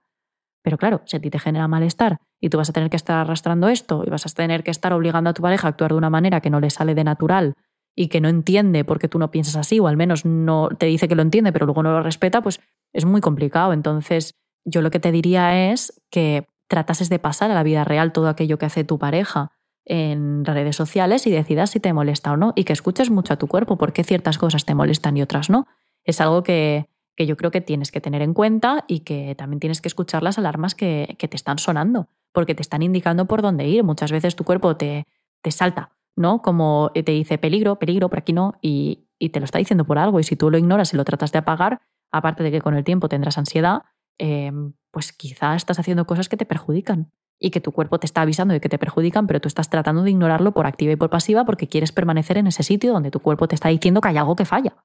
Pero 0.63 0.77
claro, 0.77 1.03
si 1.05 1.15
a 1.15 1.21
ti 1.21 1.29
te 1.29 1.39
genera 1.39 1.67
malestar 1.67 2.17
y 2.39 2.49
tú 2.49 2.57
vas 2.57 2.69
a 2.69 2.73
tener 2.73 2.89
que 2.89 2.97
estar 2.97 3.17
arrastrando 3.17 3.69
esto 3.69 4.03
y 4.05 4.09
vas 4.09 4.25
a 4.25 4.29
tener 4.29 4.63
que 4.63 4.71
estar 4.71 4.91
obligando 4.91 5.29
a 5.29 5.33
tu 5.33 5.41
pareja 5.41 5.67
a 5.67 5.69
actuar 5.69 5.91
de 5.91 5.97
una 5.97 6.09
manera 6.09 6.41
que 6.41 6.49
no 6.49 6.59
le 6.59 6.69
sale 6.69 6.95
de 6.95 7.03
natural 7.03 7.55
y 7.95 8.07
que 8.07 8.21
no 8.21 8.29
entiende 8.29 8.85
porque 8.85 9.07
tú 9.07 9.19
no 9.19 9.31
piensas 9.31 9.55
así 9.55 9.79
o 9.79 9.87
al 9.87 9.97
menos 9.97 10.25
no 10.25 10.69
te 10.77 10.85
dice 10.85 11.07
que 11.07 11.15
lo 11.15 11.21
entiende 11.21 11.51
pero 11.51 11.65
luego 11.65 11.83
no 11.83 11.91
lo 11.91 12.03
respeta, 12.03 12.41
pues 12.41 12.59
es 12.93 13.05
muy 13.05 13.21
complicado. 13.21 13.73
Entonces, 13.73 14.35
yo 14.65 14.81
lo 14.81 14.91
que 14.91 14.99
te 14.99 15.11
diría 15.11 15.71
es 15.71 16.01
que 16.09 16.47
tratases 16.67 17.09
de 17.09 17.19
pasar 17.19 17.51
a 17.51 17.53
la 17.53 17.63
vida 17.63 17.83
real 17.83 18.11
todo 18.11 18.29
aquello 18.29 18.57
que 18.57 18.65
hace 18.65 18.83
tu 18.83 18.97
pareja 18.97 19.51
en 19.83 20.45
redes 20.45 20.75
sociales 20.75 21.25
y 21.27 21.31
decidas 21.31 21.71
si 21.71 21.79
te 21.79 21.91
molesta 21.91 22.31
o 22.31 22.37
no 22.37 22.53
y 22.55 22.63
que 22.63 22.73
escuches 22.73 23.09
mucho 23.09 23.33
a 23.33 23.37
tu 23.37 23.47
cuerpo 23.47 23.77
porque 23.77 24.03
ciertas 24.03 24.37
cosas 24.37 24.65
te 24.65 24.75
molestan 24.75 25.17
y 25.17 25.21
otras 25.21 25.49
no. 25.49 25.67
Es 26.03 26.21
algo 26.21 26.43
que, 26.43 26.87
que 27.15 27.25
yo 27.25 27.35
creo 27.35 27.51
que 27.51 27.61
tienes 27.61 27.91
que 27.91 28.01
tener 28.01 28.21
en 28.21 28.33
cuenta 28.33 28.85
y 28.87 29.01
que 29.01 29.35
también 29.35 29.59
tienes 29.59 29.81
que 29.81 29.87
escuchar 29.87 30.23
las 30.23 30.37
alarmas 30.37 30.75
que, 30.75 31.15
que 31.19 31.27
te 31.27 31.35
están 31.35 31.57
sonando 31.57 32.07
porque 32.31 32.55
te 32.55 32.61
están 32.61 32.81
indicando 32.81 33.25
por 33.25 33.41
dónde 33.41 33.67
ir. 33.67 33.83
Muchas 33.83 34.11
veces 34.11 34.35
tu 34.35 34.43
cuerpo 34.43 34.77
te, 34.77 35.07
te 35.41 35.51
salta, 35.51 35.91
¿no? 36.15 36.41
Como 36.41 36.91
te 36.93 37.11
dice 37.11 37.37
peligro, 37.37 37.77
peligro, 37.77 38.09
por 38.09 38.19
aquí 38.19 38.33
no, 38.33 38.55
y, 38.61 39.07
y 39.19 39.29
te 39.29 39.39
lo 39.39 39.45
está 39.45 39.59
diciendo 39.59 39.85
por 39.85 39.97
algo. 39.97 40.19
Y 40.19 40.23
si 40.23 40.35
tú 40.35 40.51
lo 40.51 40.57
ignoras 40.57 40.93
y 40.93 40.97
lo 40.97 41.05
tratas 41.05 41.31
de 41.31 41.39
apagar, 41.39 41.81
aparte 42.11 42.43
de 42.43 42.51
que 42.51 42.61
con 42.61 42.75
el 42.75 42.83
tiempo 42.83 43.09
tendrás 43.09 43.37
ansiedad, 43.37 43.83
Em, 44.23 44.73
pues 44.91 45.13
quizá 45.13 45.55
estás 45.55 45.79
haciendo 45.79 46.05
cosas 46.05 46.29
que 46.29 46.37
te 46.37 46.45
perjudican 46.45 47.11
y 47.39 47.49
que 47.49 47.59
tu 47.59 47.71
cuerpo 47.71 47.99
te 47.99 48.05
está 48.05 48.21
avisando 48.21 48.53
de 48.53 48.61
que 48.61 48.69
te 48.69 48.77
perjudican, 48.77 49.25
pero 49.25 49.39
tú 49.39 49.47
estás 49.47 49.67
tratando 49.67 50.03
de 50.03 50.11
ignorarlo 50.11 50.51
por 50.51 50.67
activa 50.67 50.91
y 50.91 50.95
por 50.95 51.09
pasiva 51.09 51.43
porque 51.43 51.67
quieres 51.67 51.91
permanecer 51.91 52.37
en 52.37 52.45
ese 52.45 52.61
sitio 52.61 52.93
donde 52.93 53.09
tu 53.09 53.19
cuerpo 53.19 53.47
te 53.47 53.55
está 53.55 53.69
diciendo 53.69 53.99
que 53.99 54.09
hay 54.09 54.17
algo 54.17 54.35
que 54.35 54.45
falla. 54.45 54.75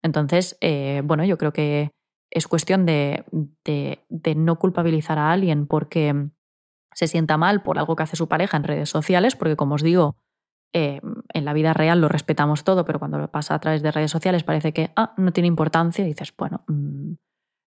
Entonces, 0.00 0.56
eh, 0.60 1.02
bueno, 1.04 1.24
yo 1.24 1.38
creo 1.38 1.52
que 1.52 1.90
es 2.30 2.46
cuestión 2.46 2.86
de, 2.86 3.24
de, 3.64 4.34
no 4.36 4.60
culpabilizar 4.60 5.18
a 5.18 5.32
alguien 5.32 5.66
porque 5.66 6.28
se 6.94 7.08
sienta 7.08 7.36
mal 7.36 7.64
por 7.64 7.80
algo 7.80 7.96
que 7.96 8.04
hace 8.04 8.14
su 8.14 8.28
pareja 8.28 8.56
en 8.56 8.62
redes 8.62 8.90
sociales, 8.90 9.34
porque 9.34 9.56
como 9.56 9.74
os 9.74 9.82
digo, 9.82 10.14
eh, 10.72 11.00
en 11.34 11.44
la 11.44 11.52
vida 11.52 11.74
real 11.74 12.00
lo 12.00 12.08
respetamos 12.08 12.64
todo, 12.64 12.84
pero 12.84 12.98
cuando 12.98 13.18
lo 13.18 13.30
pasa 13.30 13.54
a 13.54 13.58
través 13.58 13.82
de 13.82 13.92
redes 13.92 14.10
sociales 14.10 14.42
parece 14.44 14.72
que 14.72 14.90
ah, 14.96 15.14
no 15.16 15.32
tiene 15.32 15.48
importancia 15.48 16.04
y 16.04 16.08
dices, 16.08 16.32
bueno, 16.36 16.64
mm, 16.66 17.14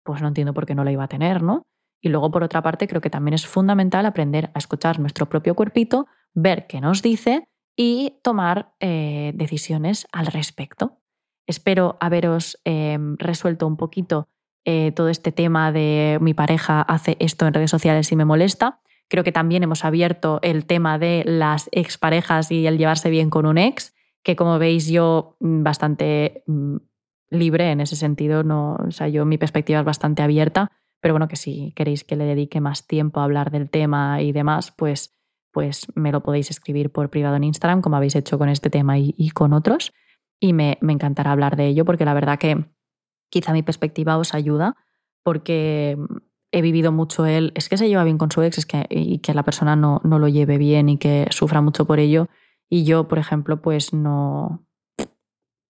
pues 0.04 0.22
no 0.22 0.30
entiendo 0.30 0.54
por 0.54 0.66
qué 0.66 0.76
no 0.76 0.84
la 0.84 0.92
iba 0.92 1.04
a 1.04 1.08
tener, 1.08 1.44
¿no? 1.44 1.64
Y 2.02 2.10
luego, 2.10 2.32
por 2.32 2.44
otra 2.44 2.62
parte, 2.62 2.88
creo 2.88 3.02
que 3.02 3.10
también 3.10 3.34
es 3.34 3.46
fundamental 3.46 4.06
aprender 4.06 4.52
a 4.54 4.60
escuchar 4.60 5.00
nuestro 5.00 5.28
propio 5.28 5.56
cuerpito, 5.56 6.08
ver 6.34 6.68
qué 6.68 6.80
nos 6.80 7.02
dice 7.02 7.48
y 7.76 8.20
tomar 8.24 8.74
eh, 8.80 9.32
decisiones 9.36 10.08
al 10.12 10.28
respecto. 10.28 11.00
Espero 11.48 11.98
haberos 12.00 12.60
em, 12.66 13.18
resuelto 13.18 13.68
un 13.68 13.78
poquito 13.78 14.28
eh, 14.66 14.92
todo 14.92 15.10
este 15.10 15.32
tema 15.32 15.72
de 15.72 16.18
mi 16.22 16.34
pareja 16.34 16.82
hace 16.82 17.16
esto 17.20 17.48
en 17.48 17.54
redes 17.54 17.72
sociales 17.72 18.12
y 18.12 18.16
me 18.16 18.26
molesta. 18.26 18.82
Creo 19.10 19.24
que 19.24 19.32
también 19.32 19.64
hemos 19.64 19.86
abierto 19.86 20.40
el 20.42 20.66
tema 20.66 21.00
de 21.00 21.24
las 21.26 21.70
exparejas 21.72 22.52
y 22.52 22.68
el 22.68 22.78
llevarse 22.78 23.10
bien 23.10 23.30
con 23.30 23.46
un 23.46 23.58
ex, 23.58 23.96
que 24.24 24.36
como 24.36 24.60
veis 24.60 24.88
yo 24.88 25.38
mm, 25.40 25.64
bastante 25.64 26.44
mm, 26.48 26.78
libre 27.30 27.72
en 27.72 27.82
ese 27.82 27.96
sentido, 27.96 28.44
no, 28.44 28.76
o 28.76 28.92
sea, 28.92 29.08
yo 29.08 29.26
mi 29.26 29.38
perspectiva 29.38 29.80
es 29.80 29.86
bastante 29.86 30.22
abierta, 30.22 30.72
pero 31.00 31.14
bueno, 31.14 31.28
que 31.28 31.36
si 31.36 31.72
queréis 31.76 32.04
que 32.04 32.16
le 32.16 32.26
dedique 32.26 32.60
más 32.60 32.88
tiempo 32.88 33.20
a 33.20 33.24
hablar 33.24 33.52
del 33.52 33.70
tema 33.70 34.22
y 34.22 34.32
demás, 34.32 34.72
pues, 34.72 35.18
pues 35.52 35.88
me 35.96 36.12
lo 36.12 36.24
podéis 36.24 36.50
escribir 36.50 36.92
por 36.92 37.10
privado 37.10 37.36
en 37.36 37.44
Instagram, 37.44 37.82
como 37.82 37.96
habéis 37.96 38.16
hecho 38.16 38.38
con 38.38 38.50
este 38.50 38.70
tema 38.70 38.98
y, 38.98 39.30
con 39.30 39.54
otros, 39.54 39.94
y 40.40 40.54
me, 40.54 40.78
me 40.82 40.94
encantará 40.94 41.32
hablar 41.32 41.56
de 41.56 41.68
ello, 41.68 41.86
porque 41.86 42.06
la 42.06 42.14
verdad 42.14 42.40
que 42.40 42.66
quizá 43.30 43.54
mi 43.54 43.64
perspectiva 43.64 44.18
os 44.18 44.34
ayuda, 44.34 44.76
porque 45.24 45.98
he 46.52 46.62
vivido 46.62 46.92
mucho 46.92 47.26
él, 47.26 47.52
es 47.56 47.70
que 47.70 47.78
se 47.78 47.88
lleva 47.88 48.04
bien 48.04 48.18
con 48.18 48.32
su 48.32 48.42
ex 48.42 48.58
es 48.58 48.66
que, 48.66 48.86
y 48.90 49.20
que 49.20 49.34
la 49.34 49.44
persona 49.44 49.76
no, 49.76 50.02
no 50.04 50.20
lo 50.20 50.28
lleve 50.28 50.58
bien 50.58 50.90
y 50.90 50.98
que 50.98 51.28
sufra 51.32 51.62
mucho 51.62 51.86
por 51.86 52.00
ello. 52.00 52.28
Y 52.70 52.84
yo, 52.84 53.08
por 53.08 53.18
ejemplo, 53.18 53.62
pues 53.62 53.94
no, 53.94 54.66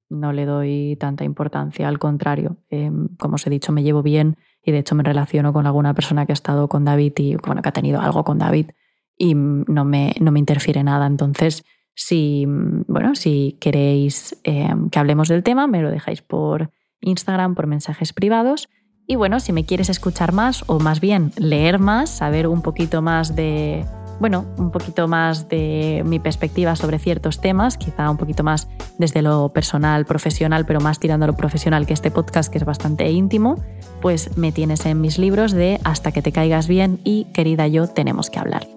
no 0.10 0.34
le 0.34 0.46
doy 0.46 0.98
tanta 1.00 1.24
importancia, 1.24 1.88
al 1.88 2.00
contrario, 2.00 2.58
em, 2.70 3.10
como 3.18 3.36
os 3.36 3.46
he 3.46 3.50
dicho, 3.50 3.72
me 3.72 3.84
llevo 3.84 4.04
bien 4.04 4.38
y 4.64 4.72
de 4.72 4.80
hecho 4.80 4.96
me 4.96 5.04
relaciono 5.04 5.54
con 5.54 5.66
alguna 5.66 5.94
persona 5.94 6.26
que 6.26 6.32
ha 6.32 6.34
estado 6.34 6.68
con 6.68 6.86
David 6.86 7.14
y 7.18 7.36
bueno, 7.36 7.62
que 7.62 7.70
ha 7.70 7.74
tenido 7.74 8.02
algo 8.02 8.24
con 8.24 8.38
David 8.38 8.72
y 9.18 9.34
no 9.36 9.86
me, 9.86 10.14
no 10.20 10.32
me 10.32 10.40
interfiere 10.40 10.84
nada. 10.84 11.08
Entonces, 11.08 11.66
si, 11.96 12.46
bueno, 12.48 13.16
si 13.16 13.58
queréis 13.60 14.40
em, 14.44 14.90
que 14.90 15.00
hablemos 15.00 15.28
del 15.28 15.44
tema, 15.44 15.68
me 15.68 15.82
lo 15.82 15.90
dejáis 15.90 16.22
por 16.22 16.72
Instagram, 17.02 17.56
por 17.56 17.68
mensajes 17.68 18.14
privados 18.14 18.70
y 19.08 19.16
bueno, 19.16 19.40
si 19.40 19.54
me 19.54 19.66
quieres 19.66 19.90
escuchar 19.90 20.34
más 20.34 20.64
o 20.68 20.80
más 20.80 21.00
bien 21.00 21.32
leer 21.38 21.80
más, 21.80 22.10
saber 22.10 22.48
un 22.48 22.62
poquito 22.62 23.02
más 23.02 23.36
de, 23.36 23.86
bueno, 24.20 24.46
un 24.58 24.70
poquito 24.70 25.08
más 25.08 25.48
de 25.48 26.04
mi 26.06 26.20
perspectiva 26.20 26.76
sobre 26.76 27.00
ciertos 27.00 27.40
temas, 27.40 27.78
quizá 27.78 28.12
un 28.12 28.18
poquito 28.18 28.44
más 28.44 28.68
desde 28.98 29.22
lo 29.22 29.50
personal, 29.50 30.06
profesional, 30.06 30.66
pero 30.66 30.82
más 30.82 31.00
tirando 31.00 31.24
a 31.24 31.28
lo 31.28 31.38
profesional 31.38 31.86
que 31.86 31.94
este 31.94 32.12
podcast 32.12 32.52
que 32.52 32.58
es 32.58 32.66
bastante 32.66 33.10
íntimo, 33.10 33.64
pues 34.02 34.38
me 34.38 34.52
tienes 34.52 34.86
en 34.86 35.00
mis 35.00 35.18
libros 35.18 35.54
de 35.54 35.80
Hasta 35.86 36.12
que 36.12 36.22
te 36.22 36.34
caigas 36.34 36.68
bien 36.68 37.00
y 37.06 37.26
Querida 37.34 37.68
yo 37.68 37.88
tenemos 37.88 38.30
que 38.30 38.40
hablar. 38.40 38.68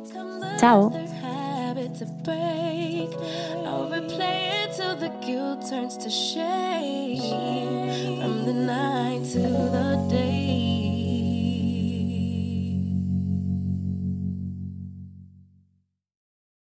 Chao. 0.59 1.10